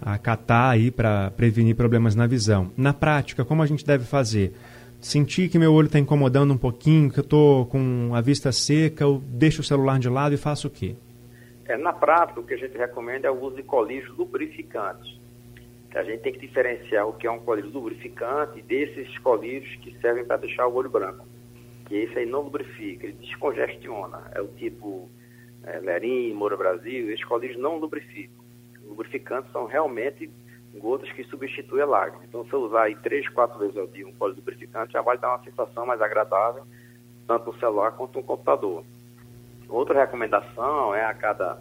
acatar 0.00 0.70
aí 0.70 0.90
para 0.90 1.30
prevenir 1.30 1.74
problemas 1.74 2.14
na 2.14 2.26
visão. 2.26 2.70
Na 2.76 2.92
prática, 2.92 3.44
como 3.44 3.62
a 3.62 3.66
gente 3.66 3.84
deve 3.84 4.04
fazer? 4.04 4.52
Sentir 5.00 5.48
que 5.48 5.58
meu 5.58 5.72
olho 5.72 5.86
está 5.86 5.98
incomodando 5.98 6.52
um 6.52 6.58
pouquinho, 6.58 7.10
que 7.10 7.20
eu 7.20 7.24
estou 7.24 7.66
com 7.66 8.10
a 8.14 8.20
vista 8.20 8.50
seca, 8.50 9.04
eu 9.04 9.22
deixo 9.24 9.60
o 9.60 9.64
celular 9.64 9.98
de 9.98 10.08
lado 10.08 10.34
e 10.34 10.38
faço 10.38 10.66
o 10.66 10.70
quê? 10.70 10.96
É, 11.66 11.76
na 11.76 11.92
prática, 11.92 12.40
o 12.40 12.42
que 12.42 12.54
a 12.54 12.56
gente 12.56 12.76
recomenda 12.76 13.28
é 13.28 13.30
o 13.30 13.40
uso 13.40 13.56
de 13.56 13.62
colírios 13.62 14.16
lubrificantes. 14.16 15.18
A 15.94 16.02
gente 16.02 16.20
tem 16.20 16.32
que 16.32 16.40
diferenciar 16.40 17.06
o 17.06 17.12
que 17.12 17.26
é 17.26 17.30
um 17.30 17.38
colírio 17.40 17.70
lubrificante 17.70 18.60
desses 18.62 19.16
colírios 19.18 19.74
que 19.76 19.96
servem 20.00 20.24
para 20.24 20.36
deixar 20.36 20.66
o 20.66 20.74
olho 20.74 20.90
branco. 20.90 21.26
Que 21.86 21.96
esse 21.96 22.18
aí 22.18 22.26
não 22.26 22.42
lubrifica, 22.42 23.06
ele 23.06 23.16
descongestiona. 23.20 24.30
É 24.34 24.40
o 24.40 24.48
tipo 24.48 25.08
é, 25.68 25.78
Lerim, 25.80 26.32
Moura 26.32 26.56
Brasil, 26.56 27.10
esses 27.10 27.24
colírios 27.24 27.58
não 27.58 27.76
lubrificam. 27.76 28.44
Lubrificantes 28.86 29.52
são 29.52 29.66
realmente 29.66 30.30
gotas 30.74 31.10
que 31.12 31.24
substituem 31.24 31.82
a 31.82 31.86
lágrima. 31.86 32.24
Então, 32.24 32.44
se 32.44 32.52
eu 32.52 32.60
usar 32.60 32.84
aí 32.84 32.96
três, 32.96 33.28
quatro 33.28 33.58
vezes 33.58 33.76
ao 33.76 33.86
dia 33.86 34.06
um 34.06 34.12
colírio 34.12 34.40
lubrificante, 34.40 34.92
já 34.92 35.02
vai 35.02 35.18
dar 35.18 35.28
uma 35.28 35.44
sensação 35.44 35.84
mais 35.84 36.00
agradável, 36.00 36.64
tanto 37.26 37.52
no 37.52 37.58
celular 37.58 37.92
quanto 37.92 38.18
no 38.18 38.24
computador. 38.24 38.84
Outra 39.68 40.00
recomendação 40.00 40.94
é 40.94 41.04
a 41.04 41.12
cada 41.12 41.58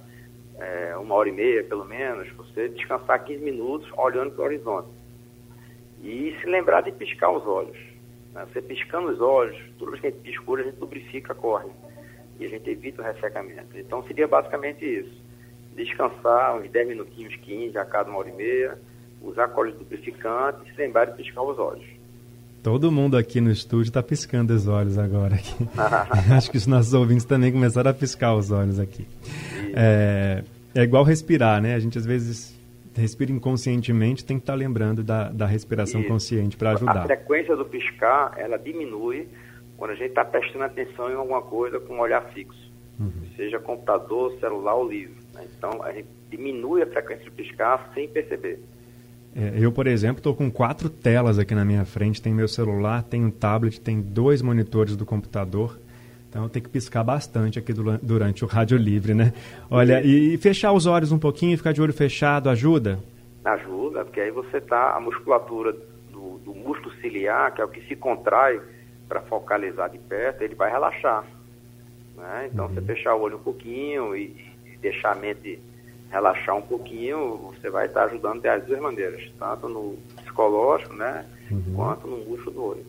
é, 0.58 0.96
uma 0.98 1.16
hora 1.16 1.28
e 1.28 1.32
meia, 1.34 1.64
pelo 1.64 1.84
menos, 1.84 2.30
você 2.32 2.70
descansar 2.70 3.24
15 3.24 3.44
minutos 3.44 3.90
olhando 3.98 4.32
para 4.32 4.42
o 4.42 4.46
horizonte. 4.46 4.90
E 6.02 6.36
se 6.40 6.48
lembrar 6.48 6.82
de 6.82 6.92
piscar 6.92 7.32
os 7.32 7.46
olhos. 7.46 7.78
Né? 8.34 8.46
Você 8.46 8.62
piscando 8.62 9.10
os 9.10 9.20
olhos, 9.20 9.58
toda 9.78 9.92
vez 9.92 10.02
que 10.02 10.08
a 10.08 10.12
gente 10.12 10.22
pisca 10.22 10.54
a 10.54 10.64
gente 10.64 10.80
lubrifica 10.80 11.34
a 11.34 11.36
córnea. 11.36 11.74
E 12.40 12.46
a 12.46 12.50
gente 12.50 12.70
evita 12.70 13.02
o 13.02 13.06
ressecamento. 13.06 13.78
Então 13.78 14.04
seria 14.04 14.28
basicamente 14.28 14.86
isso. 14.86 15.26
Descansar 15.76 16.58
uns 16.58 16.70
10 16.70 16.88
minutinhos, 16.88 17.36
15 17.38 17.78
a 17.78 17.86
cada 17.86 18.10
uma 18.10 18.20
hora 18.20 18.30
e 18.30 18.34
meia, 18.34 18.78
usar 19.22 19.48
cólice 19.50 19.78
lubrificante 19.78 20.60
e 20.66 20.72
se 20.72 20.78
lembrar 20.78 21.06
de 21.06 21.16
piscar 21.16 21.44
os 21.44 21.58
olhos. 21.58 21.86
Todo 22.64 22.92
mundo 22.92 23.16
aqui 23.16 23.40
no 23.40 23.52
estúdio 23.52 23.90
está 23.90 24.04
piscando 24.04 24.54
os 24.54 24.68
olhos 24.68 24.98
agora. 24.98 25.36
Acho 26.36 26.52
que 26.52 26.58
os 26.58 26.68
nossos 26.68 26.94
ouvintes 26.94 27.26
também 27.26 27.52
começaram 27.52 27.92
a 27.92 27.94
piscar 27.94 28.36
os 28.36 28.52
olhos 28.52 28.80
aqui. 28.80 29.08
É, 29.74 30.44
é 30.76 30.84
igual 30.84 31.04
respirar, 31.04 31.62
né? 31.62 31.76
A 31.76 31.80
gente 31.80 31.98
às 31.98 32.06
vezes 32.06 32.58
respira 32.96 33.32
inconscientemente, 33.32 34.26
tem 34.26 34.38
que 34.38 34.44
estar 34.44 34.54
tá 34.54 34.58
lembrando 34.58 35.04
da, 35.04 35.30
da 35.30 35.46
respiração 35.46 36.04
consciente 36.04 36.58
para 36.58 36.72
ajudar. 36.72 37.04
A 37.04 37.06
frequência 37.06 37.56
do 37.56 37.64
piscar, 37.64 38.34
ela 38.38 38.58
diminui 38.58 39.28
quando 39.78 39.92
a 39.92 39.96
gente 39.96 40.10
está 40.10 40.26
prestando 40.26 40.66
atenção 40.66 41.10
em 41.10 41.16
alguma 41.16 41.42
coisa 41.42 41.80
com 41.80 41.96
um 41.96 42.00
olhar 42.00 42.22
fixo. 42.34 42.68
Uhum. 43.00 43.12
Seja 43.36 43.60
computador, 43.60 44.34
celular 44.40 44.74
ou 44.74 44.90
livro. 44.90 45.16
Né? 45.34 45.46
Então, 45.56 45.84
a 45.84 45.92
gente 45.92 46.08
diminui 46.30 46.82
a 46.82 46.88
frequência 46.88 47.26
do 47.26 47.32
piscar 47.32 47.92
sem 47.94 48.08
perceber. 48.08 48.60
É, 49.36 49.54
eu, 49.56 49.72
por 49.72 49.86
exemplo, 49.86 50.18
estou 50.18 50.34
com 50.34 50.50
quatro 50.50 50.90
telas 50.90 51.38
aqui 51.38 51.54
na 51.54 51.64
minha 51.64 51.86
frente. 51.86 52.20
Tem 52.20 52.34
meu 52.34 52.48
celular, 52.48 53.04
tem 53.04 53.24
um 53.24 53.30
tablet, 53.30 53.80
tem 53.80 54.02
dois 54.02 54.42
monitores 54.42 54.96
do 54.96 55.06
computador. 55.06 55.78
Então 56.28 56.44
eu 56.44 56.50
tenho 56.50 56.66
que 56.66 56.72
piscar 56.72 57.04
bastante 57.04 57.58
aqui 57.58 57.72
durante 57.74 58.44
o 58.44 58.48
rádio 58.48 58.78
livre, 58.78 59.14
né? 59.14 59.34
Olha, 59.72 60.02
e 60.06 60.38
fechar 60.38 60.74
os 60.74 60.86
olhos 60.86 61.12
um 61.12 61.18
pouquinho, 61.18 61.58
ficar 61.58 61.72
de 61.72 61.82
olho 61.82 61.94
fechado, 61.94 62.50
ajuda? 62.50 63.00
Ajuda, 63.46 64.04
porque 64.04 64.20
aí 64.20 64.30
você 64.30 64.60
tá 64.60 64.96
a 64.96 65.00
musculatura 65.00 65.72
do, 66.12 66.38
do 66.40 66.54
músculo 66.54 66.94
ciliar, 66.96 67.54
que 67.54 67.62
é 67.62 67.66
o 67.66 67.70
que 67.70 67.82
se 67.88 67.96
contrai 67.96 68.60
para 69.08 69.22
focalizar 69.22 69.90
de 69.90 69.98
perto, 69.98 70.42
ele 70.42 70.56
vai 70.56 70.72
relaxar. 70.72 71.26
Né? 72.16 72.50
Então 72.52 72.66
uhum. 72.66 72.74
você 72.74 72.82
fechar 72.82 73.16
o 73.16 73.22
olho 73.22 73.38
um 73.38 73.44
pouquinho 73.44 74.16
e, 74.16 74.36
e 74.66 74.78
deixar 74.82 75.12
a 75.12 75.16
mente 75.16 75.60
relaxar 76.10 76.56
um 76.56 76.62
pouquinho, 76.62 77.38
você 77.54 77.70
vai 77.70 77.86
estar 77.86 78.06
ajudando 78.06 78.42
das 78.42 78.64
duas 78.66 78.80
maneiras, 78.80 79.30
tanto 79.38 79.68
no 79.68 79.98
psicológico, 80.16 80.94
né, 80.94 81.26
uhum. 81.52 81.74
quanto 81.76 82.08
no 82.08 82.18
músculo 82.18 82.52
do 82.52 82.64
olho. 82.64 82.86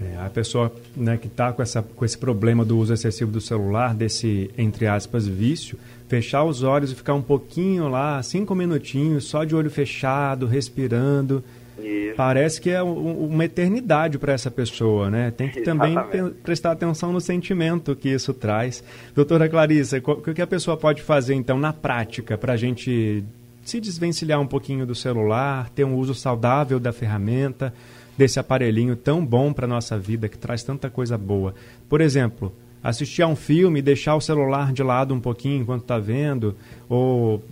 É, 0.00 0.16
a 0.18 0.30
pessoa 0.30 0.72
né, 0.96 1.16
que 1.16 1.28
está 1.28 1.52
com, 1.52 1.62
com 1.94 2.04
esse 2.04 2.18
problema 2.18 2.64
do 2.64 2.76
uso 2.78 2.92
excessivo 2.92 3.30
do 3.30 3.40
celular, 3.40 3.94
desse, 3.94 4.50
entre 4.58 4.86
aspas, 4.86 5.26
vício, 5.26 5.78
fechar 6.08 6.44
os 6.44 6.62
olhos 6.62 6.90
e 6.90 6.94
ficar 6.94 7.14
um 7.14 7.22
pouquinho 7.22 7.88
lá, 7.88 8.22
cinco 8.22 8.54
minutinhos, 8.54 9.24
só 9.24 9.44
de 9.44 9.54
olho 9.54 9.70
fechado, 9.70 10.46
respirando, 10.46 11.44
isso. 11.84 12.16
Parece 12.16 12.60
que 12.60 12.70
é 12.70 12.82
uma 12.82 13.44
eternidade 13.44 14.18
para 14.18 14.32
essa 14.32 14.50
pessoa, 14.50 15.10
né? 15.10 15.30
Tem 15.30 15.48
que 15.48 15.60
também 15.62 15.96
prestar 16.42 16.72
atenção 16.72 17.12
no 17.12 17.20
sentimento 17.20 17.94
que 17.94 18.08
isso 18.08 18.32
traz. 18.32 18.82
Doutora 19.14 19.48
Clarissa, 19.48 19.98
o 19.98 20.34
que 20.34 20.42
a 20.42 20.46
pessoa 20.46 20.76
pode 20.76 21.02
fazer, 21.02 21.34
então, 21.34 21.58
na 21.58 21.72
prática, 21.72 22.36
para 22.38 22.54
a 22.54 22.56
gente 22.56 23.24
se 23.64 23.80
desvencilhar 23.80 24.40
um 24.40 24.46
pouquinho 24.46 24.86
do 24.86 24.94
celular, 24.94 25.70
ter 25.70 25.84
um 25.84 25.96
uso 25.96 26.14
saudável 26.14 26.78
da 26.78 26.92
ferramenta, 26.92 27.72
desse 28.16 28.38
aparelhinho 28.38 28.94
tão 28.94 29.24
bom 29.24 29.52
para 29.52 29.64
a 29.64 29.68
nossa 29.68 29.98
vida, 29.98 30.28
que 30.28 30.38
traz 30.38 30.62
tanta 30.62 30.90
coisa 30.90 31.16
boa? 31.18 31.54
Por 31.88 32.00
exemplo, 32.00 32.52
assistir 32.82 33.22
a 33.22 33.26
um 33.26 33.34
filme, 33.34 33.80
deixar 33.80 34.14
o 34.14 34.20
celular 34.20 34.72
de 34.72 34.82
lado 34.82 35.14
um 35.14 35.20
pouquinho 35.20 35.62
enquanto 35.62 35.82
está 35.82 35.98
vendo, 35.98 36.54
ou 36.88 37.42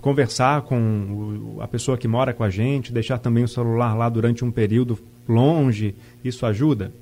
conversar 0.00 0.62
com 0.62 1.58
a 1.60 1.68
pessoa 1.68 1.98
que 1.98 2.08
mora 2.08 2.32
com 2.32 2.44
a 2.44 2.50
gente, 2.50 2.92
deixar 2.92 3.18
também 3.18 3.44
o 3.44 3.48
celular 3.48 3.96
lá 3.96 4.08
durante 4.08 4.44
um 4.44 4.50
período 4.50 4.98
longe, 5.28 5.94
isso 6.24 6.46
ajuda? 6.46 6.92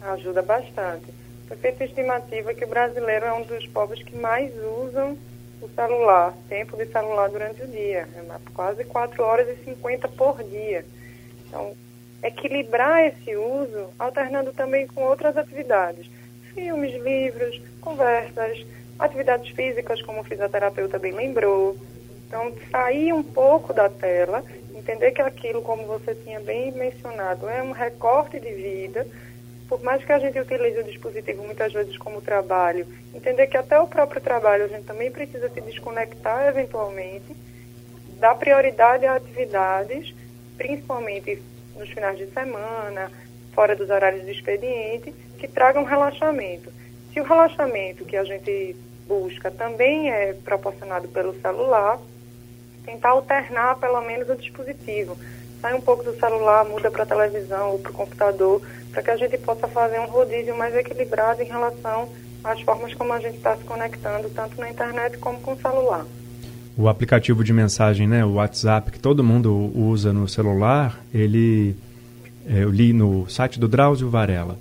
Ajuda 0.00 0.42
bastante. 0.42 1.06
Foi 1.48 1.56
feita 1.56 1.84
estimativa 1.84 2.54
que 2.54 2.64
o 2.64 2.68
brasileiro 2.68 3.26
é 3.26 3.32
um 3.32 3.42
dos 3.42 3.66
povos 3.66 4.02
que 4.02 4.16
mais 4.16 4.52
usam 4.84 5.18
o 5.60 5.68
celular, 5.74 6.34
tempo 6.48 6.76
de 6.76 6.86
celular 6.86 7.28
durante 7.28 7.62
o 7.62 7.66
dia, 7.66 8.08
é 8.16 8.24
quase 8.54 8.84
4 8.84 9.22
horas 9.22 9.48
e 9.48 9.64
50 9.64 10.08
por 10.08 10.42
dia. 10.44 10.84
Então, 11.46 11.74
equilibrar 12.22 13.04
esse 13.04 13.36
uso, 13.36 13.88
alternando 13.98 14.52
também 14.52 14.86
com 14.86 15.02
outras 15.02 15.36
atividades, 15.36 16.10
filmes, 16.54 17.02
livros, 17.02 17.60
conversas, 17.80 18.64
atividades 19.00 19.50
físicas, 19.50 20.02
como 20.02 20.20
o 20.20 20.24
fisioterapeuta 20.24 20.98
bem 20.98 21.12
lembrou. 21.12 21.76
Então, 22.26 22.52
sair 22.70 23.12
um 23.12 23.22
pouco 23.22 23.72
da 23.72 23.88
tela, 23.88 24.44
entender 24.74 25.10
que 25.12 25.22
aquilo, 25.22 25.62
como 25.62 25.84
você 25.84 26.14
tinha 26.14 26.38
bem 26.40 26.70
mencionado, 26.72 27.48
é 27.48 27.62
um 27.62 27.72
recorte 27.72 28.38
de 28.38 28.52
vida. 28.52 29.06
Por 29.68 29.82
mais 29.82 30.04
que 30.04 30.12
a 30.12 30.18
gente 30.18 30.38
utilize 30.38 30.78
o 30.78 30.84
dispositivo 30.84 31.42
muitas 31.44 31.72
vezes 31.72 31.96
como 31.96 32.20
trabalho, 32.20 32.86
entender 33.14 33.46
que 33.46 33.56
até 33.56 33.80
o 33.80 33.86
próprio 33.86 34.20
trabalho 34.20 34.64
a 34.64 34.68
gente 34.68 34.84
também 34.84 35.10
precisa 35.10 35.48
se 35.48 35.60
desconectar 35.60 36.48
eventualmente, 36.48 37.36
dar 38.18 38.34
prioridade 38.34 39.06
a 39.06 39.14
atividades, 39.14 40.14
principalmente 40.56 41.40
nos 41.76 41.88
finais 41.88 42.18
de 42.18 42.26
semana, 42.26 43.10
fora 43.52 43.74
dos 43.74 43.90
horários 43.90 44.24
de 44.24 44.32
expediente, 44.32 45.12
que 45.38 45.48
tragam 45.48 45.84
relaxamento. 45.84 46.72
Se 47.12 47.20
o 47.20 47.24
relaxamento 47.24 48.04
que 48.04 48.16
a 48.16 48.24
gente 48.24 48.76
busca 49.10 49.50
também 49.50 50.08
é 50.08 50.32
proporcionado 50.44 51.08
pelo 51.08 51.34
celular, 51.40 51.98
tentar 52.84 53.10
alternar 53.10 53.76
pelo 53.80 54.00
menos 54.02 54.30
o 54.30 54.36
dispositivo. 54.36 55.18
Sai 55.60 55.74
um 55.74 55.80
pouco 55.80 56.04
do 56.04 56.14
celular, 56.16 56.64
muda 56.64 56.90
para 56.92 57.02
a 57.02 57.06
televisão 57.06 57.72
ou 57.72 57.78
para 57.80 57.90
o 57.90 57.94
computador, 57.94 58.62
para 58.92 59.02
que 59.02 59.10
a 59.10 59.16
gente 59.16 59.36
possa 59.38 59.66
fazer 59.66 59.98
um 59.98 60.06
rodízio 60.06 60.56
mais 60.56 60.74
equilibrado 60.76 61.42
em 61.42 61.46
relação 61.46 62.08
às 62.44 62.60
formas 62.62 62.94
como 62.94 63.12
a 63.12 63.18
gente 63.18 63.36
está 63.36 63.56
se 63.56 63.64
conectando, 63.64 64.30
tanto 64.30 64.58
na 64.60 64.70
internet 64.70 65.18
como 65.18 65.40
com 65.40 65.52
o 65.52 65.60
celular. 65.60 66.06
O 66.78 66.88
aplicativo 66.88 67.42
de 67.42 67.52
mensagem, 67.52 68.06
né, 68.06 68.24
o 68.24 68.34
WhatsApp, 68.34 68.92
que 68.92 68.98
todo 68.98 69.24
mundo 69.24 69.72
usa 69.74 70.12
no 70.12 70.28
celular, 70.28 70.98
ele 71.12 71.76
é, 72.48 72.62
eu 72.62 72.70
li 72.70 72.92
no 72.92 73.28
site 73.28 73.58
do 73.58 73.68
Drauzio 73.68 74.08
Varela 74.08 74.56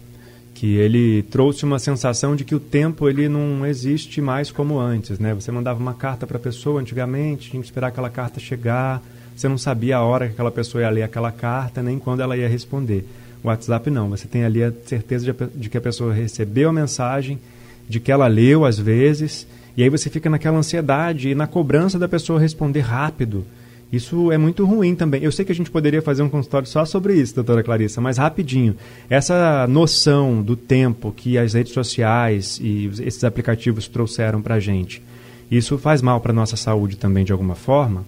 que 0.60 0.76
ele 0.76 1.24
trouxe 1.24 1.64
uma 1.64 1.80
sensação 1.80 2.36
de 2.36 2.44
que 2.44 2.54
o 2.54 2.60
tempo 2.60 3.08
ele 3.08 3.30
não 3.30 3.66
existe 3.66 4.20
mais 4.20 4.52
como 4.52 4.78
antes, 4.78 5.18
né? 5.18 5.34
Você 5.34 5.54
mandava 5.54 5.80
uma 5.80 5.94
carta 5.94 6.28
para 6.28 6.36
a 6.36 6.40
pessoa 6.40 6.82
antigamente, 6.82 7.50
tinha 7.50 7.62
que 7.62 7.66
esperar 7.66 7.88
aquela 7.88 8.10
carta 8.10 8.42
chegar, 8.42 9.02
você 9.34 9.48
não 9.48 9.58
sabia 9.58 9.96
a 9.96 10.04
hora 10.04 10.28
que 10.28 10.34
aquela 10.34 10.52
pessoa 10.52 10.82
ia 10.82 10.90
ler 10.90 11.04
aquela 11.04 11.32
carta, 11.32 11.82
nem 11.82 11.98
quando 11.98 12.20
ela 12.20 12.36
ia 12.36 12.50
responder. 12.50 13.08
O 13.42 13.48
WhatsApp 13.48 13.90
não, 13.90 14.10
você 14.10 14.28
tem 14.28 14.44
ali 14.44 14.62
a 14.62 14.74
certeza 14.84 15.32
de, 15.32 15.48
de 15.56 15.70
que 15.70 15.78
a 15.78 15.82
pessoa 15.82 16.14
recebeu 16.14 16.68
a 16.68 16.74
mensagem, 16.74 17.40
de 17.88 18.02
que 18.02 18.12
ela 18.12 18.28
leu 18.28 18.66
às 18.66 18.78
vezes, 18.78 19.48
e 19.78 19.84
aí 19.84 19.90
você 19.90 20.10
fica 20.10 20.30
naquela 20.30 20.58
ansiedade 20.58 21.30
e 21.30 21.36
na 21.36 21.48
cobrança 21.48 21.98
da 21.98 22.10
pessoa 22.10 22.38
responder 22.38 22.82
rápido. 22.82 23.46
Isso 23.92 24.32
é 24.32 24.38
muito 24.38 24.66
ruim 24.66 24.96
também. 24.96 25.24
Eu 25.24 25.32
sei 25.32 25.44
que 25.44 25.52
a 25.52 25.56
gente 25.56 25.72
poderia 25.72 26.02
fazer 26.02 26.22
um 26.22 26.30
consultório 26.30 26.68
só 26.68 26.86
sobre 26.86 27.16
isso, 27.16 27.34
doutora 27.34 27.64
Clarissa, 27.64 28.00
mas 28.00 28.18
rapidinho. 28.18 28.76
Essa 29.10 29.66
noção 29.68 30.44
do 30.44 30.56
tempo 30.56 31.12
que 31.12 31.38
as 31.40 31.54
redes 31.54 31.74
sociais 31.74 32.60
e 32.62 32.86
esses 33.00 33.24
aplicativos 33.24 33.88
trouxeram 33.88 34.42
para 34.44 34.56
a 34.56 34.60
gente, 34.60 35.02
isso 35.50 35.78
faz 35.80 36.04
mal 36.04 36.22
para 36.22 36.32
a 36.32 36.36
nossa 36.36 36.56
saúde 36.56 36.98
também 36.98 37.26
de 37.26 37.32
alguma 37.32 37.56
forma? 37.56 38.06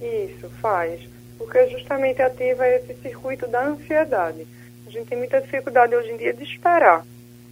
Isso, 0.00 0.48
faz. 0.62 1.00
Porque 1.36 1.68
justamente 1.68 2.22
ativa 2.22 2.66
esse 2.66 2.94
circuito 3.02 3.46
da 3.46 3.68
ansiedade. 3.68 4.46
A 4.86 4.90
gente 4.90 5.08
tem 5.08 5.18
muita 5.18 5.42
dificuldade 5.42 5.94
hoje 5.94 6.10
em 6.10 6.16
dia 6.16 6.32
de 6.32 6.42
esperar. 6.42 7.04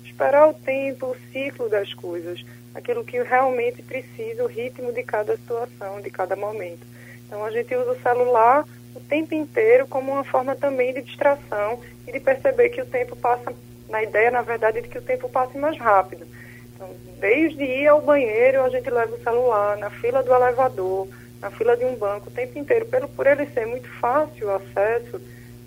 Esperar 0.03 0.49
o 0.49 0.55
tempo, 0.55 1.07
o 1.07 1.17
ciclo 1.31 1.69
das 1.69 1.93
coisas 1.93 2.43
aquilo 2.75 3.05
que 3.05 3.23
realmente 3.23 3.83
precisa, 3.83 4.45
o 4.45 4.47
ritmo 4.47 4.93
de 4.93 5.03
cada 5.03 5.37
situação, 5.37 6.01
de 6.01 6.11
cada 6.11 6.37
momento. 6.37 6.87
Então 7.27 7.45
a 7.45 7.51
gente 7.51 7.75
usa 7.75 7.93
o 7.93 8.03
celular 8.03 8.65
o 8.95 9.01
tempo 9.01 9.35
inteiro 9.35 9.87
como 9.87 10.13
uma 10.13 10.25
forma 10.25 10.57
também 10.57 10.93
de 10.93 11.03
distração 11.03 11.81
e 12.07 12.13
de 12.13 12.21
perceber 12.21 12.71
que 12.71 12.81
o 12.81 12.87
tempo 12.87 13.15
passa, 13.17 13.53
na 13.89 14.03
ideia, 14.03 14.31
na 14.31 14.43
verdade, 14.43 14.81
de 14.81 14.89
que 14.89 14.99
o 14.99 15.03
tempo 15.03 15.29
passe 15.29 15.57
mais 15.57 15.79
rápido. 15.79 16.27
Então, 16.75 16.89
desde 17.21 17.63
ir 17.63 17.87
ao 17.87 18.01
banheiro, 18.01 18.63
a 18.63 18.69
gente 18.69 18.89
leva 18.91 19.15
o 19.15 19.23
celular, 19.23 19.77
na 19.77 19.91
fila 19.91 20.23
do 20.23 20.35
elevador, 20.35 21.09
na 21.41 21.51
fila 21.51 21.77
de 21.77 21.85
um 21.85 21.95
banco, 21.95 22.29
o 22.29 22.33
tempo 22.33 22.59
inteiro, 22.59 22.87
pelo, 22.87 23.09
por 23.09 23.27
ele 23.27 23.47
ser 23.47 23.67
muito 23.67 23.89
fácil 24.01 24.49
o 24.49 24.55
acesso 24.55 25.21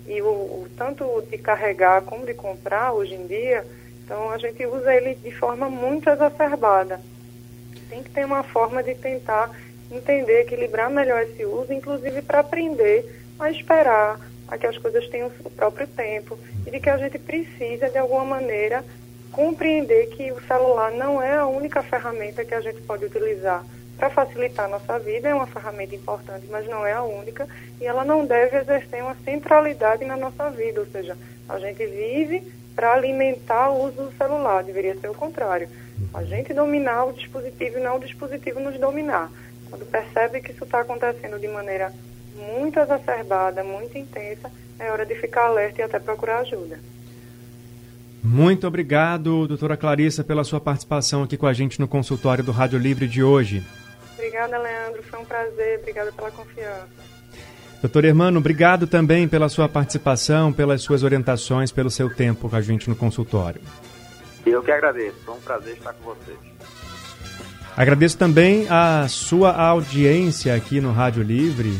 e 0.06 0.20
o, 0.20 0.26
o 0.26 0.68
tanto 0.76 1.22
de 1.30 1.38
carregar 1.38 2.02
como 2.02 2.26
de 2.26 2.34
comprar 2.34 2.92
hoje 2.92 3.14
em 3.14 3.26
dia, 3.26 3.64
então 4.04 4.30
a 4.30 4.38
gente 4.38 4.64
usa 4.66 4.94
ele 4.94 5.14
de 5.14 5.30
forma 5.30 5.70
muito 5.70 6.08
exacerbada. 6.10 7.00
Tem 7.88 8.02
que 8.02 8.10
ter 8.10 8.24
uma 8.24 8.42
forma 8.42 8.82
de 8.82 8.94
tentar 8.94 9.50
entender, 9.90 10.42
equilibrar 10.42 10.90
melhor 10.90 11.22
esse 11.22 11.44
uso, 11.44 11.72
inclusive 11.72 12.20
para 12.22 12.40
aprender 12.40 13.04
a 13.38 13.50
esperar, 13.50 14.20
a 14.48 14.58
que 14.58 14.66
as 14.66 14.76
coisas 14.76 15.08
tenham 15.08 15.30
o 15.44 15.50
próprio 15.50 15.86
tempo 15.86 16.38
e 16.66 16.70
de 16.70 16.80
que 16.80 16.90
a 16.90 16.98
gente 16.98 17.18
precisa, 17.18 17.88
de 17.88 17.98
alguma 17.98 18.24
maneira, 18.24 18.84
compreender 19.32 20.06
que 20.10 20.30
o 20.30 20.40
celular 20.42 20.92
não 20.92 21.20
é 21.20 21.34
a 21.34 21.46
única 21.46 21.82
ferramenta 21.82 22.44
que 22.44 22.54
a 22.54 22.60
gente 22.60 22.80
pode 22.82 23.04
utilizar 23.06 23.64
para 23.96 24.10
facilitar 24.10 24.66
a 24.66 24.68
nossa 24.68 24.98
vida, 24.98 25.28
é 25.28 25.34
uma 25.34 25.46
ferramenta 25.46 25.94
importante, 25.94 26.46
mas 26.50 26.66
não 26.66 26.84
é 26.86 26.92
a 26.92 27.02
única, 27.02 27.48
e 27.80 27.86
ela 27.86 28.04
não 28.04 28.26
deve 28.26 28.58
exercer 28.58 29.02
uma 29.02 29.16
centralidade 29.24 30.04
na 30.04 30.16
nossa 30.16 30.50
vida, 30.50 30.80
ou 30.80 30.86
seja, 30.86 31.16
a 31.48 31.58
gente 31.58 31.86
vive 31.86 32.42
para 32.74 32.92
alimentar 32.92 33.70
o 33.70 33.86
uso 33.86 34.04
do 34.04 34.16
celular, 34.16 34.64
deveria 34.64 34.98
ser 34.98 35.08
o 35.08 35.14
contrário. 35.14 35.68
A 36.12 36.24
gente 36.24 36.52
dominar 36.52 37.04
o 37.04 37.12
dispositivo 37.12 37.78
e 37.78 37.82
não 37.82 37.96
o 37.96 38.00
dispositivo 38.00 38.60
nos 38.60 38.78
dominar. 38.78 39.30
Quando 39.70 39.86
percebe 39.86 40.40
que 40.40 40.52
isso 40.52 40.64
está 40.64 40.80
acontecendo 40.80 41.38
de 41.38 41.48
maneira 41.48 41.92
muito 42.36 42.78
exacerbada, 42.78 43.62
muito 43.62 43.96
intensa, 43.96 44.50
é 44.78 44.90
hora 44.90 45.06
de 45.06 45.14
ficar 45.14 45.46
alerta 45.46 45.80
e 45.80 45.84
até 45.84 45.98
procurar 45.98 46.38
ajuda. 46.38 46.78
Muito 48.22 48.66
obrigado, 48.66 49.46
doutora 49.46 49.76
Clarissa, 49.76 50.24
pela 50.24 50.44
sua 50.44 50.60
participação 50.60 51.22
aqui 51.22 51.36
com 51.36 51.46
a 51.46 51.52
gente 51.52 51.78
no 51.78 51.86
consultório 51.86 52.42
do 52.42 52.52
Rádio 52.52 52.78
Livre 52.78 53.06
de 53.06 53.22
hoje. 53.22 53.62
Obrigada, 54.14 54.56
Leandro. 54.58 55.02
Foi 55.02 55.20
um 55.20 55.24
prazer. 55.24 55.80
Obrigada 55.80 56.10
pela 56.10 56.30
confiança. 56.30 57.13
Doutor 57.84 58.06
Hermano, 58.06 58.38
obrigado 58.38 58.86
também 58.86 59.28
pela 59.28 59.46
sua 59.50 59.68
participação, 59.68 60.50
pelas 60.50 60.80
suas 60.80 61.02
orientações, 61.02 61.70
pelo 61.70 61.90
seu 61.90 62.08
tempo 62.08 62.48
com 62.48 62.56
a 62.56 62.62
gente 62.62 62.88
no 62.88 62.96
consultório. 62.96 63.60
Eu 64.46 64.62
que 64.62 64.70
agradeço. 64.70 65.18
Foi 65.22 65.34
um 65.34 65.40
prazer 65.40 65.74
estar 65.74 65.92
com 65.92 66.14
vocês. 66.14 66.38
Agradeço 67.76 68.16
também 68.16 68.66
a 68.70 69.06
sua 69.06 69.52
audiência 69.52 70.54
aqui 70.54 70.80
no 70.80 70.92
Rádio 70.92 71.22
Livre. 71.22 71.78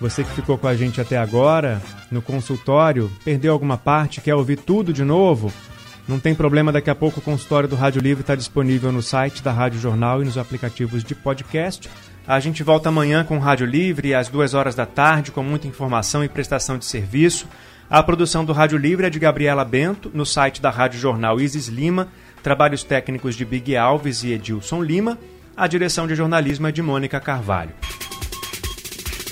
Você 0.00 0.22
que 0.22 0.30
ficou 0.30 0.56
com 0.56 0.68
a 0.68 0.76
gente 0.76 1.00
até 1.00 1.18
agora 1.18 1.82
no 2.12 2.22
consultório, 2.22 3.10
perdeu 3.24 3.52
alguma 3.52 3.76
parte, 3.76 4.20
quer 4.20 4.36
ouvir 4.36 4.56
tudo 4.56 4.92
de 4.92 5.02
novo? 5.02 5.52
Não 6.06 6.20
tem 6.20 6.32
problema, 6.32 6.70
daqui 6.70 6.90
a 6.90 6.94
pouco 6.94 7.18
o 7.18 7.22
consultório 7.22 7.68
do 7.68 7.74
Rádio 7.74 8.00
Livre 8.00 8.20
está 8.20 8.36
disponível 8.36 8.92
no 8.92 9.02
site 9.02 9.42
da 9.42 9.50
Rádio 9.50 9.80
Jornal 9.80 10.22
e 10.22 10.24
nos 10.24 10.38
aplicativos 10.38 11.02
de 11.02 11.16
podcast. 11.16 11.90
A 12.26 12.38
gente 12.38 12.62
volta 12.62 12.88
amanhã 12.88 13.24
com 13.24 13.38
Rádio 13.38 13.66
Livre 13.66 14.14
às 14.14 14.28
duas 14.28 14.54
horas 14.54 14.74
da 14.74 14.86
tarde, 14.86 15.32
com 15.32 15.42
muita 15.42 15.66
informação 15.66 16.22
e 16.22 16.28
prestação 16.28 16.78
de 16.78 16.84
serviço. 16.84 17.48
A 17.88 18.02
produção 18.02 18.44
do 18.44 18.52
Rádio 18.52 18.78
Livre 18.78 19.06
é 19.06 19.10
de 19.10 19.18
Gabriela 19.18 19.64
Bento, 19.64 20.10
no 20.14 20.24
site 20.24 20.62
da 20.62 20.70
Rádio 20.70 21.00
Jornal 21.00 21.40
Isis 21.40 21.66
Lima, 21.66 22.08
trabalhos 22.42 22.84
técnicos 22.84 23.34
de 23.34 23.44
Big 23.44 23.76
Alves 23.76 24.22
e 24.22 24.32
Edilson 24.32 24.82
Lima, 24.82 25.18
a 25.56 25.66
direção 25.66 26.06
de 26.06 26.14
jornalismo 26.14 26.68
é 26.68 26.72
de 26.72 26.80
Mônica 26.80 27.18
Carvalho. 27.20 27.72